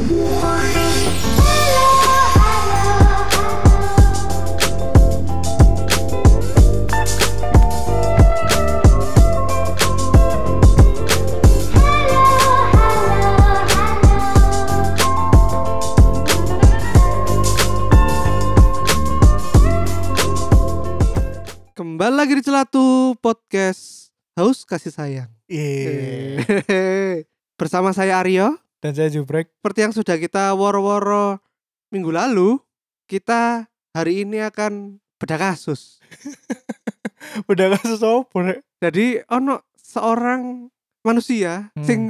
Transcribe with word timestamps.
Kembali 0.00 0.16
lagi 22.16 22.32
di 22.32 22.40
Celatu 22.40 23.12
Podcast 23.20 24.08
Haus 24.32 24.64
Kasih 24.64 24.96
Sayang. 24.96 25.28
Iya. 25.44 26.40
Hehehe. 26.40 27.28
Bersama 27.60 27.92
saya 27.92 28.16
Aryo. 28.16 28.56
Dan 28.80 28.96
saya 28.96 29.12
Jubrek. 29.12 29.52
Seperti 29.60 29.78
yang 29.84 29.92
sudah 29.92 30.16
kita 30.16 30.56
woro-woro 30.56 31.36
minggu 31.92 32.08
lalu, 32.08 32.56
kita 33.04 33.68
hari 33.92 34.24
ini 34.24 34.40
akan 34.40 34.96
bedah 35.20 35.36
kasus. 35.36 36.00
Udah 37.50 37.76
kasus 37.76 38.00
apa, 38.00 38.36
Rek? 38.40 38.58
Jadi 38.80 39.20
ono 39.28 39.60
seorang 39.76 40.72
manusia 41.04 41.68
Hmm. 41.76 41.84
sing 41.84 42.00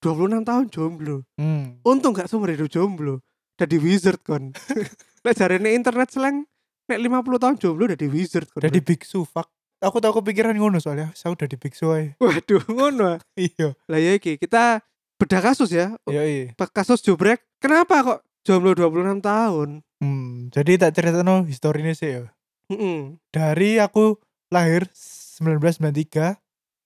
26 0.00 0.44
tahun 0.44 0.64
jomblo. 0.72 1.24
Hmm. 1.36 1.80
Untung 1.84 2.16
gak 2.16 2.28
seumur 2.28 2.48
hidup 2.48 2.72
jomblo. 2.72 3.20
Jadi 3.56 3.76
wizard 3.76 4.20
kon. 4.24 4.52
Lek 5.24 5.34
jarene 5.36 5.72
internet 5.72 6.12
slang 6.12 6.44
nek 6.86 6.98
50 7.00 7.42
tahun 7.42 7.56
jomblo 7.58 7.82
udah 7.88 7.98
di 7.98 8.08
wizard 8.08 8.48
kon. 8.48 8.60
Udah 8.64 8.72
di 8.72 8.80
biksu, 8.80 9.24
fuck. 9.28 9.52
Aku 9.84 10.00
tahu 10.00 10.24
kepikiran 10.24 10.56
ngono 10.56 10.80
soalnya. 10.80 11.12
Saya 11.12 11.36
udah 11.36 11.44
di 11.44 11.56
biksu 11.60 11.92
aja. 11.92 12.16
Waduh, 12.16 12.64
ngono. 12.72 13.20
Iya. 13.36 13.76
Lah 13.84 14.00
ya 14.00 14.16
iki 14.16 14.40
kita 14.40 14.80
bedah 15.16 15.40
kasus 15.40 15.72
ya. 15.72 15.96
Iya, 16.08 16.22
iya. 16.24 16.44
Kasus 16.56 17.00
jubrek. 17.04 17.44
Kenapa 17.60 18.04
kok 18.04 18.20
jomblo 18.44 18.76
26 18.76 19.20
tahun? 19.24 19.68
Hmm. 20.00 20.52
Jadi 20.52 20.78
tak 20.80 20.92
cerita 20.96 21.24
no 21.24 21.44
historinya 21.44 21.92
sih 21.96 22.20
ya. 22.20 22.24
Heeh. 22.72 23.16
Dari 23.32 23.80
aku 23.80 24.20
lahir 24.52 24.88
1993 24.92 26.38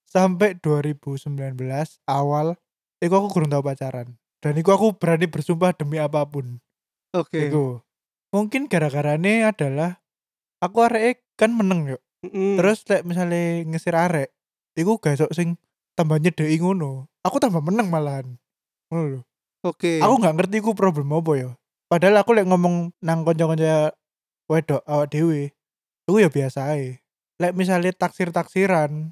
sampai 0.07 0.59
2019 0.59 1.37
awal. 2.07 2.59
Iku 3.01 3.15
aku 3.17 3.29
kurang 3.33 3.51
tahu 3.51 3.65
pacaran. 3.65 4.17
Dan 4.41 4.57
iku 4.57 4.73
aku 4.73 4.97
berani 4.97 5.29
bersumpah 5.29 5.77
demi 5.77 6.01
apa 6.01 6.25
pun. 6.25 6.61
Oke. 7.13 7.49
Iku. 7.49 7.81
Mungkin 8.31 8.71
gara-garane 8.71 9.45
adalah 9.45 10.01
aku 10.63 10.87
arek 10.87 11.27
kan 11.35 11.51
meneng 11.53 11.97
yuk. 11.97 12.03
Mm-mm. 12.21 12.61
Terus 12.61 12.85
lek 12.85 13.03
misalnya 13.09 13.65
ngesir 13.65 13.97
arek, 13.97 14.29
iku 14.77 15.01
gak 15.01 15.17
sok 15.17 15.33
sing 15.33 15.57
tambah 15.95 16.19
nyedeki 16.19 16.61
ngono. 16.61 17.11
Aku 17.25 17.37
tambah 17.43 17.61
meneng 17.61 17.89
malahan. 17.89 18.27
Ngono 18.91 19.05
lho. 19.07 19.21
oke. 19.67 20.01
Aku 20.01 20.15
gak 20.21 20.35
ngerti 20.37 20.65
iku 20.65 20.73
problem 20.73 21.13
apa 21.13 21.33
ya. 21.37 21.51
Padahal 21.91 22.23
aku 22.23 22.33
lek 22.39 22.47
ngomong 22.47 22.95
nang 23.03 23.27
kanca-kanca 23.27 23.93
wedok 24.47 24.83
awak 24.87 25.11
dhewe, 25.11 25.51
iku 26.07 26.17
ya 26.23 26.31
biasa 26.31 26.75
ae. 26.75 27.03
Lek 27.43 27.55
misalnya 27.59 27.91
taksir-taksiran, 27.91 29.11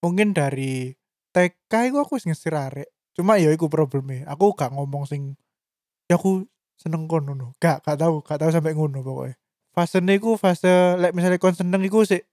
mungkin 0.00 0.32
dari 0.32 0.96
TK 1.36 1.92
aku 1.92 2.16
wis 2.16 2.24
ngesir 2.24 2.56
arek. 2.56 2.88
Cuma 3.12 3.36
ya 3.36 3.52
iku 3.52 3.68
problemnya. 3.68 4.24
Aku 4.32 4.56
gak 4.56 4.72
ngomong 4.72 5.04
sing 5.04 5.36
ya 6.08 6.16
aku 6.16 6.48
seneng 6.80 7.08
kono 7.08 7.36
no. 7.36 7.52
Gak, 7.60 7.84
gak 7.84 8.00
tahu, 8.00 8.24
gak 8.24 8.40
tahu 8.40 8.50
sampai 8.52 8.72
ngono 8.72 9.04
pokoknya. 9.04 9.36
Fase 9.76 10.00
iku 10.00 10.40
fase 10.40 10.96
lek 10.96 11.12
misalnya 11.12 11.36
kon 11.36 11.52
seneng 11.52 11.84
iku 11.84 12.00
sik 12.08 12.24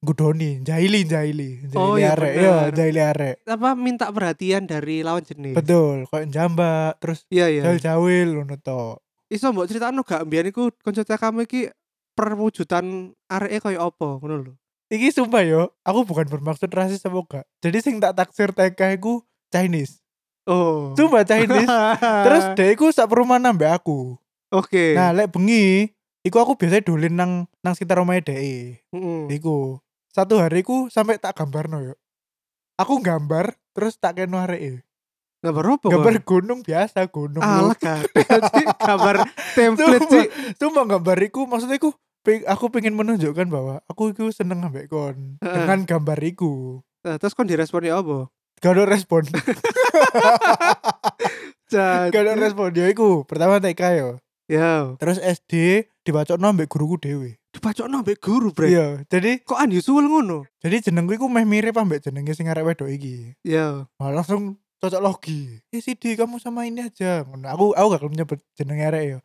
gudoni, 0.00 0.62
jahili, 0.62 1.02
jahili, 1.02 1.58
jahili 1.64 1.76
Oh, 1.76 1.94
iya 1.94 2.14
arek, 2.14 2.32
iya, 2.32 2.70
jahili 2.70 3.00
arek. 3.00 3.36
apa 3.44 3.74
minta 3.74 4.06
perhatian 4.08 4.64
dari 4.64 5.02
lawan 5.02 5.22
jenis. 5.22 5.52
Betul, 5.52 6.06
kayak 6.06 6.28
jambak, 6.28 6.98
terus 6.98 7.26
Iya 7.28 7.46
iya. 7.48 7.62
jahil-jahil 7.64 8.28
ngono 8.32 8.54
to. 8.56 9.02
Iso 9.26 9.50
mbok 9.50 9.66
critakno 9.66 10.00
gak 10.02 10.24
mbiyen 10.24 10.48
iku 10.48 10.70
kanca 10.78 11.02
kamu 11.04 11.44
iki 11.44 11.68
perwujudan 12.14 12.86
areke 13.26 13.58
koyo 13.60 13.78
apa 13.84 14.08
ngono 14.18 14.34
lho. 14.40 14.52
Iki 14.88 15.12
sumpah 15.12 15.44
yo, 15.44 15.68
aku 15.82 16.02
bukan 16.02 16.24
bermaksud 16.26 16.70
rasis 16.70 17.02
apa 17.02 17.18
gak. 17.28 17.44
Jadi 17.60 17.78
sing 17.78 17.94
tak 17.98 18.14
taksir 18.14 18.50
TK 18.50 18.96
iku 18.96 19.20
Chinese. 19.48 20.00
Oh. 20.44 20.94
Sumpah 20.94 21.22
Chinese. 21.22 21.68
Terus 22.24 22.44
dia 22.54 22.70
iku 22.70 22.88
sak 22.88 23.06
perumahan 23.06 23.44
ambek 23.46 23.68
aku. 23.68 24.16
oke. 24.48 24.96
Nah, 24.96 25.12
lek 25.12 25.28
bengi, 25.28 25.92
iku 26.22 26.40
aku 26.40 26.56
biasanya 26.56 26.88
dolin 26.88 27.12
nang 27.12 27.32
nang 27.60 27.76
sekitar 27.76 28.00
rumahnya 28.00 28.24
dhek. 28.24 28.40
Heeh. 28.88 29.20
Iku 29.28 29.76
satu 30.08 30.38
hari 30.38 30.60
ku 30.60 30.88
sampai 30.88 31.16
tak 31.16 31.34
gambarno 31.34 31.80
yo. 31.82 31.94
Aku 32.76 32.98
gambar 32.98 33.58
terus 33.72 33.96
tak 33.96 34.16
keno 34.16 34.38
areke. 34.38 34.82
Gambar 35.38 35.78
apa? 35.78 35.86
Gambar 35.88 36.14
gunung 36.22 36.60
biasa, 36.62 37.06
gunung. 37.06 37.38
Alah 37.38 37.78
gambar 38.88 39.16
template 39.54 40.08
sih. 40.08 40.26
sumpah 40.54 40.84
gambar 40.88 41.18
iku 41.22 41.46
maksudnya 41.46 41.78
pe- 42.20 42.42
aku 42.44 42.68
pengen 42.68 42.98
menunjukkan 42.98 43.46
bahwa 43.46 43.78
aku 43.86 44.10
iku 44.10 44.28
seneng 44.28 44.60
ambek 44.60 44.86
kon 44.86 45.38
dengan 45.38 45.86
gambar 45.86 46.18
iku. 46.24 46.82
Nah, 47.06 47.16
terus 47.16 47.32
kon 47.32 47.46
diresponnya 47.46 47.94
apa? 47.94 48.26
Gak 48.58 48.74
ada 48.74 48.84
respon. 48.84 49.22
Gak 52.10 52.14
ada 52.16 52.34
respon 52.34 52.72
dia 52.72 52.88
iku. 52.88 53.22
Pertama 53.22 53.60
TK 53.60 53.82
yo. 53.96 54.10
Ya, 54.48 54.96
Terus 54.96 55.20
SD 55.20 55.84
dibacokno 56.08 56.48
ambek 56.48 56.72
guruku 56.72 56.96
dhewe. 56.96 57.36
dibacokno 57.52 58.00
ambek 58.00 58.16
guru, 58.22 58.48
Bre. 58.56 58.72
Iya, 58.72 58.86
jadi 59.12 59.44
Kok 59.44 59.60
unusual 59.60 60.08
ngono? 60.08 60.48
jadi 60.64 60.80
jenengku 60.88 61.20
iku 61.20 61.28
meh 61.28 61.44
mirip 61.44 61.76
ambek 61.76 62.00
jenenge 62.00 62.32
sing 62.32 62.48
arek 62.48 62.64
wedok 62.64 62.88
iki. 62.88 63.36
Ya. 63.44 63.84
Malah 64.00 64.24
langsung 64.24 64.56
cocok 64.80 65.04
logi. 65.04 65.60
Eh 65.68 65.84
Sidi 65.84 66.16
kamu 66.16 66.40
sama 66.40 66.64
ini 66.64 66.86
aja. 66.88 67.28
Aku 67.28 67.76
aku 67.76 67.86
gak 67.92 68.02
nyebut 68.08 68.40
jenenge 68.56 68.84
arek 68.88 69.04
yo. 69.04 69.18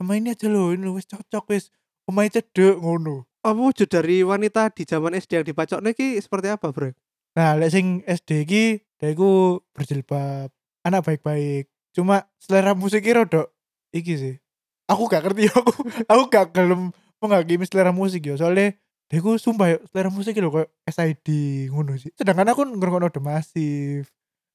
Sama 0.00 0.16
ini 0.16 0.32
aja 0.32 0.48
loh, 0.48 0.72
ini 0.72 0.88
wis 0.88 1.04
cocok 1.04 1.52
wis. 1.52 1.68
Omahe 2.08 2.32
cedek 2.32 2.80
ngono. 2.80 3.28
Apa 3.44 3.58
wujud 3.58 3.90
dari 3.90 4.22
wanita 4.24 4.70
di 4.72 4.88
zaman 4.88 5.12
SD 5.18 5.42
yang 5.42 5.46
dibacokno 5.46 5.92
iki 5.92 6.16
seperti 6.16 6.48
apa, 6.48 6.72
Bre? 6.72 6.96
Nah, 7.36 7.60
lek 7.60 7.72
sing 7.74 8.00
SD 8.08 8.46
iki 8.48 8.64
iku 9.02 9.60
berjilbab, 9.76 10.48
anak 10.86 11.02
baik-baik. 11.02 11.66
Cuma 11.92 12.24
selera 12.38 12.72
musiknya 12.72 13.26
rodok 13.26 13.50
iki 13.90 14.14
sih. 14.16 14.34
Aku 14.92 15.08
gak 15.08 15.22
ngerti 15.24 15.48
aku 15.56 15.72
aku 16.06 16.22
gak 16.28 16.46
gelem 16.52 16.92
menghakimi 17.18 17.64
selera 17.64 17.90
musik 17.90 18.22
ya. 18.22 18.36
Soalnya 18.36 18.76
dia 19.08 19.16
iku 19.20 19.36
sumpah 19.40 19.72
ya 19.72 19.78
selera 19.88 20.12
musik 20.12 20.36
lho 20.36 20.52
kayak 20.52 20.70
SID 20.88 21.28
ngono 21.72 21.96
sih. 21.96 22.12
Sedangkan 22.16 22.52
aku 22.52 22.68
ngrungokno 22.68 23.08
The 23.08 23.22
Massive. 23.24 24.08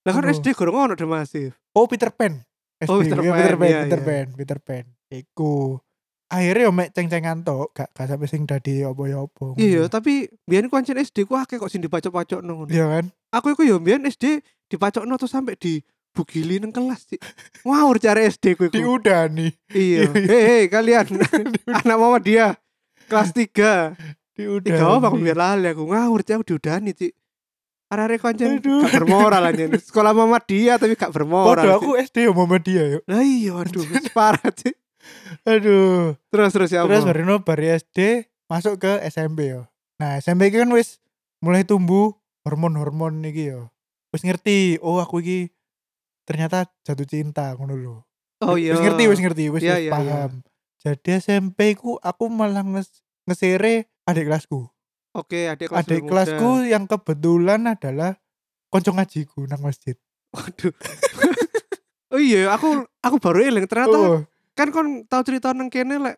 Lah 0.08 0.16
kan. 0.16 0.32
SD 0.32 0.56
gorong 0.56 0.94
ono 0.94 0.96
The 0.96 1.04
Massive. 1.04 1.54
Oh, 1.76 1.86
Peter 1.90 2.08
Pan. 2.14 2.40
SD, 2.80 2.90
Oh, 2.94 3.02
Peter 3.02 3.20
iya, 3.20 3.34
Pan, 3.34 3.38
Peter 3.42 3.58
Pan, 3.58 3.68
iya, 3.68 3.80
Peter 3.84 4.00
iya. 4.00 4.06
Pan, 4.06 4.28
Peter 4.38 4.58
Pan. 4.62 4.86
Iku. 5.10 5.82
Akhirnya 6.28 6.68
yo 6.68 6.72
mek 6.76 6.92
ceng-cengan 6.92 7.40
tok, 7.48 7.72
gak 7.72 7.88
gak 7.96 8.08
sampai 8.12 8.28
sing 8.28 8.44
dadi 8.44 8.84
apa-apa. 8.84 9.56
Iya, 9.56 9.88
tapi 9.88 10.28
biyen 10.44 10.68
kuancen 10.68 11.00
SD 11.00 11.24
ku 11.24 11.40
akeh 11.40 11.56
kok 11.56 11.72
sing 11.72 11.80
dibacok-bacokno 11.80 12.52
ngono. 12.52 12.72
Iya 12.72 12.86
kan? 12.88 13.06
Aku 13.32 13.56
iku 13.56 13.64
yo 13.64 13.80
biyen 13.80 14.04
SD 14.04 14.44
dibacokno 14.68 15.16
tuh 15.16 15.32
sampai 15.32 15.56
di 15.56 15.80
bugili 16.18 16.58
nang 16.58 16.74
kelas 16.74 17.06
sih. 17.06 17.22
Ngawur 17.62 18.02
cara 18.02 18.26
SD 18.26 18.58
ku 18.58 18.66
iku. 18.66 18.74
Diudani, 18.74 19.54
Iya. 19.70 20.10
Iya, 20.10 20.18
iya. 20.18 20.34
Hei, 20.50 20.64
kalian 20.66 21.06
anak 21.86 21.98
mama 21.98 22.18
dia 22.18 22.58
kelas 23.06 23.30
3. 23.32 23.94
diudani. 24.34 24.66
Tiga 24.66 24.98
apa 24.98 25.06
aku 25.08 25.18
biar 25.18 25.38
lali 25.38 25.70
aku 25.70 25.86
ngawur 25.86 26.22
aku 26.22 26.44
diudani 26.44 26.92
cik. 26.92 27.14
Arek-arek 27.88 28.20
kancen 28.20 28.60
Aduh. 28.60 28.84
gak 28.84 29.00
bermoral 29.00 29.44
aja. 29.48 29.64
Sekolah 29.80 30.12
mama 30.12 30.44
dia 30.44 30.76
tapi 30.76 30.94
gak 30.94 31.14
bermoral. 31.14 31.56
Padahal 31.56 31.80
aku 31.80 31.96
SD 31.96 32.28
ya 32.28 32.32
mama 32.34 32.58
dia 32.60 32.84
yuk. 32.98 33.04
Lah 33.08 33.24
iya 33.24 33.56
waduh 33.56 33.86
parah 34.18 34.50
cik. 34.52 34.76
Aduh. 35.48 36.20
Terus 36.28 36.52
terus 36.52 36.70
ya 36.70 36.84
Terus 36.84 37.02
apa? 37.02 37.14
barino 37.14 37.40
bari 37.40 37.72
SD 37.72 38.28
masuk 38.48 38.84
ke 38.84 38.92
SMP 39.08 39.56
yo. 39.56 39.72
Nah, 39.98 40.20
SMP 40.20 40.52
kan 40.52 40.68
wis 40.70 41.00
mulai 41.40 41.64
tumbuh 41.64 42.12
hormon-hormon 42.44 43.24
iki 43.24 43.56
yo. 43.56 43.72
Wis 44.12 44.24
ngerti, 44.24 44.80
oh 44.80 45.00
aku 45.00 45.24
iki 45.24 45.40
ternyata 46.28 46.68
jatuh 46.84 47.08
cinta 47.08 47.56
ngono 47.56 47.74
lho. 47.74 47.96
Oh 48.44 48.60
iya. 48.60 48.76
Wis 48.76 48.84
ngerti, 48.84 49.04
wis 49.08 49.20
ngerti, 49.24 49.44
wis 49.50 49.64
Iya, 49.64 49.80
wis 49.80 49.84
iya, 49.88 49.92
paham. 49.96 50.32
Jadi 50.78 51.10
SMP 51.18 51.74
ku 51.74 51.96
aku 51.98 52.28
malah 52.28 52.62
nges 52.62 52.92
ngesere 53.26 53.88
adik 54.04 54.28
kelasku. 54.28 54.68
Oke, 55.16 55.48
adik 55.48 55.72
kelas 55.72 55.88
adik 55.88 56.04
kelasku 56.06 56.50
muda. 56.62 56.70
yang 56.70 56.84
kebetulan 56.86 57.66
adalah 57.66 58.20
konco 58.70 58.92
ngajiku 58.94 59.48
nang 59.48 59.64
masjid. 59.64 59.96
Waduh. 60.30 60.76
oh 62.14 62.22
iya, 62.22 62.52
aku 62.54 62.86
aku 63.02 63.18
baru 63.18 63.40
eling 63.48 63.66
ternyata 63.66 63.98
Oh, 63.98 64.22
kan 64.54 64.70
kon 64.70 65.08
tahu 65.08 65.22
cerita 65.26 65.56
nang 65.56 65.72
kene 65.72 65.98
lek 65.98 66.16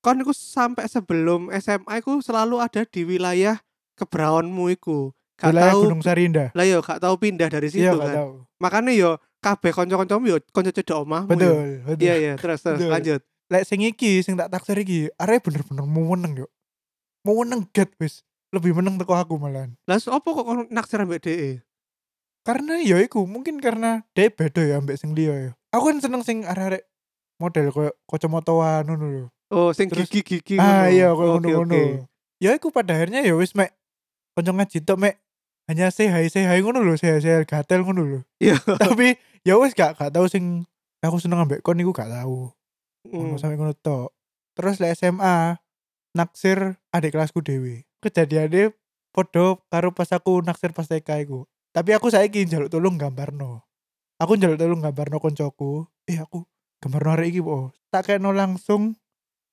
kon 0.00 0.22
iku 0.22 0.30
sampai 0.30 0.86
sebelum 0.86 1.50
SMA 1.58 1.98
iku 1.98 2.22
selalu 2.22 2.62
ada 2.62 2.86
di 2.86 3.02
wilayah 3.02 3.58
kebraonmu 3.98 4.70
iku. 4.70 5.10
Gak 5.36 5.52
wilayah 5.52 5.72
tahu 5.74 5.80
Gunung 5.90 6.00
Sarinda. 6.00 6.46
lah 6.56 6.64
yo 6.64 6.80
gak 6.80 7.02
tahu 7.02 7.14
pindah 7.20 7.50
dari 7.50 7.68
situ 7.68 7.84
Iya, 7.84 7.92
kan. 7.92 8.14
tahu. 8.22 8.32
Makanya 8.56 8.92
yo 8.96 9.10
kabeh 9.46 9.70
kanca-kancamu 9.70 10.24
yo 10.26 10.36
kanca 10.50 10.74
cedok 10.74 11.06
omahmu. 11.06 11.30
yo. 11.30 11.38
Betul, 11.38 11.66
betul. 11.86 12.02
Iya 12.02 12.14
iya, 12.18 12.32
terus 12.34 12.58
terus 12.66 12.82
Betul. 12.82 12.90
lanjut. 12.90 13.20
lek 13.46 13.62
sing 13.62 13.78
iki 13.86 14.26
sing 14.26 14.34
tak 14.34 14.50
taksir 14.50 14.74
iki 14.82 15.06
arek 15.22 15.46
bener-bener 15.46 15.86
mau 15.86 16.02
meneng 16.18 16.34
yo 16.34 16.46
mau 17.22 17.46
meneng 17.46 17.62
get 17.70 17.94
wis 18.02 18.26
lebih 18.50 18.74
meneng 18.74 18.98
teko 18.98 19.14
aku 19.14 19.38
malahan 19.38 19.78
Lah 19.86 20.02
apa 20.02 20.26
kok 20.26 20.66
naksir 20.66 20.98
ambek 20.98 21.22
DE? 21.22 21.62
karena 22.42 22.82
ya 22.82 22.98
iku 22.98 23.22
mungkin 23.22 23.62
karena 23.62 24.02
dia 24.18 24.34
beda 24.34 24.62
ya 24.66 24.82
ambek 24.82 24.98
sing 24.98 25.14
liya 25.14 25.34
ya 25.34 25.50
aku 25.70 25.94
kan 25.94 25.98
seneng 26.02 26.26
sing 26.26 26.42
arek-arek 26.42 26.90
model 27.38 27.66
koyo 27.70 27.92
kacamataan 28.08 28.88
ngono 28.88 29.06
lho. 29.06 29.26
Oh, 29.52 29.70
sing 29.70 29.86
gigi-gigi 29.86 30.58
Ah 30.58 30.90
iya 30.90 31.12
koyo 31.14 31.38
ngono-ngono. 31.38 32.08
Ya 32.42 32.56
iku 32.56 32.74
pada 32.74 32.96
akhirnya 32.96 33.22
ya 33.22 33.36
wis 33.36 33.54
mek 33.54 33.76
kanca 34.34 34.52
ngaji 34.52 34.78
tok 34.82 34.98
mek 35.00 35.14
hanya 35.70 35.90
say 35.90 36.06
hi 36.10 36.26
say 36.30 36.46
hi 36.46 36.62
ngono 36.62 36.82
lho, 36.82 36.94
say 36.98 37.18
hi, 37.18 37.44
gatel 37.44 37.82
ngono 37.84 38.02
lho. 38.06 38.20
Iya. 38.42 38.56
Tapi 38.82 39.18
ya 39.46 39.54
wis 39.56 39.72
gak 39.72 39.94
gak 39.94 40.10
tau 40.10 40.26
sing 40.26 40.66
aku 40.98 41.22
seneng 41.22 41.46
ambek 41.46 41.62
kon 41.62 41.78
iku 41.78 41.94
gak 41.94 42.10
tau. 42.10 42.50
Ngono 43.06 43.38
Hmm. 43.38 43.38
sampe 43.38 43.54
ngono 43.54 43.70
tok. 43.72 44.10
Terus 44.58 44.82
le 44.82 44.90
SMA 44.90 45.54
naksir 46.12 46.74
adik 46.90 47.14
kelasku 47.14 47.38
dhewe. 47.40 47.86
Kejadiannya 48.02 48.74
podo 49.14 49.62
karo 49.70 49.94
pas 49.94 50.10
aku 50.10 50.42
naksir 50.42 50.74
pas 50.74 50.90
TK 50.90 51.22
iku. 51.22 51.46
Tapi 51.70 51.94
aku 51.94 52.10
saiki 52.10 52.42
njaluk 52.48 52.72
tolong 52.72 52.98
gambarno. 52.98 53.62
Aku 54.18 54.34
njaluk 54.34 54.58
tolong 54.58 54.82
gambarno 54.82 55.22
koncoku. 55.22 55.86
Eh 56.08 56.18
aku 56.18 56.42
gambarno 56.82 57.14
arek 57.14 57.28
iki 57.30 57.40
po. 57.40 57.70
Tak 57.92 58.10
kena 58.10 58.32
langsung 58.34 58.98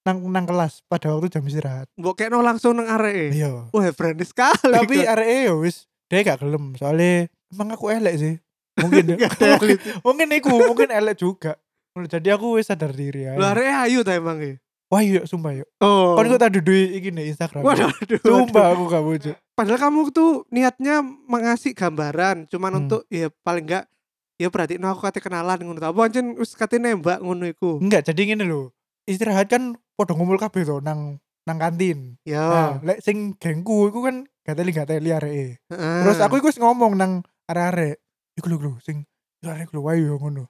nang 0.03 0.19
nang 0.31 0.43
kelas 0.43 0.83
pada 0.89 1.13
waktu 1.15 1.31
jam 1.31 1.43
istirahat. 1.47 1.87
Mbok 1.95 2.15
kekno 2.19 2.41
langsung 2.43 2.75
nang 2.75 2.89
areke. 2.89 3.31
Iya. 3.31 3.69
Wah, 3.71 3.87
berani 3.95 4.25
sekali. 4.25 4.73
Tapi 4.73 4.95
kok. 5.03 5.11
areke 5.13 5.35
ya 5.47 5.53
wis 5.55 5.85
dia 6.11 6.19
gak 6.21 6.43
gelem 6.43 6.75
soalnya 6.75 7.27
emang 7.53 7.69
aku 7.75 7.87
elek 7.91 8.15
sih. 8.19 8.35
Mungkin 8.79 9.03
Gak 9.21 9.31
mungkin, 9.61 9.77
mungkin 10.01 10.27
iku 10.33 10.53
mungkin 10.65 10.89
elek 10.89 11.17
juga. 11.19 11.59
Jadi 11.93 12.33
aku 12.33 12.57
wis 12.57 12.69
sadar 12.73 12.89
diri 12.89 13.29
ya. 13.29 13.37
Lho 13.37 13.45
areke 13.45 13.69
ayu 13.69 14.01
ta 14.01 14.17
emang 14.17 14.41
e. 14.41 14.57
Wah 14.89 15.01
iya 15.01 15.25
sumpah 15.25 15.53
yuk. 15.57 15.69
Oh. 15.81 16.13
Kon 16.13 16.29
kok 16.29 16.41
tak 16.41 16.53
dudui 16.53 16.97
iki 16.97 17.09
nih 17.09 17.33
Instagram. 17.33 17.65
Waduh, 17.65 17.89
waduh, 17.89 18.19
Sumpah 18.21 18.65
aku 18.73 18.83
gak 18.89 19.03
bujuk. 19.05 19.35
Padahal 19.53 19.79
kamu 19.81 20.09
tuh 20.09 20.45
niatnya 20.49 21.01
mengasih 21.05 21.73
gambaran, 21.73 22.45
cuman 22.49 22.71
Hmm. 22.73 22.79
untuk 22.85 23.01
ya 23.09 23.29
paling 23.41 23.65
enggak 23.65 23.85
ya 24.37 24.49
berarti 24.49 24.81
no 24.81 24.89
aku 24.89 25.05
kate 25.05 25.21
kenalan 25.21 25.61
ngono 25.61 25.77
ta. 25.77 25.93
Apa 25.93 26.09
ancen 26.09 26.33
wis 26.37 26.53
kate 26.53 26.77
nembak 26.77 27.21
ngono 27.21 27.45
iku. 27.45 27.77
Enggak, 27.77 28.09
jadi 28.09 28.33
gini 28.33 28.45
loh. 28.45 28.73
Istirahat 29.05 29.49
kan 29.49 29.77
podo 29.93 30.13
ngumpul 30.17 30.37
kabeh 30.41 30.61
to 30.61 30.81
nang 30.81 31.17
nang 31.45 31.57
kantin. 31.57 32.17
Nah, 32.25 32.29
Ya. 32.29 32.45
lek 32.81 33.01
sing 33.01 33.37
gengku 33.37 33.89
iku 33.89 34.05
kan 34.05 34.25
gateli 34.41 34.73
gateli 34.73 35.09
areke. 35.09 35.61
Heeh. 35.69 35.97
Terus 36.05 36.17
aku 36.21 36.37
iku 36.37 36.49
ngomong 36.57 36.97
nang 36.97 37.11
arek-arek. 37.45 38.01
Iku 38.33 38.45
lho 38.49 38.77
sing 38.81 39.05
iku 39.41 39.47
arek 39.51 39.69
lho 39.73 39.81
wae 39.85 40.01
yo 40.01 40.17
ngono. 40.17 40.49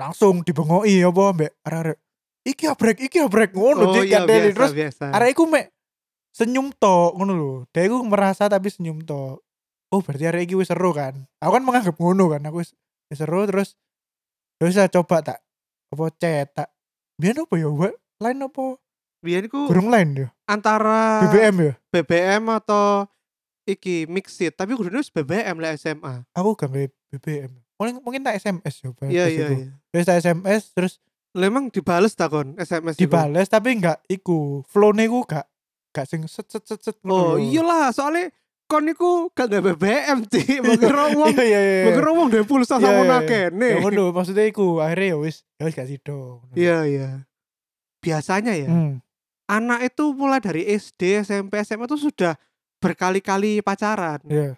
Langsung 0.00 0.42
dibengoki 0.42 1.04
apa 1.04 1.22
mbek 1.36 1.52
arek-arek. 1.62 1.98
Iki 2.40 2.64
abrek, 2.72 2.98
iki 3.04 3.18
abrek 3.20 3.52
ngono 3.52 3.84
Oh 3.84 3.94
dik 4.00 4.08
iya 4.08 4.24
Terus 4.24 4.72
arek 4.98 5.36
iku 5.36 5.44
mek 5.44 5.70
senyum 6.32 6.72
tok 6.74 7.14
ngono 7.20 7.32
lho. 7.36 7.52
Dia 7.70 7.86
iku 7.86 8.00
merasa 8.02 8.48
tapi 8.48 8.72
senyum 8.72 9.04
tok. 9.04 9.44
Oh 9.90 10.00
berarti 10.00 10.24
arek 10.26 10.42
iki 10.50 10.54
wis 10.56 10.70
seru 10.72 10.90
kan. 10.96 11.28
Aku 11.38 11.52
kan 11.54 11.62
menganggap 11.62 11.94
ngono 12.00 12.32
kan. 12.32 12.42
Aku 12.48 12.64
wis 12.64 12.72
seru 13.12 13.44
terus 13.46 13.76
ya 14.58 14.66
wis 14.66 14.76
lah, 14.78 14.88
coba 14.88 15.20
tak 15.20 15.38
apa 15.90 16.04
cetak. 16.16 16.68
Biar 17.20 17.36
apa 17.44 17.54
ya? 17.60 17.68
Wa- 17.68 17.98
Lain 18.20 18.44
apa? 18.44 18.76
Biyen 19.20 19.48
ku 19.52 19.68
Gurung 19.68 19.92
lain 19.92 20.16
ya? 20.16 20.28
antara 20.48 21.28
BBM 21.28 21.56
ya? 21.60 21.72
BBM 21.92 22.44
atau 22.56 23.04
iki 23.68 24.08
mixit, 24.08 24.56
tapi 24.56 24.72
wis 24.74 25.12
BBM 25.12 25.60
lah 25.60 25.76
SMA. 25.76 26.24
Aku 26.32 26.56
gak 26.56 26.72
BBM. 27.10 27.50
Mungkin 27.74 27.94
mungkin 28.00 28.20
tak 28.22 28.36
SMS 28.36 28.74
ya. 28.78 28.88
pas- 28.90 29.06
Iya 29.06 29.24
iya 29.26 29.46
iya. 29.50 29.68
Wis 29.90 30.04
tak 30.04 30.18
SMS 30.18 30.70
terus 30.70 30.94
Lah 31.30 31.46
emang 31.46 31.68
dibales 31.68 32.10
ta 32.12 32.26
kon 32.26 32.54
SMS 32.56 32.94
dibales 32.96 33.46
tapi 33.46 33.74
enggak 33.74 34.02
iku. 34.06 34.66
Flow-ne 34.66 35.04
iku 35.04 35.22
gak 35.22 35.46
gak 35.90 36.02
sing 36.04 36.26
set 36.26 36.46
set 36.46 36.62
set 36.64 36.78
set 36.80 36.96
Oh 37.04 37.34
iyalah, 37.36 37.90
soalnya 37.90 38.34
kon 38.66 38.82
iku 38.84 39.30
gak 39.30 39.46
ada 39.46 39.62
BBM 39.64 40.26
sih. 40.26 40.58
Mengira 40.58 41.10
wong 41.12 41.30
Iya 41.30 41.44
iya 41.44 41.60
iya. 41.60 41.82
mengira 41.86 42.10
wong 42.10 42.28
duwe 42.28 42.42
pulsa 42.42 42.76
sama 42.76 42.90
iya, 42.96 42.98
iya. 43.00 43.10
nakene. 43.12 43.68
Ya 43.68 43.78
ngono 43.78 44.10
maksudnya 44.10 44.42
iku 44.44 44.78
akhirnya 44.78 45.06
ya 45.08 45.18
wis 45.18 45.36
ya 45.54 45.62
wis 45.64 45.74
gak 45.74 45.86
sido. 45.86 46.42
Iya 46.52 46.78
iya. 46.84 47.08
Biasanya 48.00 48.54
ya, 48.54 48.66
Hmm. 48.66 48.98
anak 49.44 49.86
itu 49.86 50.10
mulai 50.10 50.40
dari 50.40 50.64
SD, 50.64 51.20
SMP, 51.20 51.60
SMA 51.60 51.84
itu 51.84 52.00
sudah 52.00 52.32
berkali-kali 52.80 53.60
pacaran. 53.60 54.18
Iya. 54.24 54.56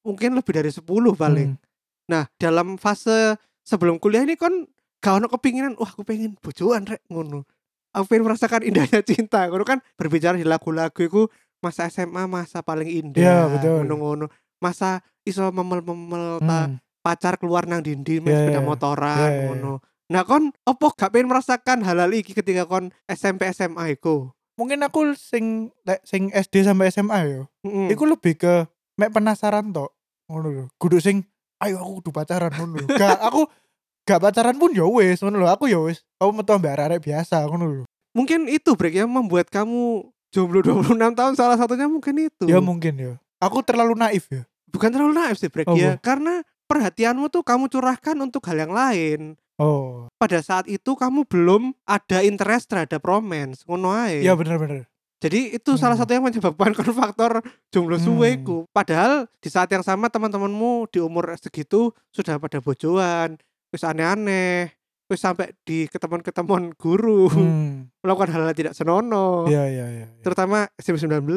Mungkin 0.00 0.30
lebih 0.32 0.52
dari 0.54 0.70
10 0.70 0.84
paling. 1.12 1.52
Hmm. 1.52 1.63
Nah, 2.04 2.28
dalam 2.36 2.76
fase 2.76 3.36
sebelum 3.62 3.96
kuliah 3.96 4.22
ini 4.22 4.36
kon 4.36 4.68
gak 5.00 5.20
ono 5.20 5.26
kepinginan, 5.28 5.76
wah 5.76 5.88
aku 5.88 6.02
pengen 6.02 6.36
bojoan 6.40 6.84
rek 6.84 7.04
ngono. 7.08 7.44
Aku 7.92 8.04
pengen 8.06 8.26
merasakan 8.26 8.64
indahnya 8.64 9.00
cinta. 9.08 9.46
Ngono 9.48 9.64
kan 9.64 9.78
berbicara 9.94 10.34
di 10.34 10.44
lagu-lagu 10.44 10.96
itu 10.96 11.28
masa 11.60 11.88
SMA 11.88 12.24
masa 12.24 12.60
paling 12.60 12.88
indah. 12.88 13.20
Iya, 13.20 13.38
betul. 13.48 13.74
Ngono-ngono. 13.84 14.26
Masa 14.60 15.00
iso 15.22 15.48
memel-memel 15.48 16.40
Hmm. 16.40 16.76
pacar 17.00 17.36
keluar 17.36 17.68
nang 17.68 17.84
dinding 17.84 18.24
Iya, 18.24 18.32
sepeda 18.34 18.60
iya. 18.60 18.64
motoran 18.64 19.12
Iya, 19.14 19.28
iya, 19.28 19.44
ngono. 19.46 19.72
Nah, 20.04 20.24
kon 20.24 20.52
opo 20.64 20.88
gak 20.90 21.12
pengen 21.12 21.28
merasakan 21.28 21.80
hal-hal 21.80 22.12
iki 22.12 22.32
ketika 22.32 22.64
kon 22.64 22.92
SMP 23.04 23.44
SMA 23.48 23.92
iku? 23.92 24.32
Mungkin 24.56 24.80
aku 24.80 25.12
sing 25.12 25.68
sing 26.02 26.28
SD 26.30 26.62
sampai 26.62 26.88
SMA 26.88 27.18
yo. 27.26 27.42
Mm-mm. 27.60 27.88
Iku 27.90 28.04
lebih 28.04 28.36
ke 28.36 28.54
mek 28.94 29.10
penasaran 29.10 29.68
tok. 29.68 29.92
Ngono 30.28 30.48
lho. 30.48 30.64
Kudu 30.76 30.96
sing 30.96 31.24
ayo 31.64 31.80
aku 31.80 31.92
kudu 31.98 32.10
pacaran 32.12 32.52
ngono 32.52 32.78
lho. 32.78 32.86
Gak 32.92 33.18
aku 33.22 33.48
gak 34.02 34.20
pacaran 34.20 34.56
pun 34.56 34.70
ya 34.70 34.84
wis 34.84 35.18
ngono 35.18 35.40
lho. 35.40 35.48
Aku 35.48 35.64
ya 35.66 35.80
wis 35.80 36.04
aku 36.16 36.30
metu 36.30 36.52
ambek 36.52 36.76
arek 36.76 37.00
biasa 37.00 37.44
ngono 37.44 37.64
lho. 37.66 37.84
Mungkin 38.12 38.46
itu 38.46 38.72
break 38.72 38.94
yang 38.94 39.10
membuat 39.10 39.48
kamu 39.48 40.06
jomblo 40.30 40.62
26 40.62 40.94
tahun 41.14 41.34
salah 41.34 41.56
satunya 41.56 41.86
mungkin 41.86 42.14
itu. 42.30 42.44
Ya 42.46 42.58
mungkin 42.58 42.94
ya. 42.94 43.12
Aku 43.40 43.60
terlalu 43.60 43.94
naif 43.94 44.28
ya. 44.28 44.44
bukan 44.66 44.90
terlalu 44.90 45.14
naif 45.14 45.38
sih 45.38 45.46
break 45.46 45.70
Apa? 45.70 45.78
ya 45.78 45.94
karena 46.02 46.42
perhatianmu 46.66 47.30
tuh 47.30 47.46
kamu 47.46 47.70
curahkan 47.70 48.18
untuk 48.18 48.42
hal 48.50 48.58
yang 48.58 48.74
lain 48.74 49.20
Oh. 49.54 50.10
pada 50.18 50.42
saat 50.42 50.66
itu 50.66 50.98
kamu 50.98 51.30
belum 51.30 51.78
ada 51.86 52.26
interest 52.26 52.66
terhadap 52.66 52.98
romance 53.06 53.62
ngono 53.62 53.94
ae 53.94 54.26
Iya 54.26 54.34
bener-bener. 54.34 54.90
Jadi 55.24 55.56
itu 55.56 55.80
salah 55.80 55.96
Hmm. 55.96 56.04
satu 56.04 56.12
yang 56.12 56.24
menyebabkan 56.28 56.76
faktor 57.00 57.40
jomblo 57.72 57.96
Hmm. 57.96 58.44
ku 58.44 58.56
padahal 58.70 59.24
di 59.40 59.48
saat 59.48 59.72
yang 59.72 59.80
sama 59.80 60.12
teman-temanmu 60.12 60.92
di 60.92 61.00
umur 61.00 61.32
segitu 61.40 61.96
sudah 62.12 62.36
pada 62.36 62.60
bojoan 62.60 63.40
wis 63.72 63.80
aneh-aneh 63.82 64.68
wis 65.08 65.24
sampai 65.24 65.56
di 65.64 65.88
ketemuan-ketemuan 65.88 66.76
guru 66.76 67.32
Hmm. 67.32 67.88
melakukan 68.04 68.36
hal-hal 68.36 68.52
tidak 68.52 68.76
senono 68.76 69.48
Iya 69.48 69.64
iya 69.64 69.86
iya. 69.88 70.06
iya. 70.06 70.20
terutama 70.20 70.68
SMP 70.76 71.00
19 71.00 71.24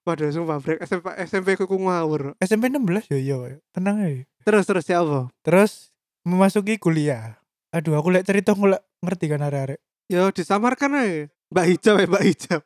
Waduh, 0.00 0.32
sumpah 0.32 0.58
break 0.64 0.80
SMP, 0.88 1.12
SMP 1.28 1.48
ku 1.60 1.76
ngawur. 1.76 2.32
SMP 2.40 2.72
16 2.72 3.12
ya 3.12 3.20
iya. 3.20 3.36
ya. 3.36 3.56
Tenang 3.70 4.00
aja. 4.00 4.24
Terus 4.48 4.64
terus 4.64 4.84
ya 4.88 5.04
apa? 5.04 5.28
Terus 5.44 5.92
memasuki 6.24 6.80
kuliah. 6.80 7.36
Aduh, 7.68 8.00
aku 8.00 8.08
lek 8.08 8.24
cerita 8.24 8.56
aku 8.56 8.64
ngerti 9.04 9.28
kan 9.28 9.44
arek-arek. 9.44 9.76
Yo 10.08 10.32
disamarkan 10.32 10.96
aja. 10.96 11.28
Mbak 11.50 11.66
Hijab 11.66 11.94
ya 11.98 12.06
Mbak 12.06 12.24
Hijab. 12.24 12.60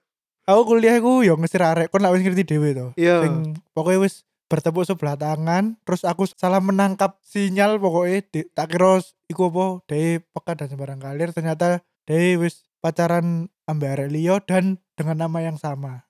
Aku 0.45 0.61
kuliah 0.69 1.01
aku 1.01 1.25
yo 1.25 1.41
ngesir 1.41 1.65
arek, 1.65 1.89
kon 1.89 2.05
lek 2.05 2.13
wis 2.13 2.21
ngerti 2.21 2.45
dhewe 2.45 2.77
to. 2.77 2.87
Iya. 3.01 3.25
Sing 3.25 3.57
pokoknya 3.73 4.05
wis 4.05 4.29
bertepuk 4.45 4.85
sebelah 4.85 5.17
tangan, 5.17 5.81
terus 5.89 6.05
aku 6.05 6.29
salah 6.29 6.61
menangkap 6.61 7.17
sinyal 7.25 7.81
pokoknya 7.81 8.21
di, 8.29 8.41
tak 8.53 8.77
kira 8.77 9.01
iku 9.33 9.49
apa 9.49 9.65
dari 9.89 10.21
peka 10.21 10.53
dan 10.53 10.69
sembarang 10.69 11.01
kalir 11.01 11.33
ternyata 11.33 11.81
dari 12.05 12.37
wis 12.37 12.69
pacaran 12.85 13.49
ambek 13.65 13.97
arek 13.97 14.09
liya 14.13 14.37
dan 14.45 14.77
dengan 14.93 15.25
nama 15.25 15.41
yang 15.41 15.57
sama 15.57 16.05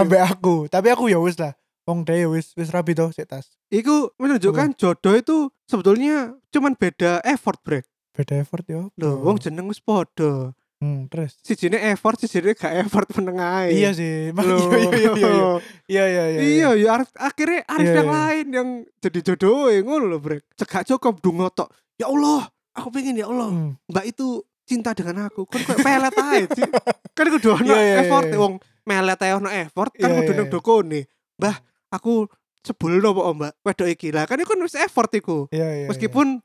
ambek 0.00 0.22
aku. 0.24 0.64
Tapi 0.72 0.88
aku 0.88 1.12
ya 1.12 1.20
wis 1.20 1.36
lah. 1.36 1.52
Wong 1.84 2.08
dhewe 2.08 2.40
wis 2.40 2.56
wis 2.56 2.72
rapi 2.72 2.96
to 2.96 3.12
sik 3.12 3.28
tas. 3.28 3.52
Iku 3.68 4.16
menunjukkan 4.16 4.80
jodoh 4.80 5.12
itu 5.12 5.52
sebetulnya 5.68 6.32
cuman 6.48 6.72
beda 6.80 7.20
effort 7.28 7.60
break. 7.60 7.84
Beda 8.16 8.40
effort 8.40 8.64
yo. 8.64 8.88
Loh, 8.96 9.20
wong 9.20 9.36
jeneng 9.36 9.68
wis 9.68 9.84
padha. 9.84 10.56
Hmm, 10.82 11.08
terus. 11.08 11.38
Sijine 11.40 11.78
effort, 11.90 12.18
sijine 12.20 12.52
gak 12.52 12.74
effort 12.84 13.08
meneng 13.16 13.38
ae. 13.40 13.72
Iya 13.72 13.90
sih. 13.94 14.30
Loh. 14.36 14.68
Iya 14.68 14.90
iya 14.90 15.00
iya 15.00 15.12
iya. 15.14 15.52
Iya 15.88 16.04
iya 16.04 16.24
iya. 16.28 16.40
Iya, 16.42 16.68
ya 16.76 16.88
arif- 16.98 17.16
akhirnya 17.16 17.60
Arif 17.64 17.88
Iya, 17.88 17.94
yang 17.96 18.08
iya. 18.08 18.16
lain 18.18 18.46
yang 18.52 18.68
jadi 19.00 19.18
jodoh 19.22 19.72
ngono 19.80 20.04
lho, 20.06 20.18
Brek. 20.20 20.42
Cegak 20.54 20.84
cukup 20.84 21.24
dungo 21.24 21.48
tok. 21.48 21.72
Ya 21.96 22.10
Allah, 22.10 22.50
aku 22.74 22.88
pengen 22.90 23.16
ya 23.16 23.30
Allah, 23.30 23.48
Hmm. 23.48 23.72
Mbak 23.86 24.04
itu 24.08 24.26
cinta 24.64 24.92
dengan 24.92 25.30
aku. 25.30 25.46
Kan 25.46 25.62
kayak 25.62 25.80
pelet 25.80 26.14
ae. 26.20 26.40
Ci. 26.52 26.62
kan 27.16 27.26
kudu 27.30 27.48
ono 27.54 27.64
Iya, 27.64 27.78
iya, 27.80 27.94
effort 28.04 28.28
iya. 28.28 28.36
wong 28.36 28.54
melet 28.84 29.20
ae 29.22 29.32
ono 29.32 29.48
effort 29.48 29.92
kan 29.94 30.10
Iya, 30.10 30.20
kudu 30.20 30.32
iya, 30.34 30.44
iya. 30.44 30.52
dokone. 30.52 31.00
Mbah, 31.40 31.56
aku 31.88 32.26
sebel 32.60 32.98
kok 32.98 33.28
Mbak. 33.40 33.52
Wedok 33.62 33.88
iki 33.88 34.08
lah. 34.12 34.24
Kan 34.28 34.36
itu 34.36 34.48
kan 34.52 34.60
wis 34.60 34.76
effort 34.76 35.08
iku. 35.14 35.48
Iya 35.48 35.84
iya. 35.84 35.86
Meskipun 35.88 36.42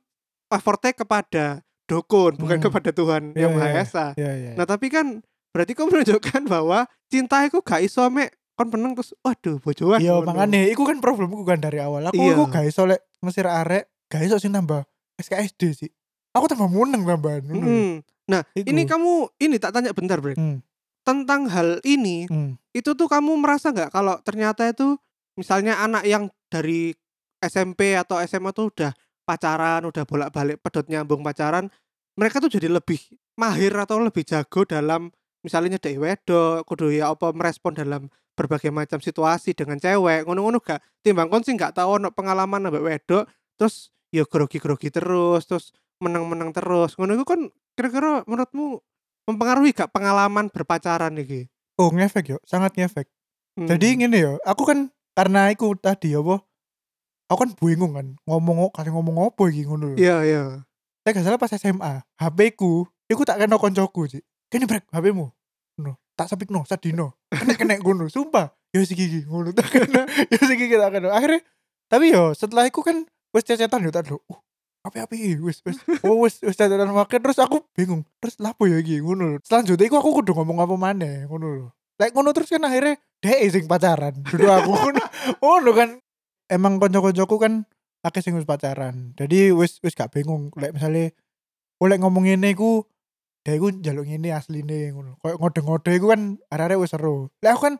effortnya 0.47 0.93
kepada 0.93 1.45
dokun, 1.89 2.37
bukan 2.37 2.57
Hmm. 2.57 2.65
kepada 2.65 2.89
Tuhan 2.91 3.33
Iya, 3.33 3.41
yang 3.41 3.51
Maha 3.51 3.67
iya, 3.67 3.81
Esa. 3.81 4.05
Iya 4.13 4.31
iya. 4.31 4.51
Nah 4.53 4.63
tapi 4.63 4.87
kan 4.87 5.19
berarti 5.49 5.73
kau 5.73 5.89
menunjukkan 5.89 6.41
bahwa 6.45 6.79
cinta 7.07 7.41
itu 7.41 7.57
gak 7.59 7.81
iso 7.81 8.05
mek 8.07 8.29
kon 8.53 8.69
peneng 8.69 8.93
terus 8.93 9.17
waduh 9.19 9.57
bojoan. 9.57 9.97
Iya 9.97 10.21
makanya 10.21 10.67
iku 10.67 10.83
kan 10.83 10.99
problemku 10.99 11.41
kan 11.41 11.57
dari 11.57 11.79
awal. 11.79 12.05
Aku 12.05 12.15
Iya. 12.15 12.37
iku 12.37 12.45
gak 12.45 12.63
iso 12.63 12.85
lek 12.85 13.01
ngesir 13.19 13.43
arek, 13.43 13.89
gak 14.05 14.21
iso 14.21 14.37
sing 14.37 14.51
nambah 14.51 14.85
SKSD 15.17 15.61
sih. 15.73 15.89
Aku 16.31 16.45
tambah 16.45 16.67
muneng 16.67 17.01
tambahan. 17.01 17.41
ngono. 17.41 17.65
Mm. 17.65 17.93
Nah 18.29 18.45
Iku. 18.53 18.69
ini 18.69 18.85
kamu 18.85 19.11
ini 19.39 19.57
tak 19.57 19.73
tanya 19.73 19.89
bentar 19.89 20.21
Brek 20.21 20.37
Hmm. 20.37 20.61
tentang 21.01 21.49
hal 21.49 21.81
ini 21.81 22.29
Hmm. 22.29 22.61
itu 22.69 22.93
tuh 22.93 23.09
kamu 23.09 23.33
merasa 23.35 23.73
nggak 23.73 23.89
kalau 23.89 24.21
ternyata 24.21 24.69
itu 24.69 24.93
misalnya 25.33 25.81
anak 25.81 26.05
yang 26.05 26.29
dari 26.47 26.93
SMP 27.39 27.95
atau 27.95 28.19
SMA 28.19 28.51
tuh 28.51 28.69
udah 28.69 28.91
pacaran 29.23 29.81
udah 29.81 30.03
bolak-balik 30.03 30.59
pedot 30.59 30.85
nyambung 30.85 31.21
pacaran 31.21 31.71
mereka 32.19 32.43
tuh 32.43 32.51
jadi 32.51 32.67
lebih 32.67 32.99
mahir 33.39 33.71
atau 33.71 34.03
lebih 34.03 34.27
jago 34.27 34.67
dalam 34.67 35.07
misalnya 35.39 35.79
nyedeki 35.79 35.95
wedok 36.03 36.67
kudu 36.67 36.91
ya 36.91 37.15
apa 37.15 37.31
merespon 37.31 37.71
dalam 37.71 38.11
berbagai 38.35 38.71
macam 38.75 38.99
situasi 38.99 39.55
dengan 39.55 39.79
cewek. 39.79 40.27
Ngono-ngono 40.27 40.59
gak 40.59 40.83
timbang 40.99 41.31
kon 41.31 41.47
sih 41.47 41.55
gak 41.55 41.79
tau 41.79 41.95
ono 41.95 42.11
pengalaman 42.11 42.67
ambek 42.67 42.83
wedok 42.83 43.23
terus 43.55 43.95
ya 44.11 44.27
grogi-grogi 44.27 44.91
terus 44.91 45.47
terus 45.47 45.71
menang-menang 46.03 46.51
terus. 46.51 46.99
Ngono 46.99 47.15
itu 47.15 47.23
kan 47.23 47.47
kira-kira 47.79 48.27
menurutmu 48.27 48.83
mempengaruhi 49.31 49.71
gak 49.71 49.95
pengalaman 49.95 50.51
berpacaran 50.51 51.15
iki? 51.15 51.47
Oh 51.79 51.87
ngefek 51.95 52.35
yo, 52.35 52.37
sangat 52.43 52.75
ngefek. 52.75 53.07
Hmm. 53.55 53.71
Jadi 53.71 54.03
ngene 54.03 54.17
yo, 54.19 54.33
aku 54.43 54.67
kan 54.67 54.91
karena 55.15 55.51
aku 55.51 55.75
tadi 55.79 56.15
apa 56.15 56.43
aku 57.29 57.39
kan 57.45 57.51
bingung 57.59 57.93
kan 57.93 58.07
ngomong 58.25 58.73
kasih 58.73 58.91
ngomong 58.95 59.29
apa 59.29 59.43
iki 59.53 59.67
ngono 59.69 59.99
iya 59.99 60.25
iya 60.25 60.43
Saya 61.09 61.17
gak 61.17 61.25
salah 61.25 61.41
pas 61.41 61.49
SMA, 61.57 61.93
HP 62.21 62.53
ku, 62.53 62.85
iku 63.09 63.25
tak 63.25 63.41
kena 63.41 63.57
koncoku 63.57 64.05
sih. 64.05 64.21
Kene 64.45 64.69
brek 64.69 64.85
HP-mu. 64.93 65.25
Ngono, 65.81 65.97
tak 66.13 66.29
sepikno 66.29 66.61
sadino. 66.69 67.17
Kena 67.33 67.57
kena 67.57 67.81
ngono, 67.81 68.05
sumpah. 68.13 68.53
Yo 68.69 68.85
sik 68.85 69.01
iki 69.01 69.25
ngono 69.25 69.49
tak 69.49 69.73
kena. 69.73 70.05
Yo 70.29 70.37
sik 70.37 70.61
iki 70.61 70.77
tak 70.77 70.93
kena. 70.93 71.09
Akhirnya 71.09 71.41
tapi 71.89 72.13
yo 72.13 72.37
setelah 72.37 72.69
iku 72.69 72.85
kan 72.85 73.09
wis 73.33 73.41
cecetan 73.41 73.81
yo 73.81 73.89
tak 73.89 74.05
lho. 74.05 74.21
Uh, 74.29 74.37
apa-apa 74.85 75.17
iki 75.17 75.41
wis 75.41 75.65
wis 75.65 75.81
oh 76.05 76.21
wis 76.21 76.37
wis 76.45 76.53
cecetan 76.53 76.93
makin 76.93 77.19
terus 77.25 77.41
aku 77.41 77.65
bingung. 77.73 78.05
Terus 78.21 78.37
lapo 78.37 78.69
ya 78.69 78.77
iki 78.77 79.01
ngono. 79.01 79.41
Selanjutnya 79.41 79.89
iku 79.89 79.97
aku 79.97 80.21
kudu 80.21 80.37
ngomong 80.37 80.61
apa 80.61 80.77
maneh 80.77 81.25
ngono 81.25 81.47
lho. 81.49 81.67
Lek 81.97 82.13
ngono 82.13 82.29
terus 82.29 82.53
kan 82.53 82.61
akhirnya 82.69 83.01
dhek 83.25 83.41
sing 83.49 83.65
pacaran. 83.65 84.13
Duduk 84.29 84.53
aku. 84.53 84.71
Ngono 85.41 85.71
kan 85.73 85.89
emang 86.53 86.77
konco-koncoku 86.77 87.35
kan 87.41 87.65
akeh 88.05 88.21
sing 88.23 88.33
wis 88.35 88.47
pacaran. 88.47 89.11
Jadi 89.19 89.51
wis 89.51 89.79
wis 89.83 89.95
gak 89.95 90.11
bingung 90.15 90.51
lek 90.55 90.75
misale 90.75 91.13
oleh 91.79 91.95
ngomong 91.99 92.27
ngene 92.27 92.51
iku 92.55 92.83
dhek 93.43 93.59
iku 93.59 93.67
njaluk 93.71 94.05
ngene 94.07 94.29
asline 94.35 94.91
ngono. 94.95 95.19
Kayak 95.19 95.37
ngode-ngode 95.39 95.91
iku 95.95 96.07
kan 96.11 96.21
arek-arek 96.51 96.79
wis 96.79 96.91
seru. 96.91 97.27
Lek 97.43 97.51
aku 97.55 97.61
kan 97.67 97.75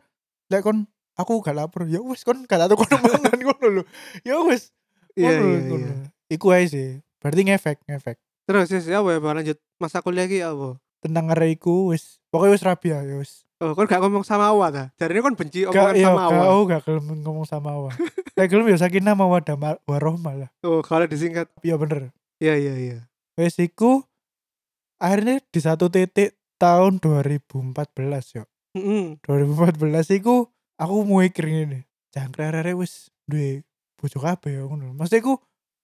lek 0.51 0.61
kon 0.63 0.77
aku 1.19 1.33
gak 1.43 1.55
lapar 1.55 1.83
ya 1.87 1.99
wis 2.03 2.23
kon 2.23 2.43
gak 2.47 2.59
tak 2.63 2.71
tukon 2.71 2.89
mangan 3.03 3.37
ngono 3.39 3.67
lho. 3.79 3.83
Ya 4.27 4.39
wis 4.43 4.71
iya 5.15 5.35
iya 5.35 5.59
iya 5.67 5.93
Iku 6.29 6.53
ae 6.53 6.69
sih. 6.69 7.01
Berarti 7.19 7.41
ngefek, 7.47 7.83
ngefek. 7.87 8.17
terus 8.49 8.71
ya 8.71 9.03
apa 9.03 9.13
ya 9.13 9.19
lanjut 9.21 9.57
masa 9.77 10.01
kuliah 10.01 10.25
iki 10.25 10.41
apa 10.41 10.79
Tentang 11.05 11.29
arek 11.29 11.61
iku 11.61 11.93
wis 11.93 12.17
pokoknya 12.33 12.53
wis 12.57 12.63
rabi 12.65 12.87
ya 12.91 12.99
wis. 13.19 13.45
Oh 13.59 13.71
kon 13.73 13.85
gak 13.85 13.99
ngomong 13.99 14.23
sama 14.23 14.49
Awa 14.49 14.67
ta 14.69 14.83
jadi 14.95 15.11
ini 15.11 15.21
kon 15.21 15.35
benci 15.35 15.63
Gak 15.63 15.71
omongan 15.71 15.95
iya, 15.95 16.05
sama 16.05 16.19
gak 16.21 16.31
Awa 16.31 16.43
aku 16.49 16.63
gak 16.65 16.81
gelem 16.83 17.05
ngomong 17.19 17.45
sama 17.45 17.69
awa. 17.71 17.91
Lek 18.33 18.47
gelem 18.47 18.67
ya 18.67 18.77
sakinah 18.77 19.13
mawaddah 19.13 19.55
ma- 19.55 19.81
warohmah 19.83 20.35
lah. 20.37 20.49
oh 20.61 20.79
kalau 20.79 21.03
disingkat 21.05 21.51
Iya 21.59 21.75
bener. 21.75 22.15
iya 22.37 22.55
iya 22.55 22.73
iya 22.75 22.97
Wes 23.35 23.55
iku 23.55 24.03
akhirnya 24.97 25.39
di 25.45 25.59
satu 25.59 25.87
titik 25.87 26.35
tahun 26.55 26.99
2014 26.99 27.55
yo. 28.35 28.43
Mm-mm. 28.75 29.15
2014 29.23 29.79
iku 30.13 30.47
aku 30.75 30.95
mikir 31.05 31.47
ngene. 31.47 31.87
Jangkrik 32.09 32.51
arek 32.53 32.75
wis 32.75 33.07
duwe 33.23 33.63
bojo 33.95 34.19
kabeh 34.19 34.59
ya 34.59 34.63
ngono. 34.63 34.91
Maksudnya 34.91 35.19
iku 35.19 35.33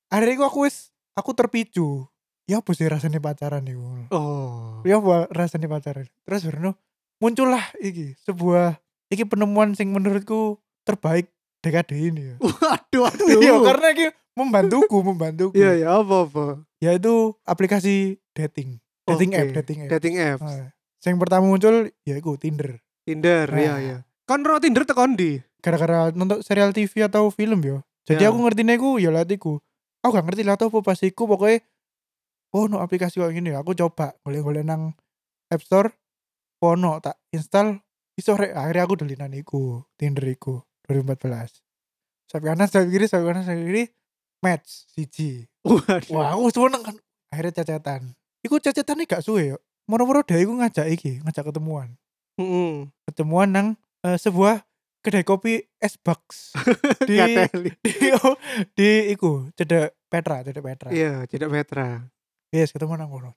akhirnya 0.07 0.33
iku 0.35 0.45
aku 0.45 0.59
wis 0.67 0.91
aku 1.11 1.31
terpicu. 1.31 2.07
Ya 2.45 2.59
apa 2.59 2.71
sih 2.71 2.85
rasanya 2.85 3.17
pacaran 3.17 3.63
iku 3.63 3.81
ngono. 3.81 4.05
oh 4.11 4.83
Ya 4.83 4.99
apa 4.99 5.31
rasanya 5.31 5.67
pacaran. 5.67 6.07
Terus 6.23 6.43
Bruno 6.45 6.75
muncullah 7.17 7.63
iki 7.79 8.15
sebuah 8.21 8.77
iki 9.07 9.23
penemuan 9.23 9.73
sing 9.73 9.89
menurutku 9.89 10.59
terbaik 10.83 11.31
dekade 11.61 11.97
ini 11.97 12.33
ya. 12.33 12.35
waduh 12.41 13.01
waduh 13.09 13.27
Iya 13.41 13.55
karena 13.63 13.87
iki 13.91 14.07
membantuku, 14.35 14.97
membantuku. 15.01 15.53
iya 15.55 15.71
iya 15.75 15.87
apa 15.95 16.27
apa 16.27 16.45
Yaitu 16.83 17.33
aplikasi 17.43 18.19
dating. 18.35 18.77
Dating 19.05 19.31
Oke. 19.33 19.39
app, 19.39 19.49
dating 19.63 19.77
app. 19.85 19.89
dating 19.97 20.15
apps 20.19 20.43
Nah, 20.43 20.69
yang 21.05 21.17
pertama 21.17 21.45
muncul 21.45 21.89
ya 22.03 22.15
iku 22.17 22.35
Tinder. 22.35 22.81
Tinder 23.05 23.45
Nah. 23.47 23.61
iya 23.61 23.73
iya 23.79 23.97
kon 24.25 24.41
ro 24.41 24.57
Tinder 24.59 24.83
tekon 24.83 25.13
di 25.15 25.37
Gara-gara 25.61 26.13
nonton 26.13 26.45
serial 26.45 26.77
TV 26.77 27.01
atau 27.01 27.33
film 27.33 27.57
yo. 27.61 27.81
Jadi 28.05 28.21
Ya. 28.21 28.29
aku 28.29 28.37
ngerti 28.37 28.61
iku 28.67 29.01
ya 29.01 29.09
latiku. 29.09 29.57
iku. 29.57 29.63
Aku 30.05 30.13
gak 30.13 30.25
ngerti 30.29 30.45
lah 30.45 30.53
apa 30.53 30.77
pas 30.85 30.99
iku 31.01 31.25
pokoknya 31.25 31.65
oh 32.53 32.69
no 32.69 32.77
aplikasi 32.77 33.17
kayak 33.17 33.33
gini 33.33 33.49
aku 33.51 33.73
coba 33.73 34.13
golek-golek 34.21 34.61
nang 34.61 34.93
App 35.49 35.65
Store 35.65 35.89
ono 36.73 36.97
tak 37.03 37.21
install 37.29 37.77
iso 38.17 38.33
rek. 38.33 38.57
Akhirnya 38.57 38.83
aku 38.89 38.95
dolinan 38.97 39.31
iku 39.37 39.85
Tinder 39.99 40.25
iku 40.25 40.65
2014 40.89 41.61
sampai 42.25 42.47
kanan 42.51 42.65
sampai 42.65 42.89
kiri 42.89 43.05
sampai 43.05 43.25
kanan 43.29 43.43
sampai 43.45 43.65
kiri 43.69 43.83
match 44.41 44.89
siji. 44.89 45.45
Waduh. 45.61 46.09
Wah 46.15 46.33
aku 46.33 46.49
seneng 46.49 46.81
kan. 46.81 46.95
Akhirnya 47.29 47.61
cacatan 47.61 48.01
iku 48.45 48.61
cacatan 48.61 49.05
gak 49.05 49.25
suwe 49.25 49.55
yo. 49.55 49.57
Moro-moro 49.85 50.25
dia 50.25 50.41
iku 50.41 50.57
ngajak 50.57 50.89
iki 50.89 51.21
ngajak 51.21 51.53
ketemuan. 51.53 51.93
Mm-mm. 52.35 52.91
ketemuan 53.07 53.47
nang 53.47 53.67
eh, 54.03 54.19
sebuah 54.19 54.67
kedai 54.99 55.23
kopi 55.23 55.63
es 55.79 55.95
box 55.95 56.51
di 57.07 57.15
Ngateli. 57.15 57.71
di, 57.79 58.11
oh, 58.11 58.35
di 58.75 59.13
iku 59.15 59.47
cedek 59.55 59.95
Petra 60.11 60.43
cedek 60.43 60.59
Petra. 60.59 60.89
Iya 60.91 61.23
tidak 61.29 61.53
Petra. 61.53 62.03
Yes 62.51 62.75
ketemu 62.75 62.99
nang 62.99 63.07
kono. 63.07 63.31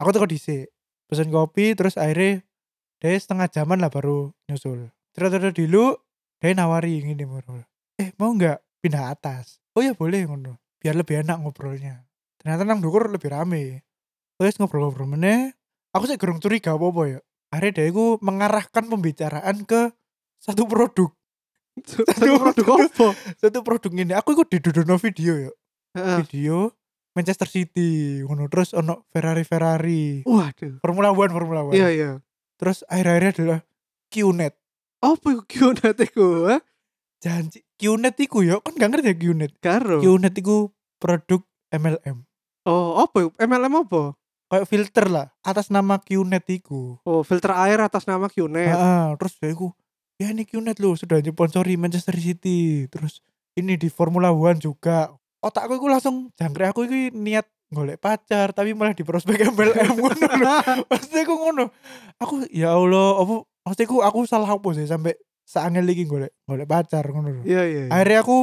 Aku 0.00 0.10
tuh 0.10 0.26
dhisik 0.26 0.72
pesen 1.10 1.34
kopi 1.34 1.74
terus 1.74 1.98
akhirnya 1.98 2.46
dia 3.02 3.18
setengah 3.18 3.50
jaman 3.50 3.82
lah 3.82 3.90
baru 3.90 4.30
nyusul. 4.46 4.94
Terus 5.10 5.30
terus 5.34 5.50
dulu 5.50 5.98
dia 6.38 6.54
nawari 6.54 7.02
gini 7.02 7.26
moro 7.26 7.66
eh 7.98 8.14
mau 8.16 8.30
nggak 8.30 8.80
pindah 8.80 9.10
atas? 9.10 9.58
Oh 9.74 9.82
ya 9.82 9.92
boleh 9.92 10.30
ngono. 10.30 10.62
Biar 10.78 10.94
lebih 10.94 11.26
enak 11.26 11.42
ngobrolnya. 11.42 12.06
Ternyata 12.38 12.62
nang 12.64 12.78
dukur 12.78 13.10
lebih 13.10 13.34
rame. 13.34 13.82
Terus 14.38 14.56
ngobrol-ngobrol 14.56 15.10
meneh 15.10 15.52
aku 15.90 16.06
sih 16.06 16.16
gerung 16.16 16.38
curiga 16.38 16.78
apa 16.78 16.86
apa 16.86 17.02
ya. 17.10 17.20
Akhirnya 17.50 17.72
dia 17.74 17.86
itu 17.90 18.04
mengarahkan 18.22 18.84
pembicaraan 18.86 19.66
ke 19.66 19.90
satu 20.38 20.64
produk. 20.70 21.10
Satu 21.86 22.36
produk 22.38 22.66
apa? 22.76 23.08
Satu 23.40 23.58
produk 23.66 23.92
ini 23.94 24.12
aku 24.14 24.38
ikut 24.38 24.48
didudono 24.48 24.96
video 24.96 25.48
ya. 25.48 25.52
Heeh. 25.90 26.22
video 26.22 26.70
Manchester 27.12 27.48
City 27.50 28.22
ngono. 28.24 28.46
Terus 28.46 28.74
ono 28.74 29.06
Ferrari 29.10 29.44
Ferrari. 29.46 30.22
Waduh. 30.26 30.80
Formula 30.84 31.10
One 31.10 31.32
Formula 31.32 31.60
One. 31.66 31.76
Iya 31.76 31.88
iya. 31.90 32.10
Terus 32.60 32.84
akhir-akhirnya 32.86 33.32
adalah 33.36 33.60
QNet. 34.12 34.54
Apa 35.00 35.26
itu 35.32 35.42
QNet 35.48 35.96
ha? 35.96 36.58
janji 37.20 37.60
QNet 37.76 38.16
iku 38.16 38.40
ya 38.40 38.56
kan 38.64 38.72
gak 38.80 38.90
ngerti 38.96 39.12
ya 39.12 39.16
QNet? 39.16 39.52
Karo 39.60 40.00
QNet 40.00 40.34
iku 40.40 40.72
produk 40.96 41.44
MLM 41.68 42.24
oh 42.68 43.02
apa 43.02 43.16
itu? 43.24 43.30
MLM 43.38 43.74
apa? 43.86 44.02
Kayak 44.50 44.66
filter 44.66 45.06
lah 45.06 45.26
atas 45.46 45.70
nama 45.70 46.02
QNet 46.02 46.44
iku. 46.50 46.98
Oh 47.06 47.22
filter 47.22 47.54
air 47.54 47.78
atas 47.78 48.06
nama 48.06 48.26
QNet. 48.26 48.74
Ah, 48.74 49.14
terus 49.14 49.38
ya 49.38 49.54
iku 49.54 49.70
ya 50.18 50.34
ini 50.34 50.42
QNet 50.42 50.82
loh 50.82 50.98
sudah 50.98 51.22
disponsori 51.22 51.78
Manchester 51.78 52.18
City. 52.18 52.90
Terus 52.90 53.22
ini 53.54 53.78
di 53.78 53.86
Formula 53.86 54.34
One 54.34 54.58
juga 54.58 55.14
otakku 55.40 55.76
iku 55.76 55.88
langsung 55.88 56.28
jangkrik 56.36 56.72
aku 56.72 56.86
iki 56.86 57.12
niat 57.16 57.48
golek 57.70 58.02
pacar 58.02 58.50
tapi 58.50 58.74
malah 58.74 58.92
di 58.92 59.06
prospek 59.06 59.54
MLM 59.54 59.94
ngono 59.98 60.26
lho. 60.26 60.56
Maksudnya 60.90 61.22
aku 61.22 61.34
ngono. 61.38 61.64
Aku 62.18 62.34
ya 62.50 62.74
Allah, 62.74 63.08
apa 63.22 63.34
maksudnya 63.62 63.86
aku, 63.86 63.96
aku 64.02 64.18
salah 64.26 64.50
apa 64.50 64.68
sih 64.74 64.86
sampai 64.90 65.14
saangel 65.46 65.86
iki 65.90 66.04
golek 66.04 66.34
golek 66.44 66.66
pacar 66.66 67.06
ngono 67.06 67.40
lho. 67.40 67.42
iya 67.46 67.62
iya 67.64 67.82
iya. 67.86 67.90
Akhirnya 67.94 68.26
aku 68.26 68.38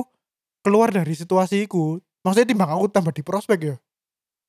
keluar 0.63 0.89
dari 0.95 1.13
situasi 1.13 1.67
iku. 1.67 1.99
Maksudnya 2.23 2.47
timbang 2.49 2.71
aku 2.71 2.87
tambah 2.91 3.13
di 3.13 3.23
prospek 3.23 3.59
ya. 3.61 3.75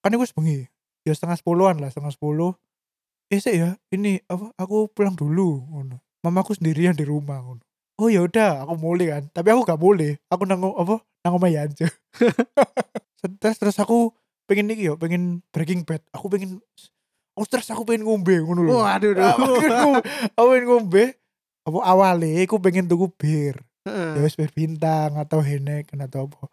Kan 0.02 0.14
iku 0.14 0.22
wis 0.24 0.34
bengi. 0.34 0.66
Ya 1.06 1.12
setengah 1.14 1.38
sepuluhan 1.38 1.78
lah, 1.78 1.90
setengah 1.90 2.14
sepuluh. 2.14 2.54
Eh 3.28 3.38
sih 3.38 3.60
ya, 3.60 3.76
ini 3.92 4.18
apa 4.24 4.50
aku 4.56 4.88
pulang 4.88 5.14
dulu 5.14 5.68
ngono. 5.68 6.00
Mamaku 6.24 6.56
sendirian 6.56 6.96
di 6.96 7.04
rumah 7.06 7.38
ngono. 7.44 7.67
Oh 7.98 8.06
ya 8.06 8.22
udah, 8.22 8.62
aku 8.62 8.78
mulai 8.78 9.10
kan. 9.10 9.24
Tapi 9.34 9.48
aku 9.50 9.66
gak 9.66 9.80
boleh. 9.80 10.16
Aku 10.30 10.46
nang 10.46 10.62
apa? 10.62 11.02
Nang 11.26 11.34
omah 11.34 11.50
aja. 11.50 11.86
terus 13.42 13.56
terus 13.58 13.76
aku 13.82 14.14
pengen 14.46 14.70
iki 14.70 14.86
yo, 14.86 14.94
pengen 14.94 15.42
breaking 15.50 15.82
bad. 15.82 16.00
Aku 16.14 16.30
pengen 16.30 16.62
aku 17.34 17.44
stres 17.46 17.66
aku 17.74 17.82
pengen 17.82 18.06
ngombe 18.06 18.38
ngono 18.38 18.62
lho. 18.62 18.78
waduh 18.78 19.12
Aku 19.18 19.58
pengen 19.58 19.76
ngombe, 19.82 20.02
aku 20.38 20.46
pengen 20.54 20.66
ngombe. 20.70 21.04
Apa 21.66 21.78
awalnya 21.84 22.38
aku 22.46 22.56
pengen 22.62 22.86
tuku 22.86 23.10
bir 23.18 23.58
ya 23.88 24.20
wis 24.20 24.36
bir 24.36 24.50
bintang 24.52 25.16
atau 25.16 25.40
Heineken 25.40 26.04
atau 26.04 26.28
apa 26.28 26.52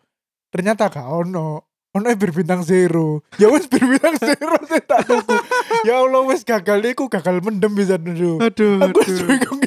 ternyata 0.51 0.87
gak 0.87 1.07
ono 1.07 1.67
ono 1.91 2.05
bir 2.15 2.31
bintang 2.31 2.63
zero 2.63 3.23
ya 3.35 3.51
wis 3.51 3.67
bir 3.67 3.83
bintang 3.83 4.15
zero 4.19 4.55
saya 4.67 4.83
tak 4.83 5.03
tuku 5.03 5.35
ya 5.83 5.99
Allah 5.99 6.21
wis 6.27 6.47
gagal 6.47 6.79
iku 6.83 7.11
gagal 7.11 7.43
mendem 7.43 7.75
bisa 7.75 7.99
dulu 7.99 8.39
aduh 8.39 8.79
aku 8.79 8.99
aduh 9.03 9.27
bingung. 9.27 9.59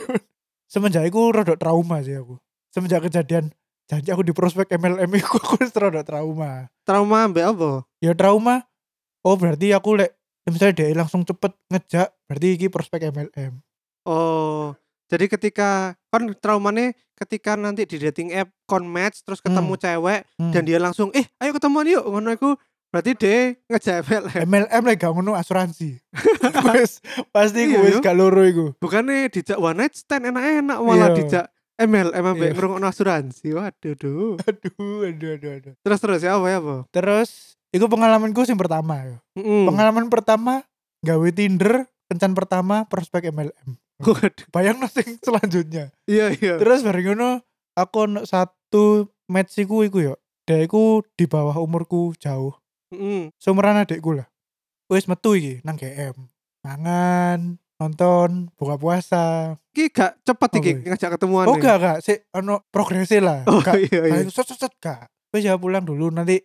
Semenjak 0.68 1.08
iku 1.08 1.32
rada 1.32 1.56
trauma 1.56 2.04
sih 2.04 2.14
aku. 2.14 2.36
Semenjak 2.70 3.08
kejadian 3.08 3.50
janji 3.88 4.08
aku 4.12 4.22
di 4.22 4.36
prospek 4.36 4.76
MLM 4.76 5.08
iku 5.16 5.36
aku 5.42 5.56
rada 5.74 6.04
trauma. 6.04 6.68
Trauma 6.84 7.26
ambek 7.26 7.44
apa? 7.48 7.82
Ya 7.98 8.12
trauma. 8.12 8.62
Oh 9.24 9.34
berarti 9.34 9.74
aku 9.74 9.98
lek 9.98 10.14
misalnya 10.48 10.80
dia 10.80 10.96
langsung 10.96 11.28
cepet 11.28 11.52
ngejak 11.68 12.08
berarti 12.24 12.46
iki 12.56 12.66
prospek 12.72 13.12
MLM 13.12 13.60
oh 14.08 14.72
Jadi 15.08 15.24
ketika 15.24 15.96
kan 16.12 16.28
traumanya 16.36 16.92
ketika 17.16 17.56
nanti 17.56 17.88
di 17.88 17.96
dating 17.96 18.28
app 18.32 18.52
kon 18.68 18.84
match 18.84 19.24
terus 19.24 19.40
ketemu 19.40 19.76
cewek 19.76 20.24
Hmm. 20.36 20.52
dan 20.52 20.62
dia 20.64 20.76
langsung 20.76 21.08
eh 21.12 21.24
ayo 21.40 21.52
ketemuan 21.52 21.88
yuk 21.88 22.04
ngono 22.04 22.28
iku 22.32 22.56
berarti 22.88 23.12
dia 23.14 23.38
ngejebel 23.66 24.22
MLM 24.42 24.82
lagi 24.82 24.98
gak 24.98 25.12
ngono 25.12 25.32
asuransi. 25.32 26.00
Wes 26.72 27.04
pasti 27.28 27.68
Iya, 27.68 27.76
gue 27.76 27.84
wis 27.84 27.94
yo. 27.94 28.00
gak 28.00 28.16
loro 28.16 28.42
iku. 28.42 28.66
bukannya 28.76 29.28
dijak 29.28 29.56
one 29.56 29.76
night 29.78 29.92
stand 29.92 30.24
enak-enak 30.24 30.78
malah 30.78 31.12
Iya. 31.12 31.16
dijak 31.16 31.46
MLM 31.78 32.24
ambek 32.26 32.48
Iya. 32.48 32.54
ngrungokno 32.56 32.86
asuransi 32.86 33.46
waduh 33.52 33.94
duh. 33.94 34.34
Aduh, 34.40 35.06
aduh, 35.06 35.30
aduh, 35.36 35.50
aduh. 35.54 35.72
terus 35.78 35.98
terus 36.00 36.20
ya 36.20 36.34
apa 36.34 36.46
ya 36.48 36.58
apa 36.58 36.76
Terus 36.90 37.28
iku 37.70 37.86
pengalamanku 37.86 38.40
sing 38.42 38.56
pertama 38.56 38.98
yo. 39.04 39.16
Mm. 39.36 39.68
Pengalaman 39.68 40.06
pertama 40.08 40.64
gawe 41.00 41.28
Tinder, 41.30 41.86
kencan 42.08 42.32
pertama 42.32 42.88
prospek 42.88 43.28
MLM. 43.30 43.76
waduh 44.00 44.46
Bayang 44.48 44.80
sing 44.88 45.20
selanjutnya. 45.20 45.92
iya 46.08 46.32
iya 46.32 46.56
Terus 46.56 46.80
bareng 46.80 47.12
ngono 47.12 47.44
aku 47.74 48.24
satu 48.24 49.06
match 49.28 49.54
iku 49.58 49.84
iku 49.84 49.98
yo. 50.02 50.14
Dia 50.42 50.64
iku 50.64 51.04
di 51.14 51.28
bawah 51.28 51.52
umurku 51.54 52.16
jauh. 52.16 52.56
Mm. 52.92 53.34
Seumuran 53.36 53.84
adekku 53.84 54.16
lah. 54.16 54.28
Wis 54.88 55.04
metu 55.04 55.36
iki 55.36 55.60
nang 55.64 55.76
GM. 55.76 56.16
Mangan, 56.64 57.60
nonton, 57.76 58.50
buka 58.56 58.74
puasa. 58.80 59.56
iki 59.76 59.94
gak 59.94 60.18
cepet 60.26 60.50
iki 60.58 60.72
Apa? 60.74 60.86
ngajak 60.90 61.10
ketemuan 61.14 61.46
Oh 61.46 61.54
gak 61.54 61.76
gak, 61.78 61.98
sih 62.02 62.18
ono 62.34 62.66
progresnya 62.74 63.20
lah. 63.22 63.40
oh 63.46 63.62
Gak, 63.62 63.78
iya 63.78 64.02
iya 64.10 64.26
set 64.26 64.50
set 64.50 64.74
gak. 64.82 65.06
Wis 65.30 65.46
ya 65.46 65.54
pulang 65.54 65.86
dulu 65.86 66.10
nanti 66.10 66.42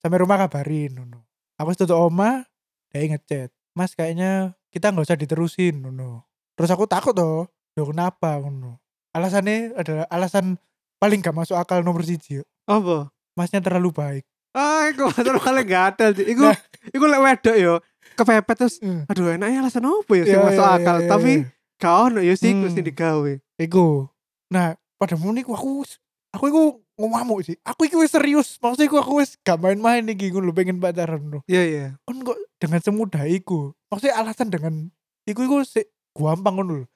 sampai 0.00 0.18
rumah 0.22 0.40
kabarin 0.40 0.96
ngono. 0.96 1.26
Aku 1.60 1.76
tutup 1.76 2.00
oma, 2.00 2.48
dia 2.88 3.04
ngechat. 3.04 3.52
Mas 3.76 3.92
kayaknya 3.92 4.56
kita 4.72 4.94
nggak 4.94 5.04
usah 5.04 5.18
diterusin 5.20 5.84
ngono. 5.84 6.24
Terus 6.56 6.70
aku 6.72 6.88
takut 6.88 7.12
toh. 7.12 7.50
Loh 7.76 7.86
kenapa 7.86 8.40
ngono? 8.40 8.80
Alasannya 9.12 9.74
adalah 9.76 10.06
alasan 10.08 10.56
paling 10.96 11.20
gak 11.20 11.34
masuk 11.36 11.58
akal 11.58 11.82
nomor 11.82 12.06
siji. 12.06 12.40
apa 12.64 13.10
Masnya 13.34 13.60
terlalu 13.60 13.90
baik. 13.92 14.24
Ah 14.52 14.90
iku 14.90 15.06
terus 15.26 15.40
kali 15.40 15.62
gatel 15.64 16.10
iku 16.16 16.50
Nah. 16.50 16.56
iku 16.90 17.04
lek 17.06 17.20
wedok 17.22 17.56
yo 17.56 17.74
kepepet 18.18 18.56
terus 18.58 18.76
Hmm. 18.82 19.06
aduh 19.06 19.32
enaknya 19.32 19.62
alasan 19.62 19.86
apa 19.86 20.12
ya 20.16 20.24
sih 20.26 20.36
masuk 20.36 20.64
iya, 20.64 20.76
akal 20.76 20.96
iya, 21.00 21.08
tapi 21.08 21.32
iya. 21.40 21.46
gak 21.78 21.94
ono 22.10 22.20
ya 22.20 22.34
sih 22.34 22.50
Hmm. 22.52 22.62
mesti 22.66 22.80
digawe 22.82 23.32
Iku. 23.60 24.08
Nah, 24.48 24.72
pada 24.96 25.20
muni 25.20 25.44
aku 25.44 25.84
aku 26.32 26.44
iku 26.48 26.62
ngamuk 26.96 27.44
sih. 27.44 27.56
Aku 27.60 27.84
iku 27.84 28.00
wis 28.00 28.12
serius. 28.12 28.56
Maksudnya 28.56 28.88
iku 28.88 28.96
aku 29.00 29.20
wis 29.20 29.36
gak 29.40 29.60
main-main 29.60 30.04
iki 30.08 30.32
ngono 30.32 30.56
pengen 30.56 30.80
pacaran 30.80 31.20
ngono. 31.20 31.44
iya 31.44 31.62
iya 31.64 31.86
Kan 32.08 32.24
kok 32.24 32.40
dengan 32.56 32.80
semudah 32.80 33.28
iku. 33.28 33.76
Maksudnya 33.92 34.16
alasan 34.16 34.48
dengan 34.48 34.88
iku 35.28 35.44
iku 35.44 35.56
sih 35.64 35.84
gampang 36.16 36.56
ngono 36.56 36.72
lho. 36.84 36.86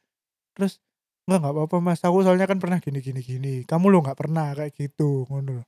Terus 0.57 0.81
enggak 1.29 1.39
enggak 1.45 1.53
apa-apa 1.53 1.77
Mas. 1.85 2.01
Aku 2.01 2.25
soalnya 2.25 2.49
kan 2.49 2.57
pernah 2.57 2.81
gini 2.81 3.05
gini 3.05 3.21
gini. 3.21 3.55
Kamu 3.69 3.93
lo 3.93 4.01
nggak 4.01 4.17
pernah 4.19 4.57
kayak 4.57 4.73
gitu 4.73 5.29
ngono 5.29 5.61
lho. 5.61 5.65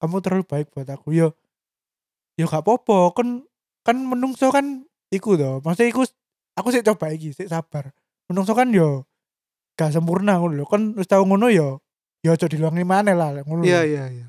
Kamu 0.00 0.16
terlalu 0.24 0.44
baik 0.48 0.72
buat 0.72 0.88
aku. 0.88 1.12
Yo 1.12 1.36
yo 2.34 2.48
gak 2.48 2.64
apa-apa. 2.64 3.12
Kan 3.12 3.44
kan 3.84 3.96
menungso 4.00 4.48
kan 4.48 4.84
iku 5.12 5.36
toh. 5.36 5.60
Maksudnya 5.60 5.92
iku 5.92 6.02
aku 6.56 6.68
sih 6.72 6.80
coba 6.80 7.12
iki, 7.12 7.36
sih 7.36 7.46
sabar. 7.46 7.92
Menungso 8.26 8.56
kan 8.56 8.72
yo 8.72 9.04
gak 9.76 9.92
sempurna 9.92 10.40
ngono 10.40 10.60
lho. 10.60 10.64
Kan 10.64 10.96
wis 10.96 11.04
tau 11.06 11.22
ngono 11.22 11.52
yo 11.52 11.84
yo 12.20 12.32
aja 12.32 12.48
diluangi 12.48 12.84
maneh 12.84 13.12
lah 13.12 13.32
ngono. 13.44 13.64
iya 13.64 13.84
iya 13.84 14.04
iya 14.08 14.26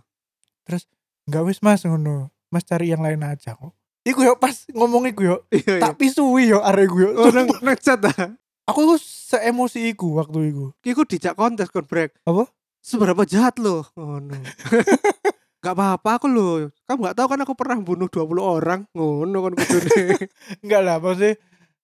Enggak 1.28 1.44
wis 1.48 1.60
Mas 1.64 1.88
ngono. 1.88 2.28
Mas 2.52 2.68
cari 2.68 2.92
yang 2.92 3.00
lain 3.00 3.24
aja 3.24 3.56
kok. 3.56 3.72
Iku 4.04 4.26
yo 4.26 4.34
pas 4.36 4.66
ngomong 4.74 5.08
iku 5.08 5.22
yo 5.24 5.36
iya 5.54 5.78
iya 5.78 5.82
tak 5.88 5.96
pisui 5.96 6.50
yo 6.50 6.60
arek 6.60 6.90
gue 6.90 7.06
yo. 7.06 7.22
oh 7.22 7.30
nang 7.32 7.48
nang 7.66 7.78
chat 7.78 8.02
ah 8.02 8.34
Aku 8.66 8.82
iku 8.82 8.96
seemosi 8.98 9.94
iku 9.94 10.18
waktu 10.18 10.50
iku. 10.50 10.66
iku 10.82 11.02
dijak 11.06 11.38
kontes 11.38 11.70
kon 11.70 11.86
break 11.86 12.18
Apa? 12.26 12.50
seberapa 12.82 13.22
jahat 13.30 13.62
lo 13.62 13.86
ngono 13.94 14.34
Gak 15.62 15.78
apa-apa 15.78 16.18
aku 16.18 16.26
lo 16.26 16.74
Kamu 16.90 17.00
gak 17.06 17.16
tahu 17.22 17.28
kan 17.30 17.40
aku 17.46 17.54
pernah 17.54 17.78
bunuh 17.78 18.10
20 18.10 18.34
orang 18.42 18.82
Ngono 18.98 19.38
kan 19.46 19.54
kudune 19.54 20.18
Enggak 20.66 20.82
lah, 20.82 20.98
maksudnya 20.98 21.38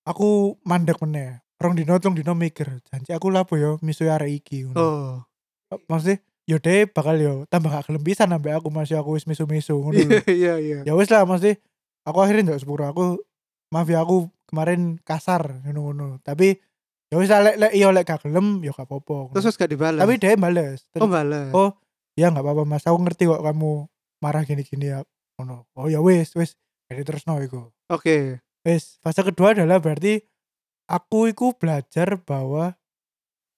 aku 0.07 0.55
mandek 0.63 0.97
meneh. 1.03 1.43
Rong 1.57 1.73
dino 1.73 1.97
tong 1.97 2.13
dino 2.15 2.37
mikir, 2.37 2.69
janji 2.85 3.11
aku 3.11 3.33
lapo 3.33 3.57
yo 3.57 3.81
misui 3.81 4.07
arek 4.07 4.29
iki 4.29 4.69
ngono. 4.69 4.77
Oh 4.77 5.77
Maksudnya 5.89 6.21
yo 6.47 6.61
deh 6.63 6.87
bakal 6.87 7.17
yo 7.19 7.33
tambah 7.51 7.73
gak 7.73 7.91
gelem 7.91 8.05
pisan 8.05 8.31
ambek 8.31 8.55
aku 8.55 8.69
masih 8.71 8.95
aku 9.01 9.19
wis 9.19 9.27
misu-misu 9.27 9.75
ngono. 9.75 9.99
lho. 9.99 10.21
Iya 10.29 10.61
iya 10.61 10.77
ya 10.85 10.93
wis 10.95 11.09
lah 11.11 11.27
maksudnya 11.27 11.59
aku 12.07 12.17
akhirnya 12.23 12.53
ndak 12.53 12.61
sepuro 12.63 12.87
aku 12.87 13.19
maaf 13.73 13.89
ya 13.89 14.05
aku 14.05 14.29
kemarin 14.47 15.01
kasar 15.03 15.65
ngono-ngono. 15.65 16.21
Tapi 16.21 16.55
ya 17.09 17.17
wis 17.19 17.27
lah 17.33 17.41
lek 17.41 17.55
lek 17.57 17.71
iya 17.73 17.89
lek 17.89 18.05
gak 18.05 18.21
gelem 18.29 18.61
ya 18.61 18.71
gak 18.71 18.85
apa-apa. 18.85 19.33
Terus 19.35 19.57
gak 19.57 19.71
dibalas 19.73 19.99
Tapi 19.99 20.13
dia 20.21 20.37
bales. 20.37 20.85
Oh 20.95 21.09
Terus, 21.09 21.09
balas 21.09 21.51
Oh, 21.57 21.69
ya 22.17 22.33
nggak 22.33 22.43
apa-apa 22.43 22.63
mas. 22.65 22.83
Aku 22.89 22.97
ngerti 22.97 23.29
kok 23.29 23.45
kamu 23.45 23.85
marah 24.19 24.43
gini-gini 24.43 24.91
ya. 24.91 25.05
Oh, 25.37 25.63
oh 25.77 25.87
ya 25.87 26.01
wis 26.01 26.33
wis. 26.33 26.57
Jadi 26.89 27.05
terus 27.05 27.23
no 27.29 27.37
iku. 27.37 27.69
Oke. 27.93 28.41
Wis 28.65 28.97
fase 29.05 29.21
kedua 29.21 29.53
adalah 29.53 29.77
berarti 29.77 30.25
aku 30.89 31.29
iku 31.29 31.53
belajar 31.53 32.17
bahwa 32.25 32.73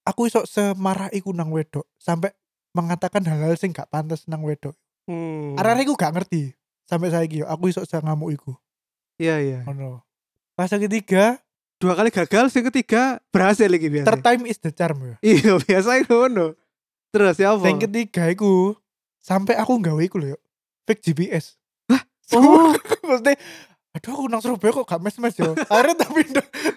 aku 0.03 0.27
iso 0.27 0.43
semarah 0.43 1.07
iku 1.15 1.31
nang 1.31 1.55
wedok 1.55 1.87
sampai 1.95 2.35
mengatakan 2.75 3.25
hal-hal 3.25 3.55
sing 3.55 3.71
gak 3.71 3.87
pantas 3.89 4.27
nang 4.27 4.43
wedok. 4.43 4.75
Hmm. 5.09 5.57
arek 5.57 5.89
iku 5.89 5.97
gak 5.97 6.13
ngerti 6.13 6.53
sampai 6.85 7.09
saiki 7.09 7.41
yo 7.41 7.45
aku 7.49 7.71
iso 7.71 7.81
ngamuk 7.87 8.35
iku. 8.35 8.51
Iya 9.17 9.41
iya. 9.41 9.59
Ngono. 9.63 10.03
Fase 10.53 10.75
ketiga 10.77 11.39
Dua 11.79 11.95
kali 11.95 12.11
gagal 12.11 12.51
Yang 12.51 12.75
ketiga 12.75 13.23
berhasil 13.31 13.71
lagi 13.71 13.87
biasa 13.87 14.07
third 14.11 14.19
time 14.19 14.43
is 14.51 14.59
the 14.59 14.71
charm 14.75 14.99
yo. 14.99 15.15
Iya 15.23 15.55
biasa 15.63 16.03
itu 16.03 16.11
ngono 16.11 16.59
Terus 17.09 17.35
ya 17.41 17.57
apa? 17.57 17.65
Yang 17.65 17.89
ketiga 17.89 18.23
iku 18.29 18.77
sampai 19.19 19.57
aku 19.57 19.77
nggawe 19.81 20.01
iku 20.05 20.17
lho 20.21 20.35
yo 20.35 20.39
fake 20.85 21.05
GPS 21.05 21.57
Oh. 22.29 22.77
Maksudnya 23.09 23.41
Aduh 23.89 24.13
aku 24.13 24.23
nang 24.29 24.37
Surabaya 24.37 24.69
kok 24.69 24.85
gak 24.85 25.01
mes-mes 25.01 25.33
yo. 25.41 25.57
Akhirnya 25.65 26.05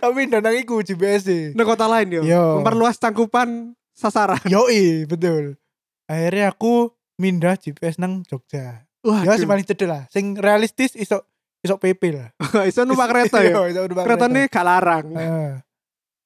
Tak 0.00 0.10
pindah 0.16 0.40
nang 0.40 0.56
iku 0.56 0.80
GPS 0.80 1.28
e. 1.28 1.40
Nang 1.52 1.68
kota 1.68 1.84
lain 1.84 2.08
yo? 2.08 2.22
Yo. 2.24 2.56
Memperluas 2.56 2.96
cangkupan 2.96 3.76
sasaran. 3.92 4.40
Yoi 4.48 5.04
betul. 5.04 5.60
Akhirnya 6.08 6.48
aku 6.56 6.88
Mindah 7.20 7.60
GPS 7.60 8.00
nang 8.00 8.24
Jogja. 8.24 8.88
Wah 9.04 9.28
Ya 9.28 9.36
sing 9.36 9.44
paling 9.44 9.68
cedek 9.68 9.84
lah. 9.84 10.08
Sing 10.08 10.40
realistis 10.40 10.96
iso 10.96 11.20
Iso 11.60 11.76
PP 11.76 12.16
lah. 12.16 12.32
Iso 12.70 12.88
numpak 12.88 13.12
kereta 13.12 13.38
ya 13.44 13.60
iso 13.68 13.84
numpak 13.84 14.08
Kereta. 14.08 14.26
ini 14.32 14.42
gak 14.48 14.64
larang. 14.64 15.06
Heeh. 15.12 15.50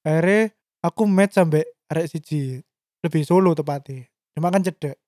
Akhirnya 0.06 0.54
Aku 0.86 1.02
match 1.02 1.34
sampai 1.34 1.66
Arek 1.90 2.06
siji 2.14 2.62
Lebih 3.06 3.22
solo 3.22 3.54
tepatnya 3.54 4.10
Cuma 4.34 4.50
kan 4.50 4.66
cedek 4.66 4.98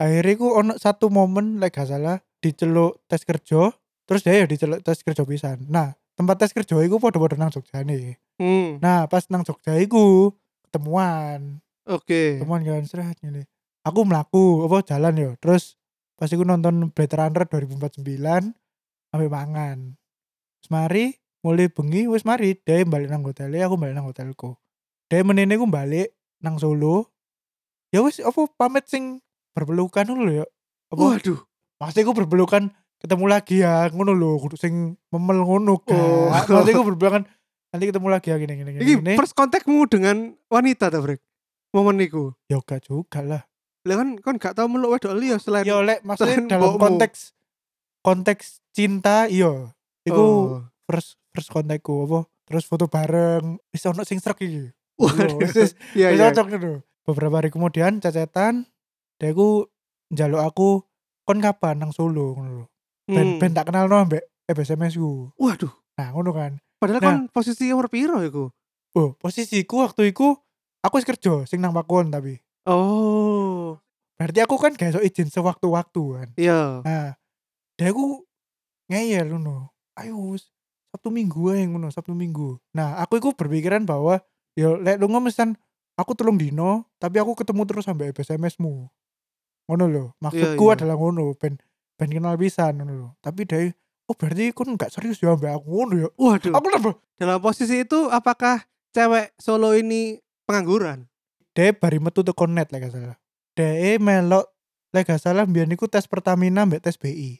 Akhirnya 0.00 0.34
aku 0.34 0.46
ono 0.50 0.72
satu 0.80 1.12
momen 1.12 1.60
Like 1.60 1.76
gak 1.76 1.92
salah 1.92 2.18
Diceluk 2.40 3.04
tes 3.06 3.22
kerja 3.22 3.70
Terus 4.08 4.20
dia 4.24 4.42
ya 4.42 4.46
diceluk 4.48 4.80
tes 4.80 5.04
kerja 5.04 5.22
pisan 5.22 5.68
Nah 5.68 5.92
tempat 6.14 6.40
tes 6.40 6.50
kerja 6.54 6.78
iku 6.82 7.02
podo-podo 7.02 7.34
nang 7.34 7.50
Jogja 7.50 7.82
nih 7.82 8.16
hmm. 8.38 8.78
Nah 8.78 9.06
pas 9.10 9.26
nang 9.30 9.42
Jogja 9.42 9.76
iku 9.78 10.34
ketemuan, 10.74 11.62
Oke 11.86 12.42
ketemuan 12.42 12.66
jalan 12.66 12.82
serat 12.90 13.14
ini. 13.22 13.46
Aku 13.86 14.02
melaku 14.02 14.66
apa 14.66 14.82
jalan 14.82 15.14
yo. 15.14 15.30
Terus 15.38 15.78
pas 16.18 16.26
iku 16.26 16.42
nonton 16.42 16.90
Blade 16.90 17.14
Runner 17.14 17.44
2049 17.46 18.02
sampai 19.14 19.28
mangan. 19.30 19.78
Terus 20.58 20.70
mari 20.74 21.04
mulai 21.46 21.70
bengi 21.70 22.10
wis 22.10 22.26
mari 22.26 22.58
dia 22.58 22.82
balik 22.82 23.12
nang 23.12 23.22
hotelnya 23.22 23.70
aku 23.70 23.78
balik 23.78 23.94
nang 23.94 24.08
hotelku. 24.10 24.58
Dia 25.06 25.22
menene 25.22 25.54
aku 25.54 25.70
balik 25.70 26.10
nang 26.42 26.58
Solo. 26.58 27.13
Ya 27.94 28.02
wis 28.02 28.18
apa 28.18 28.50
pamit 28.58 28.90
sing 28.90 29.22
berpelukan 29.54 30.02
dulu 30.02 30.42
ya. 30.42 30.46
Apa 30.90 31.14
Waduh 31.14 31.38
maksudnya 31.78 32.04
aku 32.08 32.14
berpelukan 32.24 32.62
ketemu 33.02 33.24
lagi 33.28 33.60
ya 33.60 33.92
ngono 33.92 34.16
lho 34.16 34.40
kudu 34.40 34.56
sing 34.56 34.96
memel 35.12 35.44
ngono 35.44 35.78
kan. 35.84 35.94
Oh. 35.94 36.32
Maksudnya 36.32 36.74
aku 36.74 36.86
berpelukan 36.94 37.22
nanti 37.70 37.84
ketemu 37.90 38.08
lagi 38.08 38.28
ya 38.32 38.36
gini 38.40 38.54
gini 38.56 38.70
gini. 38.74 38.82
Ini 38.82 38.92
gini. 38.98 39.14
first 39.18 39.36
kontakmu 39.36 39.84
dengan 39.90 40.32
wanita 40.48 40.88
ta 40.88 40.98
Brek 41.02 41.20
Momen 41.74 41.98
iku 42.00 42.30
Ya 42.46 42.62
gak 42.62 42.86
juga 42.86 43.20
lah. 43.20 43.42
Lah 43.84 43.94
kan 44.00 44.08
kan 44.22 44.34
gak 44.38 44.54
tau 44.56 44.70
meluk 44.70 44.96
wedok 44.96 45.14
liya 45.18 45.36
selain 45.42 45.66
Ya 45.66 45.78
oleh 45.82 46.00
maksudnya 46.06 46.58
dalam 46.58 46.80
konteks 46.80 47.34
konteks 48.00 48.64
cinta 48.72 49.26
iya. 49.28 49.74
Iku 50.06 50.24
Oh. 50.24 50.62
first 50.88 51.20
first 51.34 51.50
kontakku 51.50 52.08
apa 52.08 52.26
terus 52.44 52.64
foto 52.68 52.86
bareng 52.88 53.58
wis 53.74 53.84
ono 53.84 54.02
sing 54.02 54.22
srek 54.22 54.40
iki. 54.40 54.70
Waduh. 54.98 55.38
Iya 55.98 56.14
wis 56.14 56.18
iya. 56.18 56.30
cocok. 56.32 56.93
Beberapa 57.04 57.40
hari 57.40 57.52
kemudian 57.52 58.00
cacetan 58.00 58.64
dia 59.20 59.30
ku 59.30 59.68
njaluk 60.08 60.40
aku 60.40 60.68
kon 61.24 61.40
kapan 61.40 61.80
nang 61.80 61.92
Solo 61.92 62.32
ngono 62.36 62.50
lho. 62.50 62.66
Ben 63.04 63.36
Hmm. 63.36 63.40
ben 63.40 63.52
tak 63.52 63.68
kenal 63.68 63.88
no 63.88 64.00
ambek 64.00 64.24
SMS 64.48 64.96
ku. 64.96 65.28
Waduh. 65.36 65.72
Nah, 65.94 66.08
ngono 66.12 66.32
kan. 66.32 66.52
Padahal 66.80 67.00
Nah. 67.00 67.06
kan 67.06 67.18
posisi 67.28 67.68
nomor 67.68 67.92
piro 67.92 68.20
iku? 68.20 68.48
Oh, 68.96 69.12
posisiku 69.20 69.84
waktu 69.84 70.10
iku 70.10 70.36
aku 70.80 70.94
wis 70.96 71.06
kerja 71.06 71.44
sing 71.44 71.60
nang 71.60 71.76
Pakuan 71.76 72.08
tapi. 72.08 72.40
Oh. 72.64 73.76
Berarti 74.16 74.40
aku 74.40 74.56
kan 74.56 74.72
gak 74.72 74.94
iso 74.94 75.00
izin 75.02 75.28
sewaktu-waktu 75.28 76.02
kan. 76.16 76.28
Iya. 76.38 76.80
Nah, 76.86 77.06
dia 77.74 77.90
aku 77.90 78.22
ngeyel 78.88 79.28
ngono. 79.28 79.74
Ayo 79.98 80.16
Sabtu 80.94 81.10
Minggu 81.10 81.50
ae 81.50 81.66
ngono, 81.66 81.90
Sabtu 81.90 82.14
Minggu. 82.14 82.56
Nah, 82.72 83.02
aku 83.02 83.18
iku 83.18 83.34
berpikiran 83.34 83.82
bahwa 83.82 84.22
yo 84.54 84.78
lek 84.78 85.02
lunga 85.02 85.18
mesan 85.18 85.58
aku 85.94 86.12
telung 86.14 86.38
dino 86.38 86.86
tapi 86.98 87.18
aku 87.18 87.34
ketemu 87.38 87.62
terus 87.66 87.84
sampai 87.86 88.14
SMS-mu. 88.14 88.90
Ngono 89.70 89.84
lho. 89.88 90.04
Maksudku 90.20 90.64
iya. 90.68 90.74
adalah 90.76 90.96
ngono, 91.00 91.32
ben 91.40 91.56
ben 91.96 92.10
kenal 92.12 92.36
pisan 92.36 92.78
ngono 92.82 92.92
lho. 92.92 93.08
Tapi 93.24 93.48
dia 93.48 93.72
oh 94.04 94.14
berarti 94.14 94.52
kon 94.52 94.76
gak 94.76 94.92
serius 94.92 95.22
ya 95.22 95.32
ambek 95.32 95.54
aku 95.54 95.66
ngono 95.70 95.94
ya. 96.04 96.08
Waduh. 96.14 96.54
Aku 96.54 96.66
nambah 96.68 96.94
Dalam 97.14 97.38
posisi 97.38 97.86
itu 97.86 98.10
apakah 98.10 98.66
cewek 98.90 99.32
solo 99.38 99.72
ini 99.78 100.18
pengangguran? 100.44 101.06
dia 101.54 101.70
bari 101.70 102.02
metu 102.02 102.26
teko 102.26 102.50
net 102.50 102.68
lek 102.74 102.90
salah. 102.90 103.16
Dia 103.54 103.96
melok 104.02 104.50
lek 104.90 105.06
gak 105.06 105.22
salah 105.22 105.46
mbiyen 105.46 105.70
iku 105.70 105.86
tes 105.86 106.10
Pertamina 106.10 106.66
mbek 106.66 106.82
tes 106.82 106.98
BI. 106.98 107.38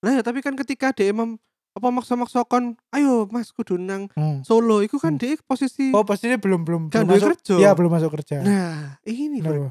Lah 0.00 0.16
ya 0.16 0.22
tapi 0.24 0.40
kan 0.40 0.56
ketika 0.56 0.96
dia 0.96 1.12
mem 1.12 1.36
apa 1.70 1.88
maksa-maksa 1.88 2.42
kon, 2.44 2.74
ayo 2.90 3.30
Mas 3.30 3.50
kudu 3.50 3.76
nang 3.76 4.10
Hmm. 4.12 4.42
solo 4.42 4.80
itu 4.80 4.98
kan 4.98 5.14
Hmm. 5.14 5.20
dia 5.20 5.38
posisi 5.40 5.90
Oh 5.90 6.02
pastinya 6.02 6.34
belum 6.34 6.66
belum 6.66 6.82
belum 6.88 7.06
masuk 7.06 7.38
kerja. 7.38 7.54
Iya 7.56 7.70
belum 7.72 7.90
masuk 7.90 8.10
kerja. 8.12 8.36
Nah, 8.42 8.98
ini 9.04 9.38
bro. 9.38 9.70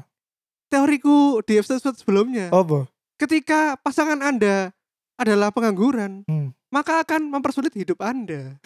teoriku 0.66 1.42
di 1.42 1.58
episode 1.58 1.94
sebelumnya. 1.94 2.46
Apa? 2.48 2.86
Ketika 3.18 3.74
pasangan 3.76 4.22
Anda 4.22 4.70
adalah 5.14 5.50
pengangguran, 5.50 6.24
Hmm. 6.24 6.56
maka 6.70 7.02
akan 7.02 7.28
mempersulit 7.28 7.74
hidup 7.74 8.00
Anda. 8.00 8.56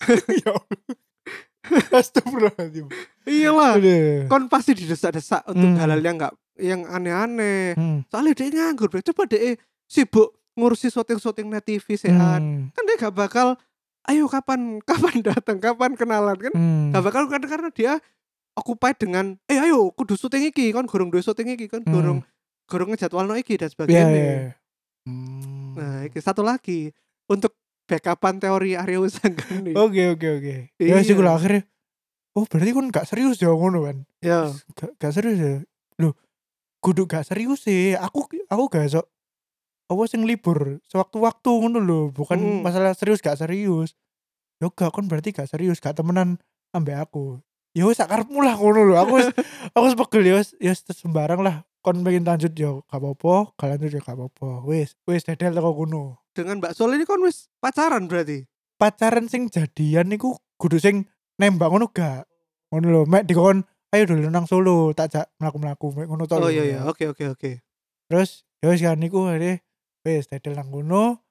ya 0.44 0.52
Allah. 0.52 0.78
Astagfirullahaladzim. 1.90 2.86
Iyalah. 3.24 3.74
Kon 4.28 4.46
pasti 4.46 4.76
didesak-desak 4.76 5.48
untuk 5.48 5.72
Hmm. 5.72 5.80
hal-hal 5.80 6.00
yang 6.00 6.16
nggak 6.20 6.34
yang 6.60 6.80
aneh-aneh. 6.84 7.72
Hmm. 7.74 7.98
Soalnya 8.06 8.32
dia 8.36 8.48
nganggur. 8.52 8.92
Coba 8.92 9.22
dia 9.26 9.56
sibuk 9.88 10.36
ngurusi 10.54 10.88
syuting-syuting 10.88 11.46
net 11.46 11.62
TV 11.62 11.84
sehat. 11.94 12.40
Hmm. 12.40 12.70
Kan 12.70 12.82
dia 12.84 12.96
gak 12.96 13.12
bakal 13.12 13.58
ayo 14.04 14.24
kapan 14.26 14.78
kapan 14.88 15.20
datang, 15.20 15.58
kapan 15.58 15.94
kenalan 15.94 16.36
kan? 16.36 16.52
Hmm. 16.52 16.90
Gak 16.90 17.02
bakal 17.02 17.22
kan 17.26 17.42
karena 17.42 17.68
dia 17.68 17.98
occupied 18.54 18.94
dengan 18.96 19.34
eh 19.44 19.58
ayo 19.58 19.90
kudu 19.90 20.14
syuting 20.14 20.48
iki 20.48 20.70
kan 20.70 20.84
gorong 20.84 21.10
duwe 21.10 21.20
syuting 21.20 21.52
iki 21.52 21.66
kan 21.66 21.82
Hmm. 21.82 21.90
gorong 21.90 22.18
gorong 22.64 22.88
ngejadwalno 22.90 23.34
iki 23.34 23.58
dan 23.58 23.66
Iya, 23.66 23.72
sebagainya. 23.74 24.06
iya. 24.08 24.38
Hmm. 25.04 25.74
Nah, 25.74 25.98
iki 26.06 26.16
satu 26.16 26.40
lagi 26.40 26.94
untuk 27.26 27.52
backupan 27.84 28.38
teori 28.38 28.72
Arya 28.72 28.96
Usanggani. 28.96 29.76
Oke 29.84 30.08
oke 30.08 30.28
oke. 30.38 30.54
Ya 30.78 30.96
sih 31.00 31.12
Iya. 31.12 31.18
kalau 31.18 31.32
akhirnya 31.34 31.62
Oh 32.34 32.42
berarti 32.44 32.74
kan 32.74 32.90
gak 32.90 33.06
serius 33.06 33.38
ya 33.38 33.46
ngono 33.46 33.86
kan 33.86 34.02
Ya, 34.18 34.50
gak, 34.74 34.98
gak 34.98 35.14
serius 35.14 35.38
ya 35.38 35.54
Loh 36.02 36.18
Kudu 36.82 37.06
gak 37.06 37.22
serius 37.22 37.62
sih 37.62 37.94
Aku 37.94 38.26
aku 38.26 38.64
gak 38.66 38.90
sok 38.90 39.06
Apa 39.84 40.02
sing 40.08 40.24
libur? 40.24 40.80
Sewaktu-waktu 40.88 41.50
ngono 41.50 41.78
lho 41.78 42.00
Bukan 42.08 42.40
Mm. 42.40 42.60
masalah 42.64 42.96
serius 42.96 43.20
gak 43.20 43.36
serius. 43.36 43.92
Ya 44.58 44.72
gak 44.72 44.90
kan 44.90 45.04
berarti 45.04 45.30
gak 45.30 45.46
serius 45.46 45.76
Gak 45.78 45.94
temenan 45.94 46.40
ambek 46.70 46.96
aku. 46.98 47.40
Ya 47.74 47.84
wis 47.84 47.98
sakarepmu 47.98 48.40
lah 48.40 48.56
ngono 48.56 48.80
lho. 48.82 48.94
Aku 48.96 49.20
wis 49.20 49.28
Aku 49.76 49.84
wis 49.84 49.96
pegel 49.96 50.22
ya 50.24 50.40
Ya 50.58 50.70
wis 50.72 50.80
sembarang 50.88 51.44
lah. 51.44 51.62
Kon 51.84 52.00
pengen 52.00 52.24
lanjut 52.24 52.56
ya 52.56 52.80
gak 52.80 52.96
apa-apa. 52.96 53.52
Gak 53.54 53.68
lanjut 53.76 53.90
ya 53.90 54.00
gak 54.00 54.16
apa-apa. 54.16 54.64
Wis 54.64 54.96
Wis 55.04 55.22
dedel 55.22 55.52
teko 55.52 55.70
kono. 55.74 56.22
Dengan 56.32 56.58
Mbak 56.58 56.72
Sol 56.74 56.96
ini 56.96 57.04
kan 57.04 57.20
wis 57.20 57.46
pacaran 57.60 58.08
berarti. 58.08 58.44
pacaran 58.74 59.30
sing 59.30 59.46
jadian 59.46 60.10
niku 60.10 60.34
kudu 60.58 60.82
sing 60.82 61.06
nembak 61.38 61.70
ngono 61.70 61.86
gak? 61.88 62.26
Ngono 62.74 62.86
lho 62.90 63.02
mek 63.06 63.22
dikon 63.22 63.62
ayo 63.94 64.02
dulu 64.02 64.26
nang 64.26 64.50
Solo 64.50 64.90
tak 64.90 65.14
jak 65.14 65.26
mlaku-mlaku 65.38 65.94
mek 65.94 66.10
ngono 66.10 66.26
Oh 66.26 66.50
iya 66.50 66.66
iya, 66.66 66.80
oke 66.82 67.06
oke 67.06 67.38
oke. 67.38 67.62
terus 68.10 68.42
ya 68.58 68.74
wis 68.74 68.82
kan 68.82 68.98
niku 68.98 69.30
akhirnya 69.30 69.62
wis 70.04 70.28
dadel 70.28 70.54
nang 70.54 70.68
kono. 70.70 71.24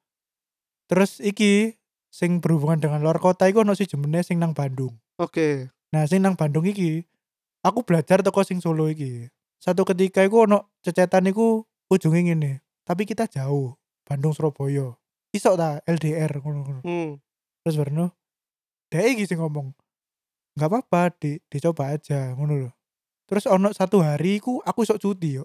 Terus 0.89 1.21
iki 1.23 1.77
sing 2.09 2.41
berhubungan 2.43 2.81
dengan 2.81 2.99
luar 3.01 3.17
kota 3.21 3.47
iku 3.47 3.63
ono 3.63 3.77
si 3.77 3.86
jemene 3.88 4.25
sing 4.25 4.41
nang 4.41 4.51
Bandung. 4.57 4.93
Oke. 5.21 5.69
nah 5.93 6.09
sing 6.09 6.25
nang 6.25 6.33
Bandung 6.33 6.65
iki 6.65 7.05
aku 7.62 7.86
belajar 7.86 8.25
teko 8.25 8.41
sing 8.41 8.57
Solo 8.59 8.89
iki. 8.89 9.29
Satu 9.62 9.86
ketika 9.86 10.25
iku 10.25 10.49
ono 10.49 10.73
cecetan 10.81 11.29
iku 11.29 11.63
ujungnya 11.88 12.33
ngene 12.33 12.65
tapi 12.83 13.05
kita 13.05 13.29
jauh 13.29 13.77
Bandung 14.03 14.33
Surabaya. 14.33 14.97
Iso 15.33 15.53
ta 15.57 15.81
LDR 15.86 16.29
ngono-ngono 16.41 16.81
Hmm. 16.86 17.17
terus 17.63 17.77
Warno 17.79 18.13
dia 18.89 19.05
iki 19.05 19.25
sing 19.25 19.41
ngomong. 19.41 19.73
Nggak 20.53 20.69
apa-apa 20.69 21.01
di, 21.17 21.41
dicoba 21.49 21.93
aja 21.97 22.33
ngono 22.38 22.67
loh 22.67 22.73
terus 23.33 23.49
ono 23.49 23.71
satu 23.73 24.03
hari 24.03 24.38
ku 24.38 24.59
aku 24.62 24.83
sok 24.86 24.99
cuti 25.01 25.41
yo 25.41 25.43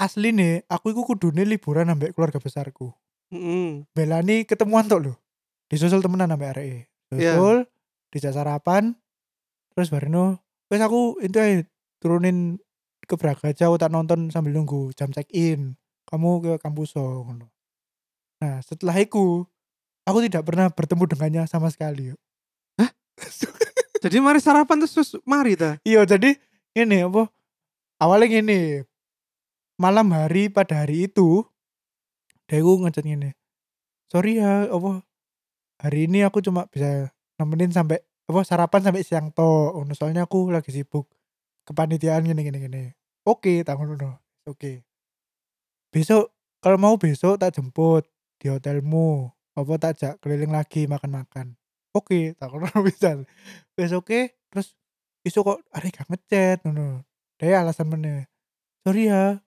asli 0.00 0.32
nih 0.32 0.64
aku 0.66 0.96
iku 0.96 1.04
kudune 1.04 1.44
liburan 1.44 1.92
ambek 1.92 2.16
keluarga 2.16 2.40
besarku. 2.40 2.90
Mm-mm. 3.30 3.86
belani 3.94 4.42
ketemuan 4.42 4.90
tok 4.90 5.06
loh 5.06 5.16
disusul 5.70 6.02
temenan 6.02 6.34
ambek 6.34 6.50
arek 6.50 6.90
Iya. 7.14 7.38
susul 7.38 7.56
dijak 8.10 8.34
sarapan 8.34 8.98
terus 9.70 9.86
Warno 9.94 10.42
wes 10.66 10.82
aku 10.82 11.22
itu 11.22 11.38
aja 11.38 11.62
turunin 12.02 12.58
ke 13.06 13.14
Braga 13.14 13.54
jauh 13.54 13.78
tak 13.78 13.94
nonton 13.94 14.34
sambil 14.34 14.54
nunggu 14.54 14.90
jam 14.98 15.14
check 15.14 15.30
in 15.30 15.78
kamu 16.10 16.42
ke 16.42 16.52
kampus 16.58 16.98
so 16.98 17.22
ngono. 17.22 17.46
Nah 18.42 18.58
setelah 18.66 18.98
itu 18.98 19.46
aku 20.02 20.18
tidak 20.26 20.42
pernah 20.42 20.66
bertemu 20.66 21.06
dengannya 21.06 21.42
sama 21.46 21.70
sekali 21.70 22.10
yo. 22.10 22.16
Jadi 24.02 24.16
mari 24.18 24.42
sarapan 24.42 24.82
terus, 24.82 24.94
terus 24.98 25.10
mari 25.22 25.54
ta. 25.54 25.78
Iya 25.86 26.02
jadi 26.02 26.34
ini 26.74 27.04
apa? 27.06 27.30
Awalnya 28.00 28.40
gini 28.42 28.82
malam 29.80 30.12
hari 30.12 30.52
pada 30.52 30.84
hari 30.84 31.08
itu 31.08 31.48
gue 32.50 32.76
ngechat 32.84 33.06
gini 33.06 33.32
sorry 34.12 34.42
ya 34.42 34.68
apa 34.68 35.00
hari 35.80 36.10
ini 36.10 36.26
aku 36.26 36.44
cuma 36.44 36.68
bisa 36.68 37.08
nemenin 37.40 37.72
sampai 37.72 38.04
apa 38.28 38.40
sarapan 38.44 38.84
sampai 38.84 39.06
siang 39.06 39.32
to 39.32 39.72
soalnya 39.96 40.28
aku 40.28 40.52
lagi 40.52 40.68
sibuk 40.68 41.08
kepanitiaan 41.64 42.28
gini 42.28 42.44
gini 42.44 42.58
gini 42.60 42.82
oke 43.24 43.64
ngono 43.64 43.94
no. 43.96 44.10
oke 44.44 44.84
besok 45.88 46.34
kalau 46.60 46.76
mau 46.76 46.94
besok 47.00 47.40
tak 47.40 47.56
jemput 47.56 48.04
di 48.36 48.52
hotelmu 48.52 49.32
apa 49.56 49.72
tak 49.76 49.92
jak 49.96 50.14
keliling 50.22 50.52
lagi 50.52 50.84
makan-makan. 50.84 51.56
Oke 51.96 52.36
tak 52.36 52.52
ngono 52.52 52.68
bisa. 52.86 53.16
Wes 53.74 53.92
oke 53.96 54.36
terus 54.52 54.76
isu 55.24 55.40
kok 55.40 55.64
ada 55.72 55.88
gak 55.88 56.06
ngechat 56.08 56.58
ngono. 56.64 57.04
Dia 57.40 57.64
alasan 57.64 57.88
mana 57.88 58.28
sorry 58.84 59.08
ya 59.08 59.40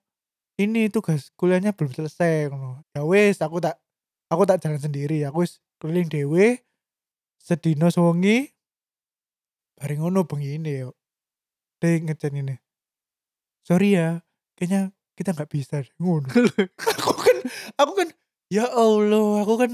ini 0.60 0.86
tugas 0.90 1.34
kuliahnya 1.34 1.74
belum 1.74 1.92
selesai 1.94 2.50
ngono. 2.50 2.86
Ya 2.94 3.02
wes 3.02 3.42
aku 3.42 3.58
tak 3.58 3.80
aku 4.30 4.46
tak 4.46 4.62
jalan 4.62 4.78
sendiri. 4.78 5.22
Aku 5.26 5.42
wis 5.42 5.58
keliling 5.82 6.06
dewe 6.06 6.62
sedino 7.38 7.90
songi 7.90 8.54
bareng 9.78 10.06
ngono 10.06 10.24
bengi 10.24 10.58
ini 10.58 10.86
yo. 10.86 10.94
Ngechat 11.84 12.32
ini. 12.32 12.56
Sorry 13.60 13.92
ya 13.98 14.24
kayaknya 14.56 14.96
kita 15.14 15.36
nggak 15.36 15.50
bisa 15.52 15.84
deh." 15.84 15.92
ngono. 16.00 16.28
Aku 17.04 17.12
kan 17.20 17.36
aku 17.76 17.92
kan 17.92 18.08
ya 18.52 18.64
Allah 18.70 19.42
aku 19.42 19.54
kan 19.60 19.72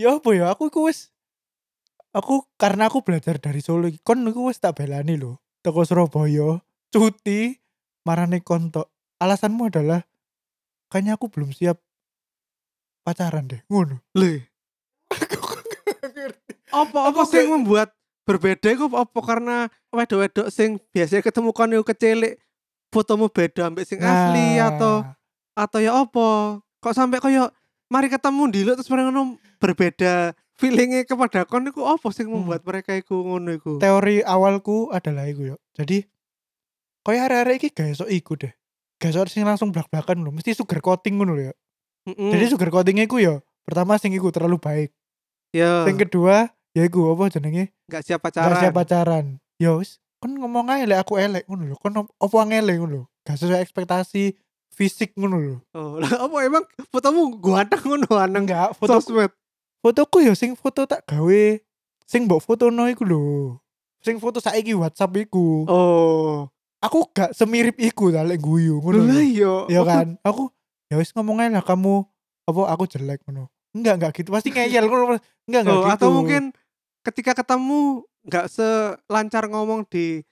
ya 0.00 0.18
apa 0.18 0.30
ya 0.32 0.52
aku 0.52 0.72
iku 0.72 0.88
wis 0.88 1.12
aku 2.12 2.44
karena 2.56 2.88
aku 2.88 3.04
belajar 3.04 3.40
dari 3.40 3.60
Solo 3.64 3.88
kon 4.04 4.24
iku 4.28 4.50
wis 4.52 4.60
tak 4.60 4.80
belani 4.80 5.16
lho 5.16 5.40
teko 5.64 5.84
Surabaya 5.86 6.60
cuti 6.92 7.56
marane 8.04 8.42
kontok 8.44 8.90
alasanmu 9.22 9.70
adalah 9.70 10.02
kayaknya 10.90 11.14
aku 11.14 11.30
belum 11.30 11.50
siap 11.50 11.78
pacaran 13.02 13.46
deh. 13.46 13.62
Ngono. 13.66 14.02
Le, 14.12 14.46
apa 16.72 16.98
apa 17.04 17.20
gak- 17.22 17.48
membuat 17.48 17.88
berbeda 18.24 18.68
iku 18.68 18.86
apa? 18.92 19.18
Karena 19.20 19.56
wedok-wedok 19.90 20.48
sing 20.48 20.78
biasanya 20.90 21.22
ketemu 21.22 21.50
kon 21.50 21.72
iku 21.72 21.84
kecilik 21.84 22.38
fotomu 22.88 23.28
beda 23.28 23.68
ambek 23.68 23.84
sing 23.84 23.98
asli 23.98 24.58
Nah, 24.58 24.68
atau 24.70 24.94
atau 25.52 25.78
ya 25.78 25.92
apa? 25.96 26.60
Kok 26.80 26.94
sampai 26.94 27.18
koyo 27.18 27.50
mari 27.86 28.08
ketemu 28.08 28.48
dulu 28.48 28.70
terus 28.74 28.88
mereka 28.88 29.10
ngono 29.10 29.22
berbeda 29.58 30.14
feelingnya 30.56 31.04
kepada 31.04 31.44
kon 31.44 31.66
iku 31.66 31.84
apa 31.84 32.08
sing 32.10 32.26
Hmm. 32.26 32.40
membuat 32.40 32.62
mereka 32.62 32.94
iku 32.94 33.20
ngono 33.20 33.52
iku? 33.52 33.72
teori 33.76 34.24
awalku 34.24 34.88
adalah 34.88 35.28
iku 35.28 35.54
yo 35.54 35.56
jadi 35.74 36.06
koyo 37.02 37.18
arek-arek 37.20 37.54
iki 37.58 37.68
gak 37.68 38.00
iku 38.08 38.38
deh 38.38 38.52
gak 39.02 39.10
iso 39.10 39.26
sing 39.26 39.42
langsung 39.42 39.68
blak-blakan 39.68 40.22
lho 40.22 40.30
mesti 40.30 40.54
sugar 40.54 40.78
coating 40.78 41.18
ngono 41.18 41.34
lho 41.34 41.50
ya 41.50 41.54
Mm-mm. 42.06 42.30
jadi 42.30 42.46
sugar 42.48 42.70
coatingnya 42.70 43.04
iku 43.04 43.18
yo 43.18 43.42
pertama 43.62 43.98
sing 43.98 44.10
iku 44.10 44.30
terlalu 44.30 44.56
baik 44.56 44.90
ya 45.50 45.82
sing 45.82 45.98
kedua 45.98 46.48
ya 46.70 46.82
iku 46.82 47.10
apa 47.10 47.28
jenenge 47.28 47.74
nggak 47.84 48.02
siap 48.02 48.20
Gak 48.20 48.32
pacaran. 48.32 48.56
siap 48.56 48.72
pacaran. 48.72 49.26
Ya 49.60 49.76
wis, 49.76 50.00
kon 50.16 50.32
ngomong 50.32 50.66
aja 50.66 50.82
lek 50.82 51.02
aku 51.02 51.20
elek 51.20 51.44
ngono 51.44 51.68
lho. 51.68 51.76
Kon 51.76 51.92
op- 51.94 52.14
opo 52.16 52.40
ngele 52.40 52.72
ngono 52.74 52.88
lho. 52.88 53.02
Gak 53.22 53.36
sesuai 53.36 53.60
ekspektasi 53.60 54.32
fisik 54.70 55.12
ngono 55.12 55.36
lho. 55.36 55.56
Oh, 55.70 55.98
lah 56.02 56.24
apa 56.24 56.36
emang 56.40 56.64
fotomu 56.88 57.36
ganteng 57.36 57.84
ngono 57.84 58.16
aneng 58.16 58.48
Enggak, 58.48 58.72
foto 58.74 58.96
sosmed. 58.98 59.28
fotoku 59.78 60.24
ya 60.24 60.32
sing 60.32 60.56
foto 60.56 60.82
tak 60.82 61.04
gawe 61.04 61.60
sing 62.02 62.24
mbok 62.24 62.40
fotono 62.40 62.88
iku 62.88 63.04
lho. 63.04 63.22
Sing 64.00 64.16
foto 64.16 64.40
saiki 64.40 64.72
WhatsApp 64.72 65.12
iku. 65.20 65.68
Oh, 65.68 66.48
Aku 66.82 67.06
gak 67.14 67.30
semirip 67.32 67.78
iku 67.78 68.10
ta 68.10 68.26
lek 68.26 68.42
guyu 68.42 68.82
ngono. 68.82 69.06
lah 69.06 69.14
lho. 69.14 69.22
iya. 69.22 69.54
Ya 69.70 69.80
kan? 69.86 70.18
Aku 70.26 70.50
ya 70.90 70.98
wis 70.98 71.14
ngomong 71.14 71.38
aja 71.38 71.62
lah 71.62 71.64
kamu 71.64 72.02
apa 72.42 72.60
aku 72.74 72.84
jelek 72.90 73.22
ngono. 73.24 73.46
Enggak, 73.72 73.94
enggak 73.96 74.12
gitu. 74.18 74.28
Pasti 74.34 74.50
ngeyel 74.50 74.84
ngono. 74.90 75.16
Enggak, 75.46 75.60
enggak 75.62 75.76
Oh, 75.78 75.86
gitu. 75.86 75.94
atau 75.94 76.08
mungkin 76.10 76.42
ketika 77.06 77.38
ketemu 77.38 78.02
nggak 78.26 78.46
selancar 78.50 79.46
ngomong 79.46 79.86
di 79.86 80.22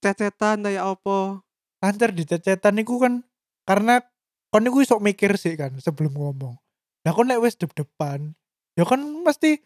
cecetan 0.00 0.64
kayak 0.64 0.84
apa. 0.96 1.40
lancar 1.80 2.12
di 2.12 2.28
cecetan 2.28 2.76
iku 2.76 3.00
kan 3.00 3.24
karena 3.64 4.04
kon 4.52 4.68
iku 4.68 4.84
iso 4.84 5.00
mikir 5.00 5.32
sih 5.40 5.56
kan 5.56 5.72
sebelum 5.80 6.12
ngomong. 6.12 6.60
Lah 7.08 7.12
kon 7.16 7.24
nek 7.24 7.40
wis 7.40 7.56
dep-depan, 7.56 8.36
ya 8.76 8.84
kan 8.84 9.00
mesti 9.00 9.64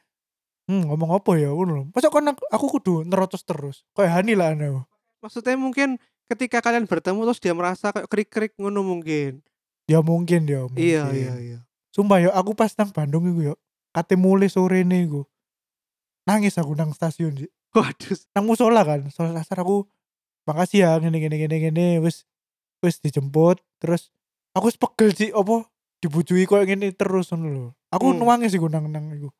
hmm, 0.70 0.86
ngomong 0.94 1.18
apa 1.18 1.34
ya 1.34 1.50
ngono. 1.50 1.90
Masa 1.90 2.14
kon 2.14 2.30
aku, 2.30 2.46
aku 2.54 2.66
kudu 2.78 2.94
nerocos 3.02 3.42
terus. 3.42 3.82
Kayak 3.98 4.22
Hani 4.22 4.38
lah 4.38 4.54
anu. 4.54 4.86
Maksudnya 5.24 5.56
mungkin 5.56 5.96
ketika 6.28 6.60
kalian 6.60 6.84
bertemu 6.84 7.24
terus 7.24 7.40
dia 7.40 7.56
merasa 7.56 7.88
kayak 7.96 8.12
krik-krik 8.12 8.52
ngono 8.60 8.84
mungkin. 8.84 9.40
Ya 9.88 10.04
mungkin 10.04 10.44
ya 10.44 10.68
mungkin. 10.68 10.84
Iya 10.84 11.04
iya 11.16 11.34
iya. 11.40 11.58
Sumpah 11.96 12.20
ya 12.20 12.28
aku 12.36 12.52
pas 12.52 12.76
nang 12.76 12.92
Bandung 12.92 13.24
iku 13.24 13.40
yo 13.40 13.54
kate 13.96 14.20
mulai 14.20 14.52
sore 14.52 14.84
nih 14.84 15.08
iku. 15.08 15.24
Nangis 16.28 16.60
aku 16.60 16.76
nang 16.76 16.92
stasiun 16.92 17.40
sih. 17.40 17.50
Waduh. 17.72 18.16
Nang 18.36 18.44
musola 18.44 18.84
kan, 18.84 19.08
sholat 19.08 19.34
asar 19.40 19.64
aku 19.64 19.88
makasih 20.44 20.84
ya 20.84 20.92
gini 21.00 21.24
gini 21.24 21.36
gini 21.40 21.56
gini 21.58 21.86
wis 22.04 22.28
wis 22.84 23.00
dijemput 23.00 23.64
terus 23.80 24.12
aku 24.52 24.68
wis 24.68 24.76
pegel 24.76 25.08
sih 25.16 25.32
apa 25.32 25.64
dibujui 26.04 26.44
kok 26.44 26.68
gini 26.68 26.92
terus 26.92 27.32
ngono 27.32 27.48
lho. 27.48 27.68
Aku 27.88 28.12
Hmm. 28.12 28.20
nuangis 28.20 28.52
iku 28.52 28.68
nang 28.68 28.92
nang 28.92 29.08
iku. 29.10 29.32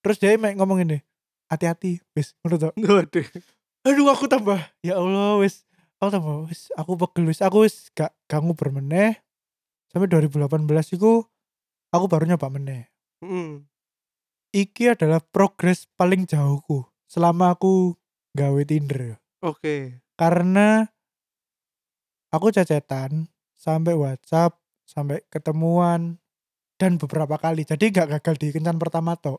Terus 0.00 0.16
dia 0.22 0.32
ngomong 0.38 0.86
ini, 0.86 1.02
hati-hati 1.50 2.00
wis 2.14 2.32
ngono 2.40 2.56
to. 2.56 2.68
Waduh. 2.78 3.26
Aduh 3.86 4.10
aku 4.10 4.26
tambah 4.26 4.58
ya 4.82 4.98
Allah 4.98 5.38
wis 5.38 5.62
aku 6.02 6.10
tambah 6.10 6.34
wis 6.50 6.74
aku 6.74 6.98
pegel 6.98 7.30
wis 7.30 7.38
aku 7.38 7.62
wis 7.62 7.94
gak 7.94 8.10
ganggu 8.26 8.58
bermeneh 8.58 9.22
sampai 9.94 10.10
2018 10.10 10.98
iku 10.98 11.22
aku 11.94 12.04
baru 12.10 12.26
nyoba 12.26 12.50
meneh. 12.50 12.90
Mm. 13.22 13.62
Iki 14.50 14.98
adalah 14.98 15.22
progres 15.22 15.86
paling 15.94 16.26
jauhku 16.26 16.82
selama 17.06 17.54
aku 17.54 17.94
gawe 18.34 18.62
Tinder. 18.66 19.22
Oke. 19.46 20.02
Karena 20.18 20.90
aku 22.34 22.50
cecetan 22.50 23.30
sampai 23.54 23.94
WhatsApp, 23.94 24.58
sampai 24.82 25.22
ketemuan 25.30 26.18
dan 26.74 26.98
beberapa 26.98 27.38
kali. 27.38 27.62
Jadi 27.62 27.94
gak 27.94 28.18
gagal 28.18 28.34
di 28.42 28.50
kencan 28.50 28.82
pertama 28.82 29.14
tok. 29.14 29.38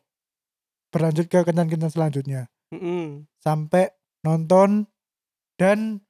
Berlanjut 0.87 1.27
ke 1.27 1.43
kencan-kencan 1.43 1.91
selanjutnya 1.91 2.47
Mm-mm. 2.71 3.27
sampai 3.43 3.91
nonton 4.23 4.89
dan 5.57 6.01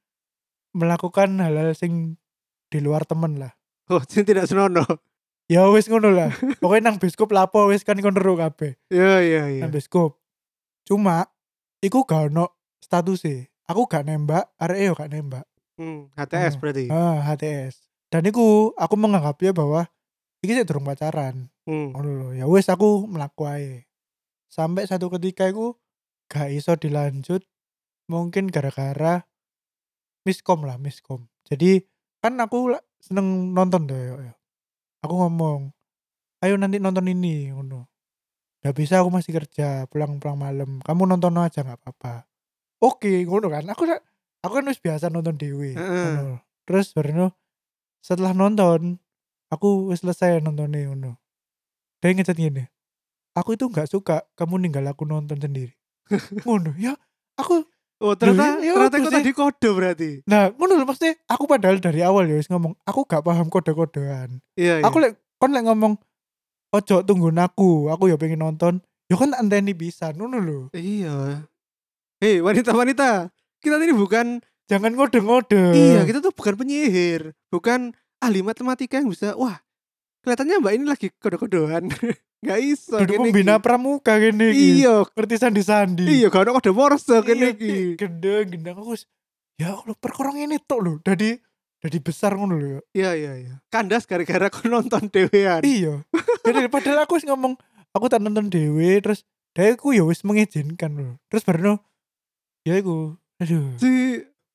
melakukan 0.76 1.39
hal-hal 1.41 1.74
sing 1.74 2.20
di 2.70 2.80
luar 2.84 3.08
temen 3.08 3.39
lah. 3.39 3.56
Oh, 3.88 4.04
sing 4.04 4.28
tidak 4.28 4.46
senono. 4.52 4.84
Ya 5.48 5.63
wis 5.72 5.88
ngono 5.88 6.12
lah. 6.12 6.28
Pokoknya 6.60 6.91
nang 6.91 7.00
bioskop 7.00 7.32
lapo 7.32 7.72
wis 7.72 7.88
kan 7.88 7.96
kon 8.04 8.20
ero 8.20 8.36
kabeh. 8.36 8.76
Iya 8.91 9.24
iya 9.24 9.43
iya. 9.48 9.62
nang 9.63 9.72
bioskop. 9.72 10.20
Cuma 10.84 11.24
iku 11.80 12.04
gak 12.04 12.32
ono 12.32 12.52
statusnya. 12.84 13.48
Aku 13.67 13.88
gak 13.88 14.08
nembak, 14.08 14.52
arek 14.60 14.80
yo 14.84 14.93
gak 14.96 15.12
nembak. 15.12 15.48
Hmm, 15.80 16.12
HTS 16.20 16.56
Oh. 16.56 16.60
berarti. 16.60 16.86
Ah, 16.91 17.24
HTS. 17.24 17.88
Dan 18.12 18.28
iku 18.28 18.76
aku 18.76 18.96
menganggapnya 19.00 19.56
bahwa 19.56 19.88
iki 20.43 20.52
sih 20.52 20.67
durung 20.67 20.84
pacaran. 20.84 21.48
Hmm. 21.63 21.96
Ngono 21.96 22.10
lho. 22.12 22.30
Ya 22.36 22.43
wis 22.48 22.67
aku 22.67 23.08
mlaku 23.08 23.48
ae. 23.48 23.88
Sampai 24.52 24.84
satu 24.84 25.08
ketika 25.15 25.48
iku 25.48 25.80
gak 26.28 26.52
iso 26.52 26.76
dilanjut 26.76 27.48
mungkin 28.08 28.48
gara-gara 28.48 29.28
miskom 30.28 30.63
lah, 30.67 30.76
miskom. 30.80 31.28
Jadi 31.48 31.84
kan 32.20 32.36
aku 32.39 32.76
la- 32.76 32.84
seneng 33.00 33.56
nonton 33.56 33.88
tuh 33.88 33.96
ya. 33.96 34.15
ya. 34.32 34.34
Aku 35.06 35.15
ngomong, 35.15 35.72
ayo 36.43 36.60
nanti 36.60 36.82
nonton 36.82 37.08
ini 37.08 37.52
ngono. 37.54 37.88
Gak 38.65 38.76
bisa 38.76 39.00
aku 39.00 39.13
masih 39.13 39.32
kerja 39.38 39.86
pulang-pulang 39.88 40.36
malam. 40.36 40.82
Kamu 40.84 41.08
nonton 41.08 41.38
aja 41.39 41.63
nggak 41.63 41.80
apa-apa. 41.80 42.28
Oke, 42.84 43.24
ngono 43.24 43.48
kan. 43.48 43.63
Aku 43.70 43.86
aku 44.43 44.54
kan 44.60 44.65
wis 44.67 44.82
biasa 44.82 45.08
nonton 45.13 45.38
dewe. 45.38 45.78
Heeh. 45.78 46.04
ngono. 46.17 46.41
Terus 46.67 46.91
baru 46.91 47.32
setelah 48.04 48.36
nonton, 48.36 49.00
aku 49.48 49.93
wis 49.93 50.04
selesai 50.04 50.43
nontonnya 50.43 50.89
ngono. 50.91 51.15
Dia 52.04 52.12
ngechat 52.13 52.38
gini. 52.38 52.67
Aku 53.38 53.54
itu 53.54 53.70
nggak 53.70 53.88
suka 53.88 54.26
kamu 54.34 54.67
ninggal 54.67 54.86
aku 54.89 55.06
nonton 55.06 55.38
sendiri. 55.38 55.78
ngono 56.43 56.74
ya. 56.76 56.98
Aku 57.38 57.63
Oh, 57.97 58.13
ternyata 58.13 58.62
ya 58.62 58.77
ternyata 58.77 58.97
itu 59.01 59.10
sih? 59.10 59.17
tadi 59.17 59.31
kode 59.33 59.69
berarti. 59.73 60.12
nah 60.29 60.53
ngono 60.53 60.77
lho 60.77 60.86
maksudnya 60.86 61.17
aku 61.25 61.49
padahal 61.49 61.81
dari 61.81 62.05
awal 62.05 62.29
ya 62.29 62.38
wis 62.38 62.45
ngomong 62.45 62.77
aku 62.86 63.10
gak 63.10 63.25
paham 63.25 63.49
kode-kodean. 63.49 64.38
Iya, 64.53 64.81
iya. 64.81 64.86
Aku 64.86 65.01
lek 65.01 65.17
kon 65.41 65.49
lek 65.49 65.65
ngomong 65.65 65.97
ojo 66.77 66.95
tungguin 67.01 67.41
aku, 67.41 67.89
aku 67.89 68.13
ya 68.13 68.15
pengen 68.21 68.45
nonton. 68.45 68.86
Ya 69.10 69.17
kan 69.17 69.33
anteni 69.33 69.73
bisa 69.73 70.13
ngono 70.13 70.38
lho. 70.38 70.60
Iya. 70.77 71.49
Hei, 72.21 72.38
wanita-wanita. 72.41 73.33
Kita 73.57 73.81
ini 73.81 73.93
bukan 73.97 74.45
Jangan 74.67 74.91
ngode-ngode. 74.99 75.63
iya, 75.71 76.03
kita 76.03 76.19
tuh 76.19 76.36
bukan 76.36 76.60
penyihir, 76.60 77.31
bukan 77.47 77.95
ahli 78.19 78.43
matematika 78.43 78.99
yang 78.99 79.07
bisa 79.07 79.31
wah, 79.39 79.63
kelihatannya 80.27 80.59
Mbak 80.59 80.73
ini 80.75 80.85
lagi 80.85 81.07
kode-kodean. 81.15 81.87
Gak 82.45 82.59
iso 82.61 82.99
Duduk 83.01 83.17
kene 83.17 83.23
pembina 83.31 83.55
iki. 83.57 83.63
pramuka 83.63 84.13
gini 84.19 84.45
iki. 84.51 84.67
Iya, 84.83 85.07
Ngerti 85.09 85.35
sandi-sandi. 85.39 86.05
iya 86.05 86.27
gak 86.27 86.43
ono 86.45 86.51
kode 86.53 86.69
Morse 86.69 87.15
kene 87.23 87.49
Iya, 87.49 87.55
iki. 87.55 87.75
Gede, 87.95 88.35
gendang 88.45 88.77
aku 88.77 88.93
Ya 89.57 89.73
Allah, 89.73 89.97
perkara 89.97 90.35
ini 90.37 90.61
tok 90.61 90.79
lho. 90.83 90.93
Jadi 91.01 91.41
jadi 91.77 91.97
besar 91.97 92.37
ngono 92.37 92.53
lho. 92.53 92.67
ya. 92.67 92.79
Iya, 92.93 93.11
iya, 93.15 93.31
iya. 93.39 93.53
Kandas 93.71 94.05
gara-gara 94.05 94.53
aku 94.53 94.67
nonton 94.69 95.09
dewean. 95.09 95.65
Iya. 95.65 96.05
Jadi 96.45 96.69
padahal 96.75 97.09
aku 97.09 97.17
ngomong 97.25 97.57
aku 97.89 98.05
tak 98.05 98.21
nonton 98.21 98.51
dewe 98.51 99.01
terus 99.01 99.25
dia 99.57 99.73
aku 99.73 99.97
ya 99.97 100.05
wis 100.05 100.21
mengizinkan 100.21 100.93
lho. 100.93 101.17
Terus 101.33 101.41
baru 101.41 101.81
ya 102.61 102.77
aku 102.77 103.17
aduh 103.41 103.65
Si 103.81 103.89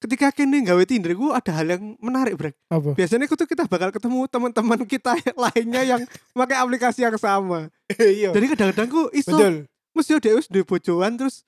ketika 0.02 0.26
kene 0.28 0.60
gawe 0.60 0.82
Tinder 0.82 1.12
gue 1.12 1.30
ada 1.30 1.50
hal 1.52 1.66
yang 1.68 1.94
menarik, 1.96 2.34
Brek. 2.34 2.54
apa 2.66 2.92
Biasanya 2.92 3.24
itu 3.24 3.38
kita 3.38 3.64
bakal 3.64 3.88
ketemu 3.88 4.26
teman-teman 4.26 4.82
kita 4.82 5.14
lainnya 5.46 5.82
yang 5.86 6.02
pakai 6.32 6.58
aplikasi 6.58 7.02
yang 7.02 7.14
sama. 7.14 7.70
iya 7.96 8.28
Jadi 8.28 8.46
kadang-kadang 8.50 8.88
ku 8.88 9.06
iso 9.10 9.30
betul 9.30 9.54
mesti 9.92 10.12
dia 10.18 10.32
wis 10.32 10.48
duwe 10.48 10.64
bojoan 10.64 11.14
terus 11.14 11.44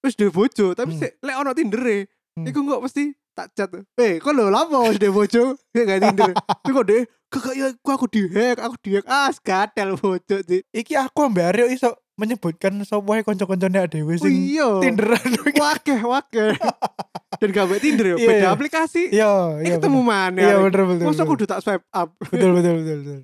wis 0.00 0.12
duwe 0.12 0.28
bojo, 0.28 0.74
tapi 0.74 0.92
Hmm. 0.92 1.00
sik 1.00 1.12
lek 1.18 1.36
ono 1.36 1.50
Tinder 1.50 1.82
e, 1.82 1.98
Hmm. 2.34 2.44
iku 2.44 2.60
kok 2.60 2.82
mesti 2.82 3.02
tak 3.32 3.46
chat. 3.52 3.70
Eh, 3.94 4.18
kok 4.18 4.30
lho 4.30 4.46
lapo 4.46 4.84
wis 4.84 4.98
duwe 4.98 5.14
bojo? 5.14 5.54
Gak 5.70 5.98
Tinder. 5.98 6.30
Tapi 6.60 6.70
kok 6.70 6.84
deh, 6.84 7.02
kakak 7.34 7.54
ya 7.54 7.66
aku 7.70 7.90
aku 7.90 8.06
dihack, 8.06 8.56
aku 8.56 8.74
dihack. 8.80 9.04
Ah, 9.04 9.26
skatel 9.28 9.94
bojo 9.94 10.36
sih. 10.40 10.62
iki 10.70 10.94
aku 10.94 11.18
ambek 11.24 11.50
Aryo 11.50 11.66
iso 11.66 11.90
menyebutkan 12.14 12.78
sapa 12.80 13.02
wae 13.04 13.20
kanca-kancane 13.20 13.84
dhewe 13.84 14.14
Oh, 14.14 14.18
sing 14.20 14.30
iya. 14.48 14.78
Tinderan 14.78 15.18
Wakeh, 15.58 15.98
wakeh. 16.00 16.54
Dan 17.42 17.50
gak 17.50 17.66
mbak 17.66 17.80
Tinder 17.80 18.06
ya, 18.06 18.14
Iya, 18.14 18.28
beda 18.28 18.38
iya. 18.38 18.48
aplikasi. 18.48 19.02
iya 19.10 19.30
Eh, 19.56 19.66
iya 19.66 19.74
ketemu 19.76 19.98
bener. 19.98 20.10
mana? 20.30 20.40
iya 20.40 20.56
bener 20.56 20.82
betul 20.86 21.06
Masa 21.06 21.22
kudu 21.24 21.44
tak 21.44 21.58
swipe 21.58 21.82
up. 21.90 22.14
betul 22.22 22.50
betul 22.52 22.72
betul 22.76 22.96
betul 23.00 23.20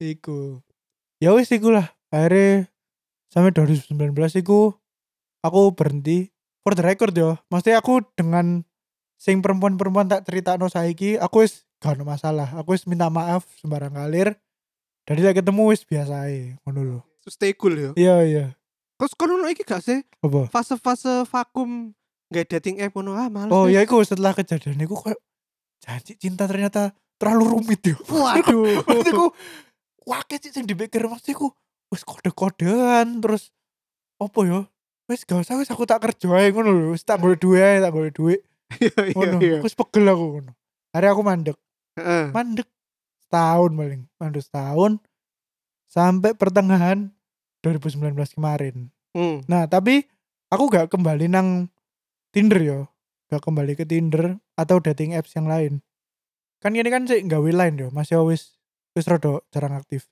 iku 0.00 0.38
ya 1.18 1.30
wis 1.30 1.46
iku 1.48 1.70
lah 1.70 1.90
akhirnya 2.08 2.70
sampai 3.28 3.50
2019 3.50 3.94
iku 4.36 4.74
aku 5.40 5.60
berhenti 5.72 6.30
for 6.60 6.72
the 6.72 6.82
record 6.82 7.10
yo 7.12 7.38
maksudnya 7.46 7.78
aku 7.78 8.02
dengan 8.12 8.66
sing 9.14 9.38
perempuan-perempuan 9.38 10.06
tak 10.06 10.22
cerita 10.22 10.54
no 10.54 10.66
saiki 10.66 11.14
aku 11.16 11.42
wis 11.42 11.62
gak 11.82 11.98
ada 11.98 12.06
masalah. 12.06 12.48
Aku 12.62 12.78
wis 12.78 12.86
minta 12.86 13.10
maaf 13.10 13.42
sembarang 13.58 13.90
kalir 13.90 14.38
dari 15.02 15.20
lagi 15.26 15.42
ketemu 15.42 15.62
wis 15.74 15.82
biasa 15.82 16.30
ae 16.30 16.54
ngono 16.62 16.80
lho. 16.86 17.00
Stay 17.26 17.54
cool 17.58 17.74
ya. 17.74 17.90
iya 17.98 18.16
iya. 18.22 18.44
Terus 18.98 19.18
kono 19.18 19.42
ono 19.42 19.50
iki 19.50 19.66
gak 19.66 19.82
sih? 19.82 19.98
Apa? 20.22 20.46
Fase-fase 20.46 21.26
vakum 21.26 21.90
nggak 22.30 22.46
dating 22.48 22.78
app 22.80 22.94
ngono 22.94 23.18
ah 23.18 23.28
males. 23.28 23.52
oh 23.52 23.68
ya 23.68 23.84
iku 23.84 24.00
setelah 24.00 24.32
kejadian 24.32 24.80
iku 24.88 24.96
kayak 25.04 25.20
janji 25.84 26.16
cinta 26.16 26.48
ternyata 26.48 26.94
terlalu 27.20 27.58
rumit 27.58 27.82
yo. 27.82 27.98
Waduh. 28.08 28.80
maksudku 28.88 29.26
wakil 30.06 30.38
sih 30.38 30.54
sing 30.54 30.64
dipikir 30.64 31.02
maksudku 31.04 31.50
wis 31.92 32.06
kode-kodean 32.06 33.20
terus 33.20 33.52
apa 34.22 34.40
ya 34.46 34.60
wis 35.10 35.26
gak 35.28 35.44
usah 35.44 35.58
wis 35.60 35.68
aku 35.68 35.84
tak 35.84 36.00
kerja 36.06 36.30
ae 36.38 36.54
ngono 36.54 36.70
lho. 36.70 36.88
Wis 36.94 37.02
tak 37.02 37.18
golek 37.20 37.42
duwe 37.42 37.58
ae 37.58 37.82
tak 37.82 37.90
golek 37.90 38.14
duwe. 38.14 38.36
Iya 38.80 38.88
iya 39.04 39.12
ngono 39.12 39.36
iya. 39.44 39.58
wis 39.60 39.76
pegel 39.76 40.08
aku 40.08 40.24
ngono. 40.40 40.52
Hari 40.96 41.06
aku 41.12 41.20
mandek 41.20 41.58
Heeh. 41.96 42.32
mandek 42.32 42.68
setahun 43.22 43.70
paling 43.72 44.02
mandek 44.16 44.42
setahun 44.42 45.00
sampai 45.86 46.32
pertengahan 46.32 47.12
2019 47.60 48.16
kemarin 48.32 48.88
Hmm. 49.12 49.44
nah 49.44 49.68
tapi 49.68 50.08
aku 50.48 50.72
gak 50.72 50.88
kembali 50.88 51.28
nang 51.28 51.68
Tinder 52.32 52.56
yo 52.58 52.80
gak 53.28 53.44
kembali 53.44 53.76
ke 53.76 53.84
Tinder 53.84 54.40
atau 54.56 54.80
dating 54.80 55.12
apps 55.12 55.36
yang 55.36 55.44
lain 55.44 55.84
kan 56.64 56.72
ini 56.72 56.88
kan 56.88 57.04
sih 57.04 57.20
gawe 57.20 57.44
line 57.44 57.76
yo 57.76 57.88
masih 57.92 58.24
wis 58.24 58.56
wis 58.96 59.04
rada 59.04 59.44
jarang 59.52 59.76
aktif 59.76 60.08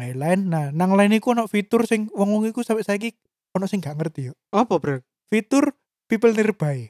nah 0.00 0.08
line 0.08 0.48
nah 0.48 0.72
nang 0.72 0.96
line 0.96 1.20
iku 1.20 1.36
ono 1.36 1.44
fitur 1.44 1.84
sing 1.84 2.08
wong 2.16 2.32
wong 2.32 2.48
iku 2.48 2.64
sampai 2.64 2.80
saiki 2.80 3.12
ono 3.52 3.68
sing 3.68 3.84
gak 3.84 4.00
ngerti 4.00 4.32
yo 4.32 4.34
Apa, 4.56 4.80
Bro? 4.80 5.04
fitur 5.28 5.76
people 6.08 6.32
nearby 6.32 6.88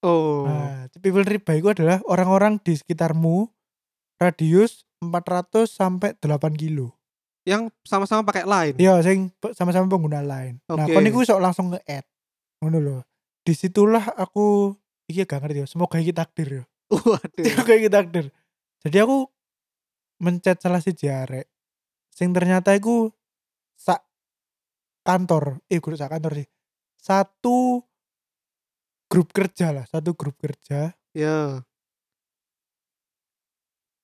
Oh. 0.00 0.48
nah 0.48 0.88
people 0.96 1.24
nearby 1.24 1.60
itu 1.60 1.68
adalah 1.72 2.00
orang-orang 2.06 2.56
di 2.56 2.72
sekitarmu 2.72 3.52
radius 4.16 4.84
400 5.00 5.68
sampai 5.68 6.16
8 6.18 6.56
kilo 6.56 6.96
Yang 7.46 7.70
sama-sama 7.86 8.26
pakai 8.26 8.42
line. 8.42 8.74
Iya, 8.74 8.98
sing 9.06 9.30
sama-sama 9.54 9.86
pengguna 9.86 10.18
lain. 10.18 10.58
Nah, 10.66 10.82
Oke. 10.82 10.98
kon 10.98 11.06
iku 11.06 11.22
iso 11.22 11.38
langsung 11.38 11.70
nge-add. 11.70 12.02
Ngono 12.58 12.78
lho. 12.82 12.98
Di 13.46 13.54
situlah 13.54 14.02
aku 14.18 14.74
iki 15.06 15.22
gak 15.22 15.40
ngerti 15.42 15.62
ya 15.62 15.66
semoga 15.70 15.96
iki 16.02 16.10
takdir 16.10 16.48
ya 16.50 16.64
Waduh. 16.94 17.44
semoga 17.46 17.72
iki 17.78 17.90
takdir 17.90 18.26
jadi 18.82 19.06
aku 19.06 19.30
mencet 20.22 20.58
salah 20.58 20.82
si 20.82 20.92
arek 21.06 21.46
sing 22.10 22.34
ternyata 22.34 22.74
iku 22.74 23.10
sak 23.78 24.02
kantor 25.06 25.62
eh 25.70 25.78
kudu 25.78 25.94
sak 25.94 26.10
kantor 26.10 26.42
sih 26.42 26.48
satu 26.98 27.86
grup 29.06 29.30
kerja 29.30 29.70
lah 29.70 29.86
satu 29.86 30.14
grup 30.18 30.36
kerja 30.42 30.94
Ya. 31.16 31.64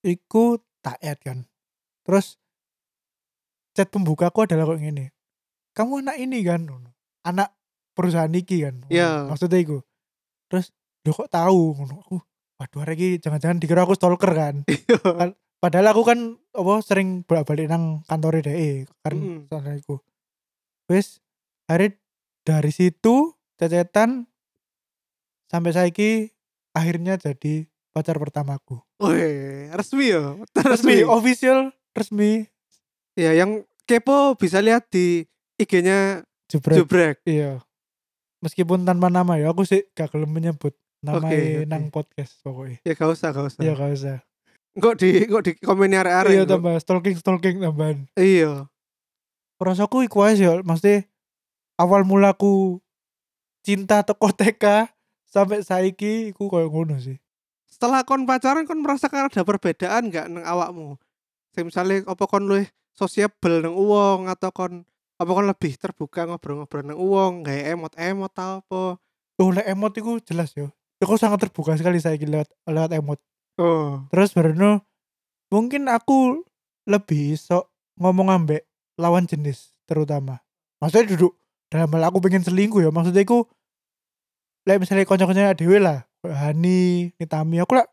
Iku 0.02 0.60
tak 0.84 0.98
add 1.02 1.18
kan. 1.22 1.38
Terus 2.02 2.38
chat 3.72 3.88
pembukaku 3.88 4.44
adalah 4.44 4.68
kok 4.68 4.82
gini 4.82 5.08
kamu 5.72 6.04
anak 6.04 6.16
ini 6.20 6.38
kan? 6.44 6.68
Anak 7.24 7.48
perusahaan 7.96 8.32
iki 8.32 8.64
kan? 8.64 8.84
Iya. 8.92 9.28
maksudnya 9.28 9.58
iku. 9.60 9.80
Terus 10.52 10.72
lo 11.08 11.12
kok 11.16 11.32
tahu? 11.32 11.80
Ngono. 11.80 11.94
Aku 12.04 12.16
waduh 12.60 12.86
ini 12.94 13.18
jangan-jangan 13.18 13.58
dikira 13.58 13.82
aku 13.82 13.96
stalker 13.96 14.32
kan? 14.32 14.62
Padahal 15.62 15.94
aku 15.94 16.02
kan 16.02 16.18
apa 16.52 16.74
sering 16.82 17.22
bolak-balik 17.22 17.70
nang 17.70 18.02
kantor 18.06 18.42
DE 18.44 18.86
kan 19.02 19.46
sana 19.48 19.78
iku. 19.78 20.02
Wis 20.90 21.22
hari 21.70 21.96
dari 22.42 22.74
situ 22.74 23.38
cecetan 23.56 24.26
sampai 25.46 25.70
saiki 25.70 26.10
akhirnya 26.74 27.14
jadi 27.14 27.70
pacar 27.92 28.16
pertamaku 28.16 28.80
Wih, 28.98 29.68
resmi 29.70 30.10
ya. 30.10 30.36
resmi 30.56 31.04
official 31.04 31.70
resmi 31.90 32.48
Ya, 33.12 33.36
yang 33.36 33.60
kepo 33.84 34.32
bisa 34.34 34.58
lihat 34.58 34.88
di 34.88 35.28
IG-nya 35.54 36.24
jebrek 36.46 36.76
Jubrek. 36.78 37.16
iya 37.24 37.60
meskipun 38.38 38.82
tanpa 38.82 39.06
nama 39.06 39.36
ya 39.36 39.48
aku 39.48 39.62
sih 39.62 39.84
gak 39.92 40.10
gelem 40.10 40.28
menyebut 40.28 40.72
nama 40.98 41.20
Oke, 41.20 41.36
oke. 41.60 41.68
nang 41.68 41.86
podcast 41.88 42.40
pokoknya 42.40 42.80
Ya 42.80 42.92
gak 42.92 43.10
usah, 43.10 43.28
gak 43.30 43.46
usah. 43.46 43.60
iya 43.60 43.72
gak 43.72 43.92
usah 43.92 44.18
Kok 44.72 44.94
di 44.96 45.08
kok 45.22 45.42
di 45.42 45.52
komen 45.54 45.92
arek-arek. 45.92 46.32
iya 46.32 46.42
tambah 46.42 46.72
stalking 46.76 47.14
stalking 47.14 47.60
tambahan 47.60 48.08
Iya. 48.14 48.66
rasaku 49.58 50.02
iku 50.02 50.24
aja 50.24 50.42
ya 50.48 50.54
maksudnya 50.58 51.04
awal 51.76 52.02
mulaku 52.02 52.80
cinta 53.60 54.02
teko 54.02 54.32
TK 54.32 54.90
sampai 55.24 55.60
saiki 55.60 56.32
iku 56.32 56.48
koyo 56.48 56.66
ngono 56.66 56.98
sih 56.98 57.20
Setelah 57.72 58.04
kon 58.04 58.28
pacaran 58.28 58.68
kon 58.68 58.84
merasakan 58.84 59.32
ada 59.32 59.40
perbedaan 59.40 60.12
gak 60.12 60.28
nang 60.28 60.44
awakmu? 60.44 61.00
Kayak 61.56 61.72
misalnya 61.72 61.96
apa 62.04 62.24
kon 62.28 62.44
luwih 62.44 62.68
sociable 62.92 63.64
nang 63.64 63.72
uang 63.72 64.28
atau 64.28 64.52
kon 64.52 64.84
apa 65.16 65.30
kon 65.32 65.46
lebih 65.48 65.72
terbuka 65.80 66.28
ngobrol-ngobrol 66.28 66.84
nang 66.84 66.98
uang 67.00 67.32
kayak 67.48 67.78
emot-emot 67.78 68.32
tau 68.34 68.60
apa. 68.60 68.82
oh 69.40 69.50
lek 69.50 69.66
emot 69.70 69.92
iku 69.96 70.20
jelas 70.20 70.52
ya 70.52 70.68
aku 71.00 71.14
sangat 71.18 71.48
terbuka 71.48 71.74
sekali 71.78 71.98
saiki 71.98 72.28
lewat 72.28 72.48
lewat 72.68 72.92
emot 72.98 73.20
Oh. 73.60 74.00
terus 74.08 74.32
baru 74.32 74.80
mungkin 75.52 75.84
aku 75.92 76.40
lebih 76.88 77.36
iso 77.36 77.68
ngomong 78.00 78.32
ambek 78.32 78.64
lawan 78.96 79.28
jenis 79.28 79.76
terutama 79.84 80.40
maksudnya 80.80 81.12
duduk 81.12 81.36
dalam 81.68 81.92
hal 81.92 82.08
aku 82.08 82.24
pengen 82.24 82.40
selingkuh 82.40 82.80
ya 82.80 82.88
maksudnya 82.88 83.28
aku 83.28 83.44
lek 84.64 84.80
misalnya 84.80 85.04
konco-konconya 85.04 85.52
dewe 85.52 85.84
lah 85.84 86.00
Hani 86.24 87.10
Nitami 87.16 87.58
aku 87.58 87.74
lah 87.74 87.86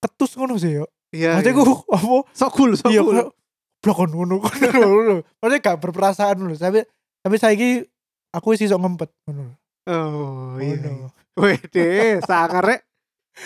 ketus 0.00 0.36
ngono 0.36 0.56
sih 0.56 0.76
yo 0.76 0.86
Iya. 1.10 1.34
maksudnya 1.36 1.52
iya. 1.52 1.58
aku 1.58 1.74
apa 1.96 2.16
sok 2.30 2.50
cool, 2.54 2.70
sok 2.72 2.88
iya 2.88 3.02
cool. 3.02 3.34
blokon 3.80 4.10
ngono 4.10 4.34
ngono 4.38 5.14
maksudnya 5.34 5.58
gak 5.58 5.80
berperasaan 5.80 6.38
loh 6.38 6.54
tapi 6.54 6.84
tapi 7.18 7.36
saiki 7.36 7.82
aku 8.30 8.54
sih 8.54 8.64
sok 8.64 8.78
ngempet 8.78 9.10
ngono 9.24 9.56
Oh, 9.84 10.54
iya. 10.56 10.76
ngono 10.78 11.10
Wede, 11.34 12.20
sangar 12.22 12.60
rek. 12.60 12.80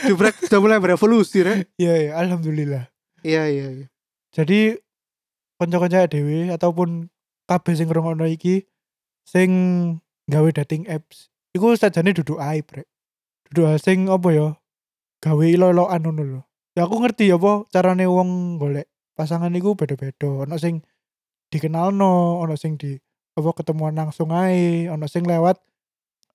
Jubrek 0.03 0.35
sudah 0.41 0.59
mulai 0.59 0.83
berevolusi 0.83 1.41
rek. 1.41 1.71
iya 1.77 1.95
iya 2.01 2.13
alhamdulillah 2.17 2.91
Iya, 3.23 3.47
iya, 3.47 3.67
iya. 3.73 3.87
jadi 4.29 4.77
kanca-kanca 5.57 6.05
dhewe 6.07 6.51
ataupun 6.51 7.09
kabeh 7.47 7.73
sing 7.73 7.87
ngrungokno 7.87 8.27
iki 8.27 8.67
sing 9.25 9.49
gawe 10.27 10.51
dating 10.53 10.85
apps 10.85 11.31
iku 11.53 11.73
sajane 11.73 12.13
duduk 12.13 12.37
aib 12.37 12.67
rek 12.69 12.85
hal 13.63 13.79
sing 13.79 14.11
apa 14.11 14.29
ya? 14.35 14.49
Gawe 15.23 15.45
ilo-iloan 15.47 16.03
ngono 16.03 16.23
lho. 16.27 16.41
Ya 16.75 16.91
aku 16.91 16.99
ngerti 16.99 17.31
apa 17.31 17.71
carane 17.71 18.11
wong 18.11 18.59
golek 18.59 18.91
pasangan 19.15 19.55
iku 19.55 19.79
beda-beda. 19.79 20.27
Ono 20.27 20.59
sing 20.59 20.83
dikenalno 21.55 22.43
ono 22.43 22.59
sing 22.59 22.75
di 22.75 22.99
apa 23.39 23.51
ketemuan 23.55 23.95
langsung 23.95 24.35
ae 24.35 24.91
ono 24.91 25.07
sing 25.07 25.23
lewat 25.23 25.63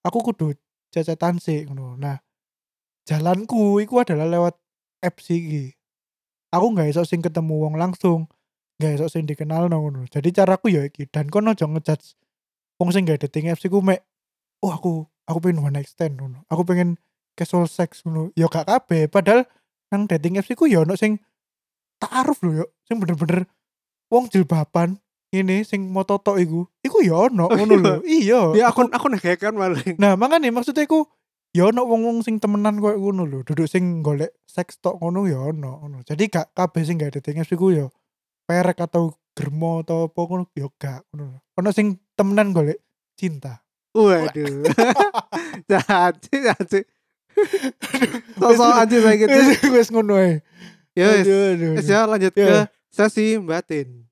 aku 0.08 0.32
kudu 0.32 0.56
cecetan 0.96 1.44
sih 1.44 1.68
ngono. 1.68 2.00
Nah 2.00 2.24
jalanku 3.04 3.84
iku 3.84 4.08
adalah 4.08 4.32
lewat 4.32 4.56
apps 5.04 5.28
iki. 5.36 5.76
Aku 6.56 6.72
nggak 6.72 6.96
esok 6.96 7.06
sing 7.06 7.20
ketemu 7.20 7.68
wong 7.68 7.76
langsung 7.76 8.32
nggak 8.80 8.96
esok 8.96 9.10
sing 9.12 9.24
dikenal 9.28 9.68
ngono. 9.68 10.08
Jadi 10.08 10.32
caraku 10.32 10.72
ya 10.72 10.88
iki 10.88 11.04
dan 11.12 11.28
kono 11.28 11.52
aja 11.52 11.68
ngejudge 11.68 12.16
wong 12.80 12.96
sing 12.96 13.04
gak 13.04 13.20
dating 13.28 13.52
apps 13.52 13.68
iku 13.68 13.84
mek 13.84 14.08
oh 14.64 14.72
aku 14.72 15.04
aku 15.28 15.38
pengen 15.44 15.62
one 15.62 15.76
night 15.76 15.92
stand 15.92 16.16
ngono. 16.16 16.48
Aku 16.48 16.64
pengen 16.64 16.96
casual 17.40 17.72
sex 17.72 18.04
ngono 18.04 18.36
ya 18.36 18.52
gak 18.52 18.68
kabeh 18.68 19.08
padahal 19.08 19.48
nang 19.88 20.04
dating 20.12 20.36
apps 20.36 20.52
iku 20.52 20.68
ya 20.68 20.84
ono 20.84 21.00
sing 21.00 21.16
taaruf 22.04 22.44
lho 22.44 22.64
yo 22.64 22.66
sing 22.84 23.00
bener-bener 23.00 23.48
wong 24.12 24.28
jilbaban 24.28 25.00
ini 25.30 25.62
sing 25.62 25.88
mau 25.94 26.04
toto 26.04 26.36
iku 26.36 26.66
iku 26.82 27.00
ya 27.06 27.30
ono 27.30 27.48
Oh, 27.48 27.56
ngono 27.56 27.76
lho 27.78 27.94
iya 28.04 28.52
Ya 28.58 28.74
akun 28.74 28.90
akun 28.90 29.16
kan 29.16 29.54
maling. 29.54 29.96
Nah, 30.02 30.18
makanya 30.18 30.50
maksudnya 30.50 30.84
iku 30.90 31.06
ya 31.54 31.70
ono 31.70 31.86
wong-wong 31.86 32.26
sing 32.26 32.42
temenan 32.42 32.82
koyo 32.82 32.98
ngono 32.98 33.24
lho, 33.30 33.40
duduk 33.46 33.70
sing 33.70 34.02
golek 34.02 34.34
seks 34.50 34.82
tok 34.82 34.98
ngono 34.98 35.30
ya 35.30 35.38
ono 35.38 35.86
ngono. 35.86 35.98
Jadi 36.02 36.30
gak 36.34 36.58
kabeh 36.58 36.82
sing 36.82 36.98
gak 36.98 37.22
dating 37.22 37.42
apps 37.42 37.54
iku 37.54 37.70
ya 37.70 37.86
perek 38.50 38.82
atau 38.82 39.14
germo 39.38 39.86
atau 39.86 40.10
apa 40.10 40.22
ngono 40.26 40.44
ya 40.58 40.68
gak 40.82 41.06
ngono. 41.14 41.46
Ono 41.62 41.70
sing 41.70 42.02
temenan 42.18 42.50
golek 42.50 42.82
cinta. 43.14 43.62
Waduh. 43.94 44.66
Jahat 45.70 46.22
jahat 46.26 46.66
sih. 46.70 46.86
Sosok 48.40 48.74
aja 48.76 48.98
kayak 49.04 49.18
gitu. 49.24 49.38
Wis 49.76 49.90
ngono 49.92 50.16
ae. 50.18 50.42
Ya 50.98 51.22
aduh, 51.22 51.76
Wis 51.78 51.86
aduh. 51.88 51.94
ya 51.94 52.00
lanjut 52.08 52.34
Ya. 52.36 52.48
ke 52.48 52.58
sesi 52.92 53.38
batin. 53.40 54.09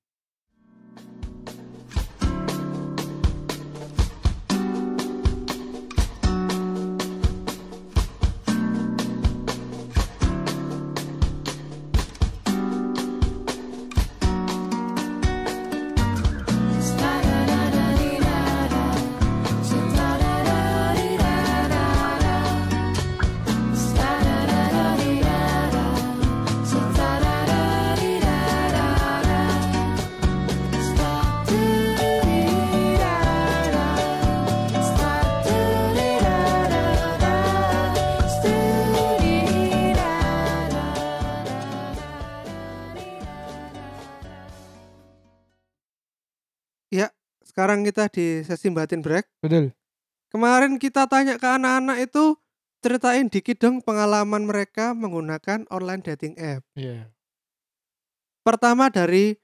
Sekarang 47.58 47.82
kita 47.82 48.06
di 48.14 48.46
sesi 48.46 48.70
batin 48.70 49.02
break. 49.02 49.26
Betul. 49.42 49.74
Kemarin 50.30 50.78
kita 50.78 51.10
tanya 51.10 51.42
ke 51.42 51.48
anak-anak 51.58 52.06
itu 52.06 52.38
ceritain 52.86 53.34
dikit 53.34 53.58
dong 53.58 53.82
pengalaman 53.82 54.46
mereka 54.46 54.94
menggunakan 54.94 55.66
online 55.74 56.06
dating 56.06 56.38
app. 56.38 56.62
Iya. 56.78 57.10
Pertama 58.46 58.94
dari 58.94 59.42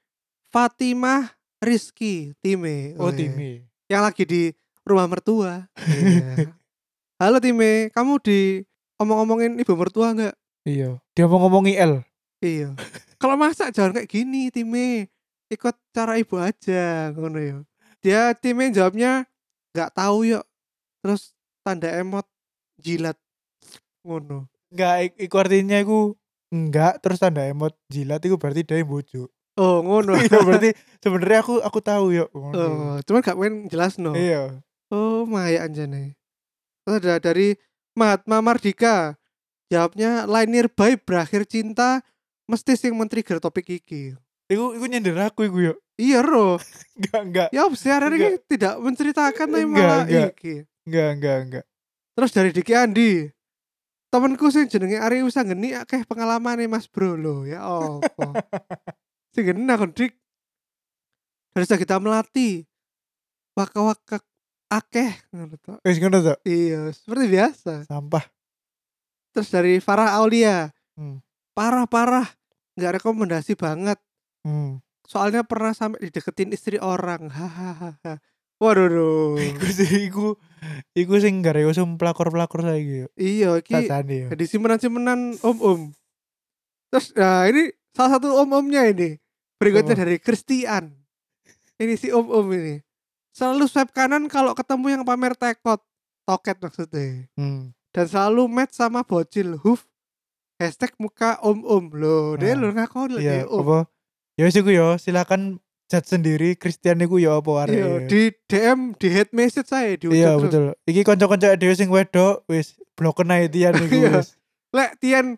Fatimah 0.53 1.33
Rizky 1.57 2.37
Time. 2.37 2.93
Oh, 3.01 3.09
Timi. 3.09 3.65
Yang 3.89 4.01
lagi 4.05 4.23
di 4.29 4.43
rumah 4.85 5.09
mertua. 5.09 5.65
Iya. 5.73 6.53
Halo 7.17 7.41
Time, 7.41 7.89
kamu 7.89 8.21
di 8.21 8.61
omong-omongin 9.01 9.57
ibu 9.57 9.73
mertua 9.73 10.13
nggak? 10.13 10.37
Iya. 10.69 11.01
Dia 11.17 11.25
mau 11.25 11.41
ngomongi 11.41 11.81
L. 11.81 12.05
Iya. 12.45 12.77
Kalau 13.17 13.41
masak 13.41 13.73
jangan 13.73 13.97
kayak 13.97 14.05
gini, 14.05 14.53
Time. 14.53 15.09
Ikut 15.49 15.73
cara 15.89 16.21
ibu 16.21 16.37
aja, 16.37 17.09
ngono 17.09 17.41
ya. 17.41 17.57
Dia 18.03 18.35
Time 18.35 18.69
jawabnya 18.69 19.23
nggak 19.71 19.95
tahu 19.95 20.27
yuk. 20.27 20.43
Terus 20.99 21.31
tanda 21.63 21.87
emot 21.89 22.27
jilat, 22.75 23.15
ngono. 24.03 24.47
Enggak, 24.69 24.95
ik- 25.05 25.17
iku 25.21 25.35
artinya 25.39 25.77
iku 25.79 26.15
enggak 26.49 26.99
terus 26.99 27.17
tanda 27.17 27.43
emot 27.43 27.71
jilat 27.87 28.19
iku 28.19 28.35
berarti 28.35 28.61
dia 28.61 28.83
bojo. 28.83 29.31
Oh, 29.55 29.79
ngono. 29.79 30.17
Iya 30.19 30.39
berarti 30.41 30.69
sebenarnya 30.99 31.39
aku 31.39 31.53
aku 31.61 31.79
tahu 31.79 32.05
yo. 32.11 32.25
ngono. 32.33 32.57
oh, 32.57 32.95
cuman 33.05 33.21
gak 33.21 33.37
pengen 33.37 33.55
jelas 33.69 33.95
no. 33.95 34.11
Iya. 34.11 34.59
Oh, 34.89 35.23
maya 35.23 35.63
anjane. 35.63 36.17
Terus 36.83 36.99
ada 36.99 37.21
dari 37.21 37.55
Mahatma 37.95 38.41
Mardika. 38.41 39.15
Jawabnya 39.69 40.29
line 40.29 40.49
nearby 40.51 40.99
berakhir 40.99 41.45
cinta 41.45 42.03
mesti 42.45 42.75
sing 42.75 42.93
men-trigger 42.93 43.39
topik 43.39 43.65
iki. 43.71 44.13
Iku 44.51 44.75
iku 44.75 44.85
nyender 44.85 45.17
aku 45.23 45.47
iku 45.47 45.57
yo. 45.61 45.73
Iya 46.03 46.19
ro. 46.19 46.59
Enggak 46.99 47.21
enggak 47.25 47.47
Ya 47.49 47.65
apa 47.65 47.75
sih 47.79 47.89
hari 47.89 48.05
ini 48.11 48.17
Enggak. 48.19 48.45
tidak 48.51 48.73
menceritakan 48.83 49.47
tapi 49.49 49.63
Enggak, 49.63 49.71
malah 49.87 50.03
enggak. 50.03 50.29
iki. 50.35 50.55
enggak 50.83 51.07
enggak 51.15 51.37
enggak. 51.47 51.65
Terus 52.13 52.31
dari 52.35 52.49
Diki 52.51 52.73
Andi. 52.75 53.11
Temenku 54.13 54.45
sing 54.53 54.69
jenenge 54.69 55.01
Ari 55.01 55.25
Usa 55.25 55.41
geni 55.41 55.73
akeh 55.73 56.05
pengalaman 56.05 56.61
Mas 56.69 56.85
Bro 56.85 57.17
lo 57.17 57.49
ya 57.49 57.65
apa. 57.65 58.29
sing 59.33 59.47
geni 59.47 59.65
aku 59.71 59.89
Dik. 59.89 60.13
Dari 61.55 61.65
kita 61.65 61.97
melati. 61.97 62.61
Waka-waka 63.57 64.21
akeh 64.69 65.17
ngono 65.33 65.55
to. 65.57 65.73
Wis 65.81 65.97
ngono 65.97 66.17
to. 66.21 66.33
Iya, 66.45 66.93
seperti 66.93 67.25
biasa. 67.29 67.73
Sampah. 67.89 68.25
Terus 69.33 69.49
dari 69.49 69.81
Farah 69.81 70.17
Aulia. 70.21 70.69
Hmm. 70.93 71.21
Parah-parah. 71.57 72.25
Nggak 72.77 73.01
rekomendasi 73.01 73.53
banget. 73.57 73.97
Hmm. 74.45 74.77
Soalnya 75.03 75.43
pernah 75.43 75.75
sampai 75.75 76.07
dideketin 76.09 76.55
istri 76.55 76.79
orang. 76.79 77.27
Hahaha. 77.27 77.99
Waduh. 78.61 78.87
duh. 78.87 79.35
Iku 79.51 79.67
sih 79.67 79.91
iku 80.07 80.27
iku 80.95 81.19
sing 81.19 81.43
gak 81.43 81.59
usum 81.67 81.99
pelakor-pelakor 81.99 82.63
saiki 82.63 83.03
yo. 83.03 83.07
Iya, 83.19 83.49
iki 83.59 83.75
Sasane 83.75 84.15
yo. 84.15 84.27
jadi 84.31 84.43
simenan-simenan 84.47 85.35
om-om. 85.43 85.91
Terus 86.87 87.11
nah 87.19 87.43
ini 87.49 87.75
salah 87.91 88.15
satu 88.15 88.31
om-omnya 88.39 88.87
ini. 88.87 89.19
Berikutnya 89.59 89.99
dari 89.99 90.15
Christian. 90.23 90.95
Ini 91.75 91.93
si 91.99 92.07
om-om 92.15 92.47
ini. 92.55 92.79
Selalu 93.33 93.65
swipe 93.67 93.91
kanan 93.91 94.29
kalau 94.31 94.55
ketemu 94.55 94.99
yang 94.99 95.03
pamer 95.03 95.35
tekot. 95.35 95.81
Toket 96.23 96.55
maksudnya. 96.63 97.27
Hmm. 97.35 97.75
Dan 97.91 98.05
selalu 98.07 98.47
match 98.47 98.79
sama 98.79 99.03
bocil. 99.03 99.59
Huf. 99.59 99.83
Hashtag 100.55 100.95
muka 100.95 101.35
om-om. 101.43 101.91
Loh, 101.91 102.39
dia 102.39 102.55
Ah, 102.55 102.61
lo 102.61 102.71
ngakon 102.71 103.19
lagi 103.19 103.27
Iya, 103.27 103.49
om. 103.51 103.59
apa? 103.67 103.79
Ya 104.33 104.49
wis 104.49 104.57
iku 104.57 104.73
yo, 104.73 104.97
silakan 104.97 105.61
chat 105.85 106.09
sendiri 106.09 106.57
Christian 106.57 106.97
iku 106.99 107.21
yo 107.21 107.37
apa 107.37 107.69
arek. 107.69 107.77
Iya, 107.77 107.89
di 108.09 108.21
DM, 108.49 108.79
di 108.97 109.07
head 109.13 109.29
message 109.29 109.69
saya. 109.69 109.93
Di 109.93 110.09
Iya 110.09 110.41
betul. 110.41 110.73
Iki 110.89 111.05
kanca-kanca 111.05 111.53
dhewe 111.53 111.75
sing 111.77 111.93
wedok 111.93 112.41
wis 112.49 112.73
bloken 112.97 113.29
ae 113.29 113.45
tian 113.45 113.77
iku 113.77 114.01
Iya. 114.01 114.11
wis. 114.17 114.33
Lek 114.73 114.97
Tian 114.97 115.37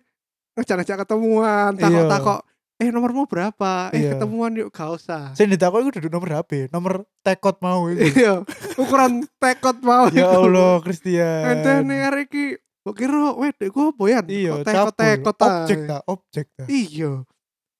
ngejak-ngejak 0.55 1.03
ketemuan. 1.03 1.75
Iya. 1.75 1.83
Takok-takok. 1.83 2.39
Eh 2.75 2.87
nomormu 2.91 3.27
berapa? 3.27 3.91
Eh 3.91 3.99
Iya. 3.99 4.09
ketemuan 4.15 4.55
yuk 4.55 4.71
gak 4.71 4.95
usah. 4.95 5.35
Sing 5.35 5.51
ditakok 5.51 5.83
iku 5.83 5.91
duduk 5.99 6.11
nomor 6.15 6.31
HP, 6.39 6.71
nomor 6.71 7.03
tekot 7.19 7.59
mau 7.59 7.91
iku. 7.91 7.99
iya 7.99 8.33
ukuran 8.79 9.27
tekot 9.43 9.83
mau 9.83 10.07
ya. 10.07 10.31
Allah 10.31 10.79
Christian. 10.79 11.51
ente 11.51 11.71
nih 11.83 11.99
iki 12.23 12.55
kok 12.79 12.95
kira 12.95 13.35
wedek 13.35 13.75
gua 13.75 13.91
apa 13.91 14.03
ya 14.07 14.19
Iya, 14.23 14.51
tekot 14.63 14.95
tekot 14.95 15.35
objek 15.35 15.79
ta, 15.83 15.97
objek 16.07 16.45
ta. 16.55 16.63
iya 16.71 17.27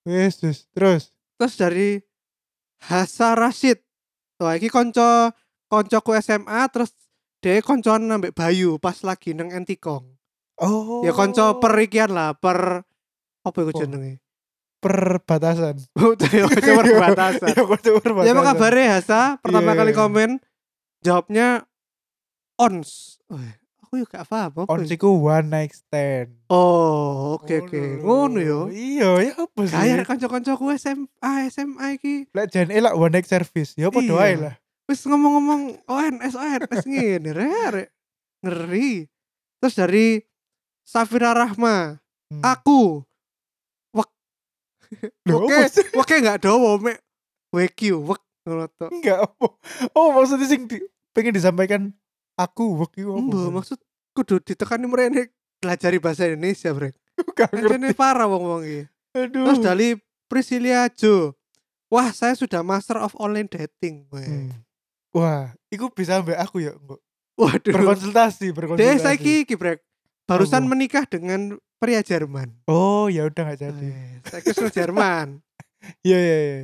Wis. 0.06 0.38
terus. 0.70 1.10
terus 1.34 1.54
dari 1.54 1.98
Hasa 2.80 3.34
Rashid 3.34 3.82
wah 4.36 4.54
iki 4.54 4.68
konco 4.68 5.34
koncoku 5.66 6.14
SMA 6.16 6.62
terus 6.68 6.94
dia 7.38 7.58
koncoan 7.58 8.06
nambah 8.06 8.30
Bayu 8.30 8.76
pas 8.76 8.96
lagi 9.02 9.32
neng 9.32 9.50
Entikong 9.50 10.14
Oh. 10.56 11.04
ya 11.04 11.12
konco 11.12 11.58
perikian 11.58 12.08
lah 12.08 12.32
per 12.32 12.80
apa 13.42 13.56
iku 13.56 13.70
Oh. 13.70 13.76
jenenge 13.76 14.24
perbatasan. 14.78 15.76
ya 16.32 16.44
konco 16.46 16.70
perbatasan 16.80 17.48
Ya 17.50 17.62
konco 17.62 17.90
perbatasan. 17.98 18.24
ya 18.24 18.32
apa 18.32 18.42
kabarnya 18.46 18.86
Hasa 18.94 19.20
pertama 19.38 19.70
Iya, 19.70 19.78
kali 19.78 19.90
iya. 19.90 19.98
komen 19.98 20.30
jawabnya 21.02 21.46
ons 22.56 23.18
Wah, 23.26 23.42
aku 23.96 24.04
juga 24.04 24.20
gak 24.20 24.28
paham 24.28 24.50
apa 24.52 24.60
On 24.68 24.80
ya. 24.84 25.08
one 25.08 25.48
night 25.48 25.72
stand. 25.72 26.28
Oh, 26.52 27.40
oke 27.40 27.64
oke. 27.64 27.80
Ngono 28.04 28.38
yo. 28.38 28.60
Iya, 28.68 29.08
ya 29.24 29.32
apa 29.40 29.60
sih? 29.64 29.72
Kayak 29.72 30.04
kanca-kancaku 30.04 30.64
SMA 30.76 31.32
SMA 31.48 31.86
iki 31.96 32.28
Lek 32.30 32.52
jan 32.52 32.68
elak 32.68 32.92
one 32.92 33.16
night 33.16 33.24
service, 33.24 33.72
ya 33.74 33.88
padha 33.88 34.12
Iya. 34.12 34.20
ae 34.22 34.34
lah. 34.36 34.54
wis 34.86 35.00
ngomong-ngomong 35.02 35.82
ONS 35.88 36.34
ONS 36.36 36.84
ngene 36.84 37.30
rek 37.32 37.66
rek. 37.72 37.88
Ngeri. 38.44 39.08
Terus 39.58 39.74
dari 39.74 40.06
Safira 40.84 41.32
Rahma, 41.32 41.96
Hmm. 42.26 42.42
aku 42.42 43.00
Loh, 45.26 45.50
oke, 45.50 45.54
apa 45.66 45.82
oke 45.98 46.14
enggak 46.14 46.38
dawa 46.46 46.78
mek 46.78 47.02
WQ 47.50 48.06
wek 48.06 48.22
ngono. 48.46 48.70
Enggak 48.94 49.18
apa. 49.26 49.46
Oh, 49.98 50.14
maksudnya 50.14 50.46
sing 50.46 50.70
di, 50.70 50.78
pengen 51.10 51.34
disampaikan 51.34 51.90
aku 52.38 52.78
wek 52.78 52.94
iku 52.94 53.18
apa? 53.18 53.38
Maksud 53.50 53.78
kudu 54.16 54.40
ditekani 54.40 54.88
mrene 54.88 55.28
belajari 55.60 56.00
bahasa 56.00 56.24
Indonesia, 56.24 56.72
Brek. 56.72 56.96
Ngerti. 57.36 57.92
parah 57.92 58.24
wong-wong 58.24 58.62
iki. 58.64 58.82
Aduh. 59.16 59.44
Terus 59.52 59.58
dari 59.60 59.88
Priscilia 60.28 60.88
Jo. 60.88 61.36
Wah, 61.92 62.10
saya 62.10 62.34
sudah 62.34 62.64
master 62.64 62.98
of 62.98 63.14
online 63.20 63.46
dating. 63.46 64.08
Hmm. 64.10 64.50
Wah, 65.14 65.54
iku 65.70 65.88
bisa 65.92 66.18
ambek 66.18 66.36
aku 66.36 66.64
ya, 66.64 66.74
Mbok. 66.74 67.00
Waduh. 67.36 67.72
Berkonsultasi, 67.72 68.50
berkonsultasi. 68.52 69.04
saiki 69.04 69.44
iki 69.44 69.54
brek. 69.54 69.84
Barusan 70.26 70.66
Apa? 70.66 70.70
menikah 70.74 71.04
dengan 71.06 71.60
pria 71.78 72.02
Jerman. 72.02 72.50
Oh, 72.66 73.06
ya 73.06 73.28
udah 73.30 73.54
gak 73.54 73.60
jadi. 73.62 73.88
Eh, 73.92 74.18
Saiki 74.26 74.50
wis 74.56 74.72
Jerman. 74.74 75.38
Iya, 76.02 76.18
iya, 76.18 76.36
iya. 76.42 76.58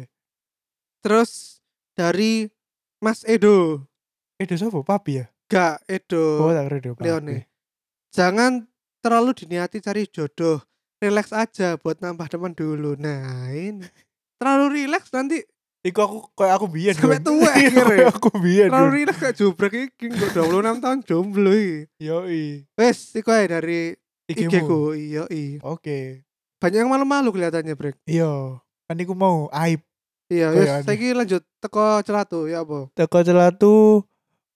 Terus 0.98 1.62
dari 1.94 2.50
Mas 2.98 3.22
Edo. 3.22 3.86
Dia 4.34 4.58
siapa? 4.58 4.82
Papi 4.82 5.22
ya? 5.22 5.30
Gak 5.52 5.84
Edo. 5.84 6.24
Oh, 6.40 6.50
tak. 6.50 6.64
Leone. 6.98 7.44
Jangan 8.08 8.64
terlalu 8.98 9.36
diniati 9.36 9.78
cari 9.78 10.08
jodoh. 10.08 10.64
Relax 10.96 11.28
aja 11.30 11.76
buat 11.76 12.00
nambah 12.00 12.24
teman 12.26 12.56
dulu. 12.56 12.96
Nah, 12.96 13.52
ini. 13.52 13.84
Terlalu 14.40 14.66
relax 14.80 15.12
nanti 15.12 15.44
Iku 15.82 15.98
aku 15.98 16.18
kayak 16.32 16.54
aku 16.56 16.66
biyen. 16.70 16.94
Sampai 16.94 17.18
tua 17.18 17.42
Iya, 17.58 17.74
akhirnya. 17.74 17.84
kayak 18.06 18.10
aku 18.14 18.30
biyen. 18.38 18.68
terlalu 18.70 18.90
relax 18.96 19.16
kayak 19.18 19.34
jubrek 19.34 19.74
iki 19.74 20.06
kok 20.08 20.30
26 20.30 20.78
tahun 20.78 20.98
jomblo 21.02 21.50
iki. 21.50 21.78
Yoi. 21.98 22.44
Wes, 22.78 22.98
iku 23.12 23.28
ae 23.28 23.44
dari. 23.44 23.80
IG 24.30 24.46
ku. 24.62 24.94
Iya, 24.94 25.26
iya. 25.26 25.58
Oke. 25.60 26.22
Banyak 26.62 26.78
yang 26.78 26.92
malu-malu 26.94 27.34
kelihatannya, 27.34 27.74
Brek. 27.74 27.98
Iya. 28.06 28.62
Kan 28.86 28.96
iku 28.96 29.12
mau 29.12 29.50
aib. 29.50 29.82
Iya, 30.30 30.48
Oh, 30.48 30.54
wes 30.54 30.64
iya, 30.64 30.72
aneh. 30.78 30.86
saiki 30.86 31.08
lanjut 31.12 31.42
teko 31.58 31.98
celatu 32.00 32.46
ya 32.46 32.62
apa? 32.62 32.86
Teko 32.94 33.18
celatu 33.20 34.06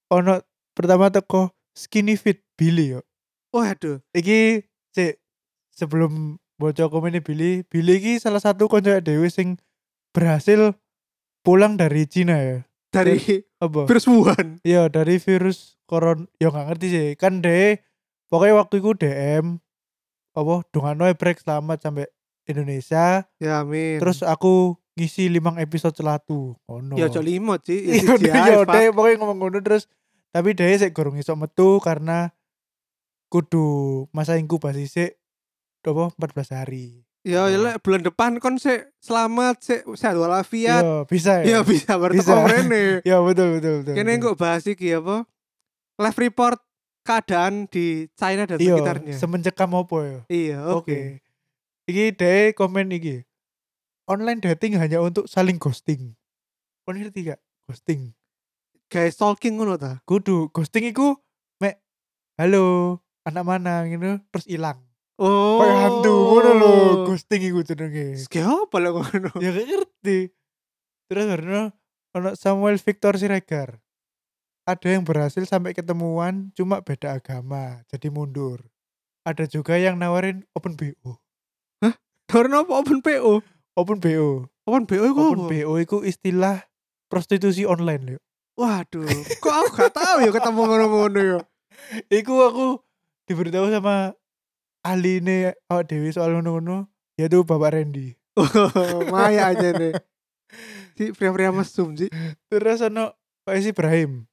ono 0.06 0.40
pertama 0.76 1.08
teko 1.08 1.56
skinny 1.72 2.20
fit 2.20 2.44
Billy 2.54 2.92
yo. 2.94 3.00
Waduh. 3.50 4.04
Iki 4.12 4.68
cek 4.92 5.16
sebelum 5.72 6.36
bocah 6.60 6.92
komen 6.92 7.16
Billy, 7.24 7.64
Billy 7.64 7.96
iki 7.96 8.12
salah 8.20 8.40
satu 8.40 8.68
konco 8.68 8.92
dewe 9.00 9.28
sing 9.32 9.56
berhasil 10.12 10.76
pulang 11.40 11.80
dari 11.80 12.04
Cina 12.04 12.36
ya. 12.36 12.58
Dari 12.92 13.44
Apa? 13.60 13.88
virus 13.88 14.04
Wuhan. 14.08 14.60
Iya 14.64 14.88
dari 14.92 15.16
virus 15.16 15.76
koron 15.86 16.26
ya 16.42 16.50
nggak 16.50 16.66
ngerti 16.74 16.86
sih 16.90 17.08
kan 17.14 17.38
deh 17.40 17.78
pokoknya 18.26 18.58
waktu 18.58 18.82
itu 18.82 18.90
DM 18.98 19.62
apa 20.34 20.54
dengan 20.74 21.14
break 21.14 21.38
selamat 21.40 21.78
sampai 21.80 22.10
Indonesia 22.44 23.22
Ya 23.38 23.62
amin. 23.62 24.02
terus 24.02 24.20
aku 24.26 24.74
ngisi 24.98 25.30
limang 25.30 25.56
episode 25.62 25.94
celatu 25.94 26.58
oh 26.66 26.80
no 26.82 26.98
ya 26.98 27.06
aja 27.06 27.22
limot 27.22 27.62
sih. 27.62 28.02
Ya 28.02 28.18
iya 28.18 28.42
ya 28.58 28.66
deh 28.66 28.90
pokoknya 28.90 29.16
ngomong 29.22 29.38
ngono 29.46 29.58
terus 29.62 29.86
tapi 30.36 30.52
deh 30.52 30.76
sik 30.76 30.92
gorong 30.92 31.16
iso 31.16 31.32
metu 31.32 31.80
karena 31.80 32.28
kudu 33.28 33.64
masa 34.12 34.36
inkubasi 34.36 34.84
sik 34.84 35.16
apa 35.82 36.12
14 36.12 36.52
hari 36.52 37.06
Ya 37.26 37.50
ya 37.50 37.58
lek 37.58 37.82
bulan 37.82 38.06
depan 38.06 38.38
kon 38.38 38.54
sik 38.54 38.86
selamat 39.02 39.58
sik 39.58 39.82
sehat 39.98 40.14
walafiat. 40.14 40.78
Iya 40.78 40.94
bisa 41.10 41.32
Ya 41.42 41.58
ya 41.58 41.60
bisa 41.64 41.98
Bisa. 41.98 42.38
rene. 42.38 42.84
ya 43.08 43.18
betul 43.18 43.58
betul 43.58 43.82
betul 43.82 43.94
Kene 43.98 44.22
kok 44.22 44.38
bahas 44.38 44.62
iki 44.62 44.94
apa? 44.94 45.26
Live 45.98 46.18
report 46.22 46.62
keadaan 47.02 47.66
di 47.66 48.06
China 48.14 48.46
dan 48.46 48.62
iya 48.62 48.78
sekitarnya. 48.78 49.14
semencekam 49.18 49.74
apa 49.74 49.96
ya 50.02 50.18
Iya, 50.30 50.58
Oke. 50.70 50.78
oke. 50.78 50.98
Iki 51.90 52.04
deh 52.14 52.54
komen 52.54 52.94
iki. 52.94 53.26
Online 54.06 54.38
dating 54.38 54.78
hanya 54.78 55.02
untuk 55.02 55.26
saling 55.26 55.58
ghosting. 55.58 56.14
Kau 56.86 56.94
ngerti 56.94 57.26
gak? 57.26 57.42
Ghosting. 57.66 58.14
Guys 58.86 59.18
stalking 59.18 59.58
ngono 59.58 59.74
ta? 59.74 59.98
Kudu 60.06 60.54
ghosting 60.54 60.86
iku 60.90 61.18
mek 61.58 61.82
halo, 62.38 62.98
anak 63.26 63.42
mana 63.42 63.82
gitu 63.90 64.22
terus 64.30 64.46
hilang. 64.46 64.78
Oh. 65.18 65.58
Kayak 65.58 65.78
hantu 65.90 66.14
ngono 66.14 66.50
lho, 66.60 66.72
ghosting 67.10 67.42
iku 67.42 67.66
jenenge. 67.66 68.14
Ski 68.22 68.44
apa 68.44 68.76
lah 68.78 68.94
ngono? 68.94 69.30
ya 69.42 69.50
gak 69.50 69.66
ngerti. 69.66 70.30
Terus 71.10 71.24
karena 71.26 71.60
ono 72.14 72.30
Samuel 72.38 72.78
Victor 72.78 73.18
Siregar. 73.18 73.82
Ada 74.66 74.98
yang 74.98 75.06
berhasil 75.06 75.46
sampai 75.46 75.78
ketemuan 75.78 76.50
cuma 76.58 76.82
beda 76.82 77.14
agama, 77.14 77.86
jadi 77.86 78.10
mundur. 78.10 78.66
Ada 79.22 79.46
juga 79.46 79.78
yang 79.78 79.94
nawarin 79.98 80.42
open 80.58 80.74
BO. 80.74 81.22
Karena 82.26 82.66
apa 82.66 82.74
open 82.82 82.98
PO? 83.06 83.38
Open 83.78 83.98
BO. 84.02 84.50
Open 84.66 84.84
PO 84.90 85.02
iku 85.14 85.22
Open 85.30 85.46
apa? 85.46 85.50
BO 85.54 85.72
itu 85.78 85.96
istilah 86.02 86.66
prostitusi 87.06 87.62
online 87.62 88.02
lho. 88.02 88.18
Waduh, 88.56 89.04
kok 89.36 89.52
aku 89.52 89.68
gak 89.76 89.92
tahu 89.92 90.24
ya 90.24 90.32
ketemu 90.32 90.60
ngono-ngono 90.64 91.20
ya. 91.20 91.38
Iku 92.08 92.34
aku 92.40 92.80
diberitahu 93.28 93.68
sama 93.68 94.16
ahli 94.80 95.20
ini 95.20 95.52
awak 95.68 95.92
dewi 95.92 96.08
soal 96.08 96.32
ngono-ngono 96.32 96.88
yaitu 97.20 97.44
Bapak 97.44 97.76
Randy. 97.76 98.16
Maya 99.12 99.52
aja 99.52 99.76
nih. 99.76 99.92
Si 100.96 101.12
pria-pria 101.12 101.52
mesum 101.52 101.92
sih. 102.00 102.08
Terus 102.48 102.80
ono 102.80 103.12
Pak 103.44 103.60
Ibrahim. 103.60 104.24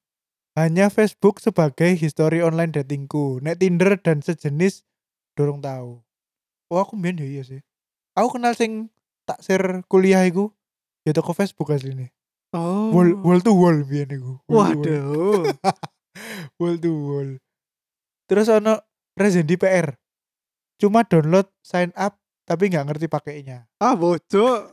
Hanya 0.55 0.87
Facebook 0.87 1.43
sebagai 1.43 1.97
history 1.99 2.39
online 2.39 2.71
datingku. 2.71 3.43
Nek 3.43 3.59
Tinder 3.59 3.99
dan 3.99 4.23
sejenis 4.23 4.87
dorong 5.35 5.59
tahu. 5.59 5.99
Oh 6.71 6.79
aku 6.79 6.95
mbien 6.95 7.19
ya 7.19 7.27
iya 7.27 7.43
sih. 7.43 7.59
Aku 8.15 8.39
kenal 8.39 8.55
sing 8.55 8.87
taksir 9.27 9.83
kuliah 9.91 10.23
iku 10.23 10.53
ya 11.03 11.11
toko 11.11 11.35
Facebook 11.35 11.75
asline. 11.75 12.07
Oh. 12.53 12.93
Wall 12.93 13.17
wall 13.25 13.41
to 13.41 13.49
wall 13.49 13.77
to 13.81 14.17
wall. 14.45 14.77
Waduh. 14.77 15.49
wall 16.61 16.75
to 16.77 16.91
wall. 16.93 17.29
Terus 18.29 18.47
ono 18.53 18.77
Rezendi 19.17 19.57
PR. 19.57 19.97
Cuma 20.77 21.01
download 21.01 21.49
sign 21.65 21.89
up 21.97 22.21
tapi 22.45 22.69
nggak 22.69 22.85
ngerti 22.93 23.09
pakainya. 23.09 23.65
ah 23.81 23.97
bocok. 23.97 24.69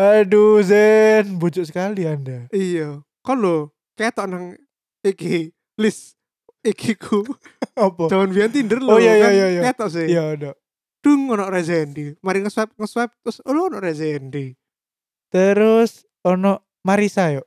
Aduh 0.00 0.64
Zen, 0.64 1.36
bujuk 1.36 1.68
sekali 1.68 2.08
Anda. 2.08 2.48
Iya. 2.48 3.04
Lo 3.36 3.76
ketok 3.92 4.26
nang 4.32 4.56
iki 5.04 5.52
list 5.76 6.16
iki 6.64 6.96
ku. 6.96 7.20
Apa? 7.76 8.08
Jaman 8.08 8.32
biyen 8.32 8.48
Tinder 8.48 8.80
lo 8.80 8.96
Oh, 8.96 9.00
iya, 9.00 9.12
iya, 9.16 9.24
kan 9.28 9.32
iya, 9.36 9.46
iya. 9.52 9.62
Ketok 9.68 9.88
sih. 9.92 10.06
Iya, 10.08 10.22
ada. 10.36 10.50
Dung 11.04 11.28
ono 11.36 11.52
Rezendi. 11.52 12.16
Mari 12.24 12.40
nge-swipe 12.46 12.72
nge-swipe 12.80 13.12
terus 13.20 13.38
oh 13.44 13.52
ono 13.68 13.76
Rezendi. 13.76 14.56
Terus 15.28 16.08
ono 16.26 16.62
Marisa 16.82 17.30
yuk. 17.30 17.46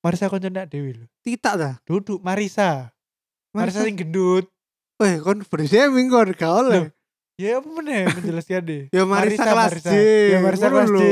Marisa 0.00 0.32
koncone 0.32 0.64
nak 0.64 0.68
Dewi 0.72 0.96
lho. 0.96 1.06
Tidak 1.20 1.54
dah. 1.60 1.74
Duduk 1.84 2.24
Marisa. 2.24 2.88
Marisa 3.52 3.80
Marisa 3.80 3.80
sing 3.84 3.96
gendut. 4.00 4.48
Eh 5.00 5.20
kon 5.20 5.44
body 5.44 5.64
shaming 5.68 6.08
kon 6.08 6.32
gak 6.32 6.52
oleh. 6.52 6.92
Ya 7.40 7.56
apa 7.56 7.68
meneh 7.72 8.04
menjelaskan 8.04 8.60
deh. 8.68 8.82
Ya 8.96 9.08
Marisa, 9.08 9.48
kelas 9.48 9.80
J. 9.80 9.96
Ya 10.36 10.38
Marisa 10.44 10.68
kelas 10.68 10.92
J. 10.92 11.04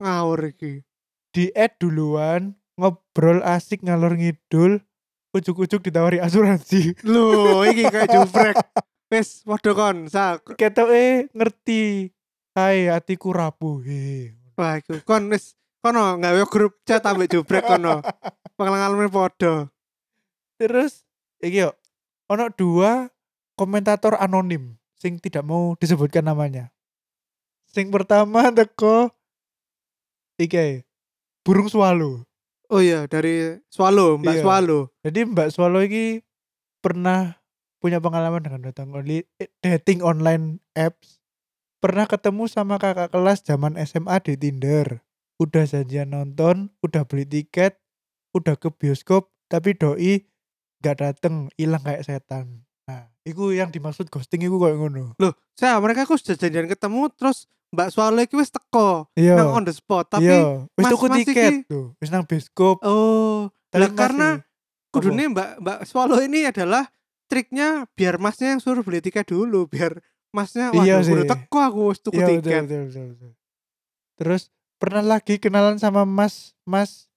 Ngawur 0.00 0.40
iki. 0.56 0.80
Di 1.36 1.52
add 1.52 1.76
duluan, 1.76 2.56
ngobrol 2.80 3.44
asik 3.44 3.84
ngalor 3.84 4.16
ngidul, 4.16 4.80
ujuk-ujuk 5.36 5.84
ditawari 5.84 6.16
asuransi. 6.16 6.96
Lho, 7.12 7.60
iki 7.68 7.84
kayak 7.92 8.08
jubrek. 8.08 8.56
Wes 9.12 9.40
padha 9.48 9.76
kon, 9.76 10.08
sak. 10.08 10.56
Ketok 10.56 10.88
eh 10.96 11.28
ngerti. 11.36 12.08
Hai 12.56 12.88
hatiku 12.88 13.36
rapuh. 13.36 13.84
Wah, 14.56 14.80
iku 14.80 14.96
kon 15.04 15.28
wis 15.28 15.57
kono 15.80 16.18
gawe 16.18 16.42
grup 16.50 16.78
chat 16.84 17.04
ambek 17.06 17.30
jubrek 17.32 17.64
kono. 17.64 18.02
Pengalaman 18.58 19.10
padha. 19.10 19.70
Terus 20.58 21.06
iki 21.38 21.62
yo 21.66 21.70
ono 22.26 22.50
dua 22.50 23.08
komentator 23.54 24.18
anonim 24.18 24.78
sing 24.98 25.22
tidak 25.22 25.46
mau 25.46 25.78
disebutkan 25.78 26.26
namanya. 26.26 26.74
Sing 27.70 27.92
pertama 27.94 28.50
teko 28.50 29.14
iki 30.38 30.82
burung 31.46 31.70
swallow. 31.70 32.28
Oh 32.68 32.84
iya, 32.84 33.08
dari 33.08 33.56
Swallow, 33.72 34.20
Mbak 34.20 34.34
Iya. 34.36 34.42
Swallow. 34.44 34.80
Jadi 35.00 35.20
Mbak 35.24 35.48
Swallow 35.56 35.80
ini 35.88 36.20
pernah 36.84 37.40
punya 37.80 37.96
pengalaman 37.96 38.44
dengan 38.44 38.60
eh, 38.68 39.24
dating 39.64 40.04
online 40.04 40.60
apps. 40.76 41.16
Pernah 41.80 42.04
ketemu 42.04 42.44
sama 42.44 42.76
kakak 42.76 43.08
kelas 43.08 43.40
zaman 43.40 43.80
SMA 43.88 44.20
di 44.20 44.36
Tinder. 44.36 45.00
Udah 45.38 45.64
janjian 45.64 46.10
nonton, 46.10 46.74
udah 46.80 47.06
beli 47.06 47.22
tiket, 47.22 47.78
udah 48.34 48.58
ke 48.58 48.68
bioskop, 48.68 49.30
tapi 49.46 49.72
doi 49.72 50.26
gak 50.78 50.98
dateng, 50.98 51.46
hilang 51.54 51.78
kayak 51.80 52.02
setan. 52.02 52.66
Nah, 52.84 53.06
itu 53.22 53.52
yang 53.52 53.70
dimaksud 53.70 54.08
ghosting 54.08 54.42
itu 54.42 54.56
kayak 54.56 54.74
ngono. 54.74 55.14
Loh, 55.14 55.32
saya 55.54 55.78
mereka 55.78 56.02
aku 56.02 56.18
sudah 56.18 56.34
janjian 56.34 56.66
ketemu 56.66 57.06
terus 57.12 57.46
Mbak 57.68 57.88
Swallow 57.92 58.18
iki 58.18 58.32
wis 58.32 58.48
teko 58.48 59.12
Iya. 59.12 59.36
nang 59.36 59.52
on 59.52 59.62
the 59.62 59.70
spot, 59.70 60.08
tapi 60.08 60.24
iya, 60.26 60.64
wis 60.72 60.82
mas- 60.82 60.92
tuku 60.96 61.06
tiket 61.20 61.52
tuh, 61.68 61.92
wis 62.00 62.08
nang 62.08 62.24
bioskop. 62.24 62.80
oh, 62.80 63.52
lah 63.70 63.90
karena 63.92 64.40
kudune 64.88 65.28
Mbak 65.28 65.50
Mbak 65.60 65.78
Swallow 65.84 66.18
ini 66.18 66.48
adalah 66.48 66.88
triknya 67.28 67.84
biar 67.92 68.16
masnya 68.16 68.56
yang 68.56 68.60
suruh 68.60 68.80
beli 68.80 69.04
tiket 69.04 69.28
dulu 69.28 69.68
biar 69.68 70.00
masnya 70.32 70.72
Iya 70.72 70.98
waduh 70.98 71.12
udah 71.12 71.26
sih. 71.28 71.30
teko 71.30 71.58
aku 71.60 71.80
wis 71.92 72.00
tuku 72.00 72.16
Iya 72.16 72.26
betul, 72.26 72.40
tiket. 72.40 72.62
betul, 72.64 72.80
betul, 72.88 73.04
betul. 73.12 73.30
Terus 74.16 74.42
pernah 74.78 75.02
lagi 75.02 75.42
kenalan 75.42 75.76
sama 75.76 76.06
Mas 76.06 76.54
Mas 76.62 77.10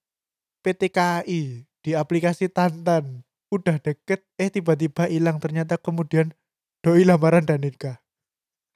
PTKI 0.66 1.66
di 1.82 1.90
aplikasi 1.94 2.50
Tantan. 2.50 3.26
Udah 3.52 3.76
deket, 3.76 4.24
eh 4.40 4.48
tiba-tiba 4.48 5.06
hilang 5.06 5.36
ternyata 5.36 5.76
kemudian 5.76 6.32
doi 6.80 7.04
lamaran 7.04 7.44
dan 7.44 7.60
nikah. 7.60 8.00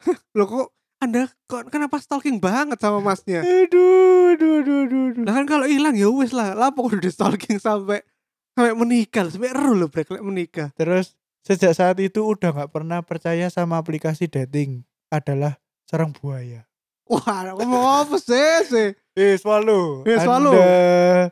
Loh 0.37 0.47
kok 0.47 0.68
Anda 1.01 1.28
kok 1.49 1.72
kenapa 1.72 1.97
stalking 2.01 2.41
banget 2.41 2.80
sama 2.80 3.01
masnya? 3.01 3.41
Aduh, 3.41 4.37
aduh, 4.37 4.61
aduh, 4.61 4.80
aduh, 4.84 5.03
aduh. 5.12 5.24
Lah 5.24 5.32
kan 5.41 5.47
kalau 5.49 5.66
hilang 5.68 5.97
ya 5.97 6.12
wis 6.12 6.37
lah. 6.37 6.53
Kok 6.53 6.76
udah 6.76 7.01
di 7.01 7.11
stalking 7.12 7.57
sampai 7.57 8.05
sampai 8.53 8.72
menikah, 8.76 9.28
sampai 9.28 9.53
ero 9.53 9.72
loh 9.72 9.89
brek 9.89 10.12
menikah. 10.20 10.72
Terus 10.76 11.16
sejak 11.45 11.72
saat 11.72 11.97
itu 12.01 12.20
udah 12.20 12.53
nggak 12.53 12.72
pernah 12.72 13.01
percaya 13.01 13.49
sama 13.49 13.80
aplikasi 13.80 14.28
dating 14.28 14.84
adalah 15.09 15.57
sarang 15.89 16.12
buaya. 16.12 16.66
Wah, 17.07 17.54
ngomong 17.54 17.84
apa 18.02 18.16
sih 18.18 18.66
sih? 18.66 18.88
Eh, 19.14 19.38
swallow. 19.38 20.02
Eh, 20.02 20.18
swallow. 20.18 20.52
Anda 20.52 21.30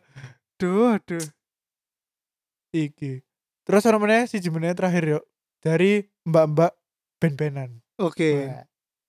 Duh, 0.55 0.95
aduh. 0.95 1.27
iki. 2.71 3.23
Terus 3.67 3.87
orang 3.87 4.03
mana 4.07 4.27
si 4.31 4.39
jemennya 4.39 4.75
terakhir 4.77 5.19
yuk 5.19 5.25
dari 5.59 6.07
mbak-mbak 6.27 6.75
ben-benan. 7.19 7.83
Oke. 7.99 8.47
Wah. 8.47 8.67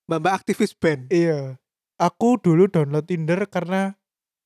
Mbak-mbak 0.09 0.33
aktivis 0.41 0.73
band. 0.73 1.09
Iya. 1.13 1.57
Aku 2.01 2.37
dulu 2.41 2.69
download 2.69 3.05
Tinder 3.09 3.45
karena 3.49 3.93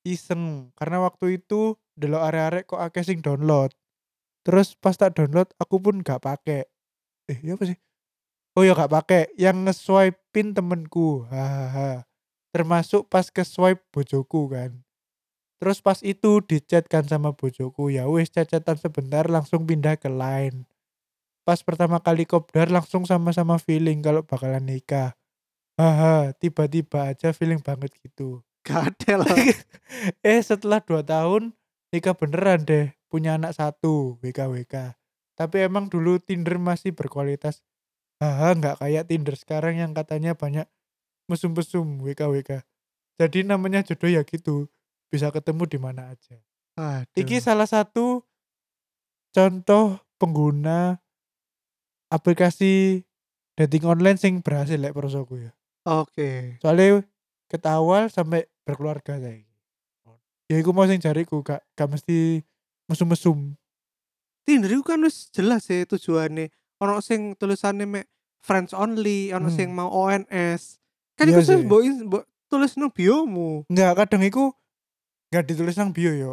iseng. 0.07 0.71
Karena 0.75 1.03
waktu 1.03 1.39
itu 1.39 1.75
delok 1.99 2.23
arek-arek 2.31 2.63
kok 2.67 2.81
akeh 2.83 3.03
sing 3.03 3.19
download. 3.23 3.71
Terus 4.43 4.75
pas 4.79 4.95
tak 4.95 5.15
download 5.19 5.51
aku 5.59 5.77
pun 5.83 5.99
gak 6.03 6.23
pakai. 6.23 6.63
Eh, 7.29 7.37
iya 7.43 7.53
apa 7.59 7.63
sih? 7.67 7.77
Oh 8.57 8.63
ya 8.65 8.73
gak 8.73 8.91
pakai. 8.91 9.29
Yang 9.35 9.57
nge-swipe-in 9.67 10.55
temenku. 10.57 11.27
Hahaha. 11.29 12.08
Termasuk 12.53 13.05
pas 13.13 13.29
ke 13.29 13.45
swipe 13.45 13.85
bojoku 13.93 14.49
kan. 14.49 14.73
Terus 15.59 15.83
pas 15.83 15.99
itu 16.01 16.39
dichatkan 16.41 17.03
sama 17.05 17.35
bojoku, 17.35 17.91
ya 17.91 18.07
wis 18.07 18.31
chat-chatan 18.31 18.79
sebentar 18.79 19.27
langsung 19.27 19.67
pindah 19.67 19.99
ke 19.99 20.07
line. 20.07 20.65
Pas 21.43 21.59
pertama 21.65 21.99
kali 21.99 22.23
kopdar 22.29 22.69
langsung 22.71 23.03
sama-sama 23.09 23.59
feeling 23.59 23.99
kalau 24.05 24.23
bakalan 24.23 24.63
nikah. 24.63 25.17
Haha, 25.79 26.35
tiba-tiba 26.37 27.11
aja 27.13 27.31
feeling 27.35 27.61
banget 27.63 27.93
gitu. 28.03 28.43
Lah. 29.09 29.25
eh 30.27 30.41
setelah 30.45 30.79
2 30.83 31.01
tahun 31.03 31.55
nikah 31.89 32.13
beneran 32.13 32.61
deh, 32.67 32.93
punya 33.09 33.35
anak 33.39 33.57
satu, 33.57 34.21
WKWK. 34.21 34.93
Tapi 35.35 35.57
emang 35.65 35.89
dulu 35.89 36.19
Tinder 36.21 36.61
masih 36.61 36.93
berkualitas. 36.93 37.65
Haha, 38.21 38.55
nggak 38.57 38.77
kayak 38.83 39.05
Tinder 39.09 39.35
sekarang 39.39 39.79
yang 39.81 39.91
katanya 39.97 40.35
banyak 40.35 40.67
mesum-mesum 41.29 42.01
WKWK. 42.01 42.65
Jadi 43.19 43.45
namanya 43.45 43.85
jodoh 43.85 44.09
ya 44.09 44.25
gitu, 44.25 44.65
bisa 45.07 45.29
ketemu 45.29 45.63
di 45.69 45.77
mana 45.77 46.11
aja. 46.11 46.37
Aduh. 46.79 47.13
Iki 47.13 47.37
salah 47.43 47.67
satu 47.69 48.23
contoh 49.29 49.99
pengguna 50.17 50.97
aplikasi 52.09 53.03
dating 53.53 53.85
online 53.85 54.17
sing 54.17 54.41
berhasil 54.41 54.79
lek 54.79 54.95
prosoku 54.95 55.37
ya. 55.37 55.51
Oke. 55.85 56.57
Soalnya 56.63 57.05
ketawal 57.51 58.09
sampai 58.09 58.47
berkeluarga 58.65 59.19
saya. 59.21 59.45
Ya 60.49 60.57
iku 60.57 60.73
mau 60.73 60.89
sing 60.89 60.97
jariku 60.97 61.45
gak 61.45 61.61
gak 61.77 61.93
mesti 61.93 62.41
mesum-mesum. 62.89 63.53
Tinder 64.49 64.73
itu 64.73 64.81
kan 64.81 64.97
wis 65.05 65.29
jelas 65.29 65.69
sih 65.69 65.85
tujuannya. 65.85 66.49
Ono 66.81 67.03
sing 67.05 67.37
tulisannya 67.37 67.85
mek 67.85 68.05
friends 68.41 68.73
only, 68.73 69.29
ono 69.29 69.51
Hmm. 69.51 69.57
sing 69.59 69.67
mau 69.75 69.91
ONS. 69.93 70.78
Kan 71.19 71.27
Iya 71.27 71.43
itu 71.43 71.53
mbok 71.59 71.81
mbok 72.07 72.23
tulis 72.47 72.71
nang 72.73 72.89
biomu. 72.89 73.67
Enggak, 73.67 73.91
kadang 73.99 74.23
iku 74.23 74.55
gak 75.29 75.43
ditulis 75.45 75.75
nang 75.75 75.91
bio 75.91 76.09
yo. 76.09 76.31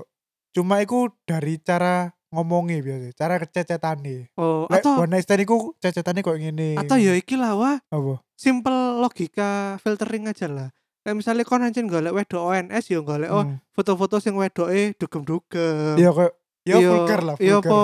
Cuma 0.55 0.79
iku 0.79 1.11
dari 1.27 1.59
cara 1.59 2.15
ngomongnya 2.31 2.81
biasa, 2.81 3.07
cara 3.13 3.35
kececetane. 3.37 4.31
Oh, 4.35 4.65
Lek 4.67 4.81
atau 4.81 5.05
night 5.05 5.25
stand 5.25 5.43
iku 5.43 5.75
cecetane 5.77 6.23
kok 6.23 6.37
ngene. 6.37 6.75
atau 6.77 6.97
ya 6.97 7.13
iki 7.13 7.35
lah 7.35 7.55
wah 7.55 7.77
apa? 7.83 8.23
simple 8.35 9.01
logika 9.01 9.77
filtering 9.81 10.27
aja 10.27 10.47
lah. 10.47 10.69
Kayak 11.03 11.17
misalnya 11.19 11.45
kon 11.45 11.63
anjen 11.63 11.87
golek 11.87 12.11
wedok 12.11 12.51
ONS 12.51 12.85
ya 12.87 12.99
golek 13.01 13.31
oh 13.31 13.47
Hmm. 13.47 13.63
foto-foto 13.71 14.19
sing 14.19 14.35
wedoke 14.35 14.97
dugem-dugem. 14.97 15.97
Iya 15.99 16.11
kok 16.11 16.33
ya 16.67 16.77
Iya, 16.77 16.89
vulgar 16.91 17.21
lah, 17.23 17.37
Iya 17.39 17.57
apa 17.59 17.79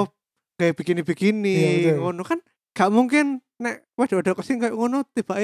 kayak 0.58 0.74
begini-begini 0.74 1.56
Iya, 1.86 1.94
ngono 2.02 2.22
kan 2.22 2.42
gak 2.72 2.90
mungkin 2.90 3.40
nek 3.58 3.86
wedok-wedok 3.94 4.42
sing 4.42 4.58
kayak 4.58 4.74
ngono 4.74 5.06
tiba 5.12 5.38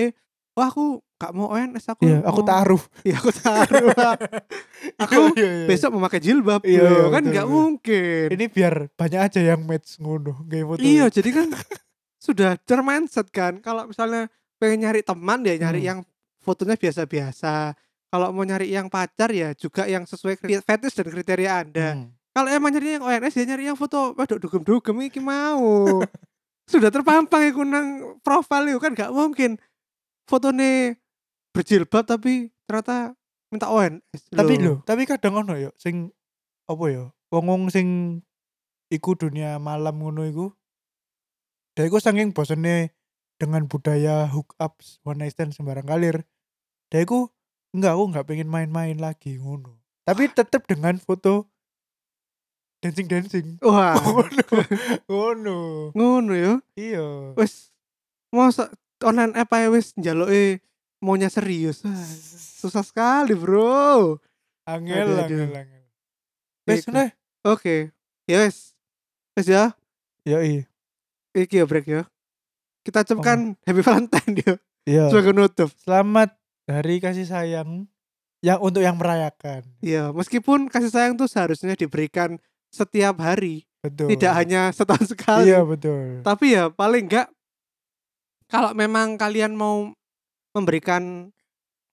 wah 0.58 0.66
aku 0.66 0.98
gak 1.14 1.32
mau 1.32 1.50
ONS 1.50 1.86
aku 1.88 2.02
Iya, 2.10 2.18
aku 2.26 2.40
taruh. 2.42 2.82
Iya 3.06 3.16
aku 3.16 3.30
taruh. 3.30 3.88
Aku 4.98 5.20
Iya, 5.34 5.38
iya, 5.38 5.50
iya. 5.62 5.66
besok 5.66 5.90
memakai 5.94 6.18
jilbab 6.18 6.62
Iya, 6.66 6.82
iya, 6.82 7.02
kan 7.08 7.22
nggak 7.22 7.46
mungkin. 7.46 8.26
Ini 8.34 8.44
biar 8.50 8.74
banyak 8.92 9.20
aja 9.22 9.40
yang 9.40 9.62
match 9.62 9.98
ngono, 9.98 10.42
iya 10.78 11.06
jadi 11.06 11.30
kan 11.30 11.46
sudah 12.26 12.58
termindset 12.60 13.30
kan. 13.30 13.62
Kalau 13.62 13.86
misalnya 13.86 14.26
pengen 14.58 14.82
nyari 14.84 15.06
teman 15.06 15.46
ya 15.46 15.54
nyari 15.56 15.80
Hmm. 15.80 15.88
yang 15.94 15.98
fotonya 16.42 16.74
biasa-biasa. 16.74 17.78
Kalau 18.08 18.32
mau 18.32 18.42
nyari 18.42 18.72
yang 18.72 18.88
pacar 18.88 19.28
ya 19.30 19.52
juga 19.52 19.84
yang 19.84 20.02
sesuai 20.02 20.40
fetish 20.40 20.96
dan 20.96 21.06
kriteria 21.06 21.52
anda. 21.62 21.88
Hmm. 21.94 22.10
kalau 22.30 22.54
emang 22.54 22.70
nyari 22.70 22.94
yang 22.94 23.02
ONS 23.02 23.34
ya 23.34 23.44
nyari 23.44 23.66
yang 23.66 23.74
foto 23.74 24.14
waduh 24.14 24.38
dugem-dugem 24.38 24.94
iki 25.04 25.18
mau. 25.18 25.98
Sudah 26.68 26.92
terpampang 26.92 27.48
iku 27.48 27.64
nang 27.64 28.20
profil 28.20 28.68
itu 28.68 28.78
kan 28.78 28.92
gak 28.92 29.10
mungkin 29.10 29.56
fotone 30.28 31.00
berjilbab 31.56 32.04
tapi 32.04 32.52
ternyata 32.68 33.16
minta 33.48 33.72
ONS 33.72 34.28
Tapi 34.28 34.60
lho, 34.60 34.84
tapi 34.84 35.08
kadang 35.08 35.40
ono 35.40 35.56
yo 35.56 35.72
sing 35.80 36.12
apa 36.68 36.84
yo? 36.92 37.16
Wong-wong 37.32 37.72
sing 37.72 38.20
iku 38.92 39.16
dunia 39.16 39.56
malam 39.56 39.96
ngono 39.96 40.28
iku. 40.28 40.46
Dia 41.72 41.88
iku 41.88 41.96
saking 41.96 42.36
bosene 42.36 42.92
dengan 43.40 43.64
budaya 43.64 44.28
hook 44.28 44.52
up 44.60 44.76
one 45.02 45.24
night 45.24 45.32
stand 45.32 45.56
sembarang 45.56 45.88
kalir. 45.88 46.28
Dia 46.92 47.08
iku 47.08 47.32
enggak 47.72 47.96
aku 47.96 48.04
enggak 48.12 48.26
pengen 48.28 48.48
main-main 48.52 49.00
lagi 49.00 49.40
ngono. 49.40 49.80
Tapi 50.04 50.28
tetep 50.28 50.68
dengan 50.68 51.00
foto 51.00 51.48
dancing 52.84 53.08
dancing. 53.08 53.46
wah 53.64 53.96
ngono. 54.04 54.44
ngono. 55.08 55.58
ngono 55.96 56.32
ya 56.36 56.52
Iya. 56.78 57.32
wis 57.34 57.72
masa 58.30 58.68
online 59.04 59.32
app 59.36 59.52
ae 59.54 59.68
wis 59.70 59.94
njaluke 59.94 60.62
maunya 60.98 61.30
serius 61.30 61.82
susah 62.58 62.82
sekali 62.82 63.34
bro 63.38 64.18
Angel, 64.68 65.08
Aduh, 65.08 65.24
angel, 65.24 65.40
angel. 65.56 65.84
Wes 66.68 66.84
oke 67.46 67.76
ya 68.28 68.36
wis 68.44 68.76
wis 69.38 69.46
ya 69.48 69.72
yo 70.28 70.42
iya. 70.44 70.68
iki 71.32 71.62
ya 71.62 71.64
break 71.64 71.86
ya 71.88 72.02
kita 72.84 73.04
ucapkan 73.06 73.56
happy 73.64 73.80
valentine 73.84 74.34
ya 74.44 74.54
Iya. 74.88 75.12
sebagai 75.12 75.36
nutup 75.36 75.68
Selamat 75.84 76.32
hari 76.64 76.96
kasih 76.96 77.28
sayang 77.28 77.84
yang 78.40 78.56
untuk 78.62 78.80
yang 78.80 78.96
merayakan. 78.96 79.66
Iya, 79.82 80.14
meskipun 80.14 80.70
kasih 80.72 80.88
sayang 80.88 81.12
tuh 81.18 81.26
seharusnya 81.26 81.74
diberikan 81.74 82.38
setiap 82.72 83.18
hari, 83.18 83.66
Betul. 83.82 84.14
tidak 84.14 84.32
hanya 84.32 84.70
setahun 84.70 85.12
sekali. 85.12 85.50
Iya 85.50 85.60
betul. 85.66 86.22
Tapi 86.22 86.54
ya 86.54 86.70
paling 86.72 87.04
enggak 87.10 87.28
kalau 88.48 88.72
memang 88.72 89.14
kalian 89.14 89.52
mau 89.52 89.92
memberikan 90.50 91.28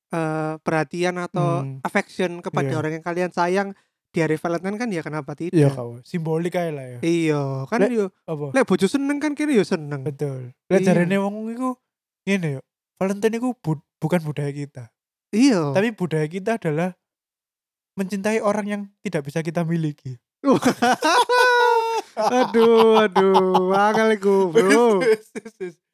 eh, 0.07 0.55
perhatian 0.57 1.19
atau 1.19 1.59
Hmm. 1.59 1.81
affection 1.81 2.39
kepada 2.39 2.71
Iya. 2.71 2.77
orang 2.77 2.91
yang 2.93 3.03
kalian 3.03 3.29
sayang 3.29 3.75
di 4.09 4.23
hari 4.23 4.37
Valentine 4.37 4.77
kan 4.77 4.87
ya 4.87 5.01
kenapa 5.01 5.35
tidak? 5.35 5.51
Iya 5.51 5.67
kau 5.67 5.99
simbolik 6.01 6.55
aja 6.55 6.71
lah 6.71 6.87
ya. 6.87 6.99
Iya, 7.01 7.41
kan 7.65 7.83
Lek- 7.83 7.91
yo 7.91 8.05
Apa? 8.23 8.55
lek 8.55 8.63
bojo 8.63 8.87
seneng 8.87 9.19
kan 9.19 9.35
kene 9.35 9.51
yo 9.53 9.61
seneng. 9.61 10.01
Betul. 10.01 10.55
Lah 10.65 10.79
Iya. 10.79 10.87
jarene 10.87 11.19
wong 11.19 11.51
iku 11.51 11.75
ngene 12.23 12.47
yo. 12.49 12.61
Valentine 12.95 13.35
iku 13.35 13.51
bu- 13.53 13.83
bukan 13.97 14.23
budaya 14.23 14.47
kita. 14.49 14.87
Iya. 15.29 15.75
Tapi 15.75 15.91
budaya 15.91 16.23
kita 16.25 16.55
adalah 16.55 16.95
mencintai 17.93 18.39
orang 18.39 18.65
yang 18.65 18.81
tidak 19.01 19.25
bisa 19.25 19.43
kita 19.43 19.67
miliki. 19.67 20.15
aduh, 22.15 23.03
aduh, 23.03 23.73
angel 23.73 24.09
iku, 24.13 24.35
Bro. 24.47 25.01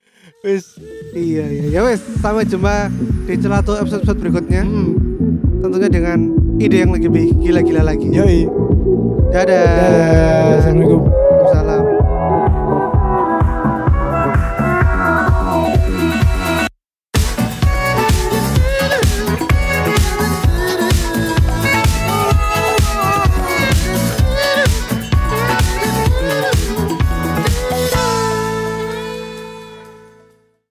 Wis, 0.41 0.45
wis, 0.45 0.65
wis. 0.77 0.77
Wis. 0.77 1.17
iya, 1.17 1.45
iya. 1.49 1.63
Ya 1.69 1.81
wes, 1.85 2.01
sampai 2.21 2.45
jumpa 2.45 2.89
di 3.25 3.35
celatu 3.37 3.77
episode-episode 3.77 4.19
berikutnya. 4.21 4.61
Hmm. 4.65 4.93
Tentunya 5.61 5.89
dengan 5.89 6.19
ide 6.57 6.77
yang 6.81 6.93
lebih 6.93 7.37
gila-gila 7.41 7.81
lagi. 7.93 8.09
Yoi. 8.09 8.45
Dadah. 9.33 9.65
Dadah. 9.65 10.57
Assalamualaikum. 10.61 11.30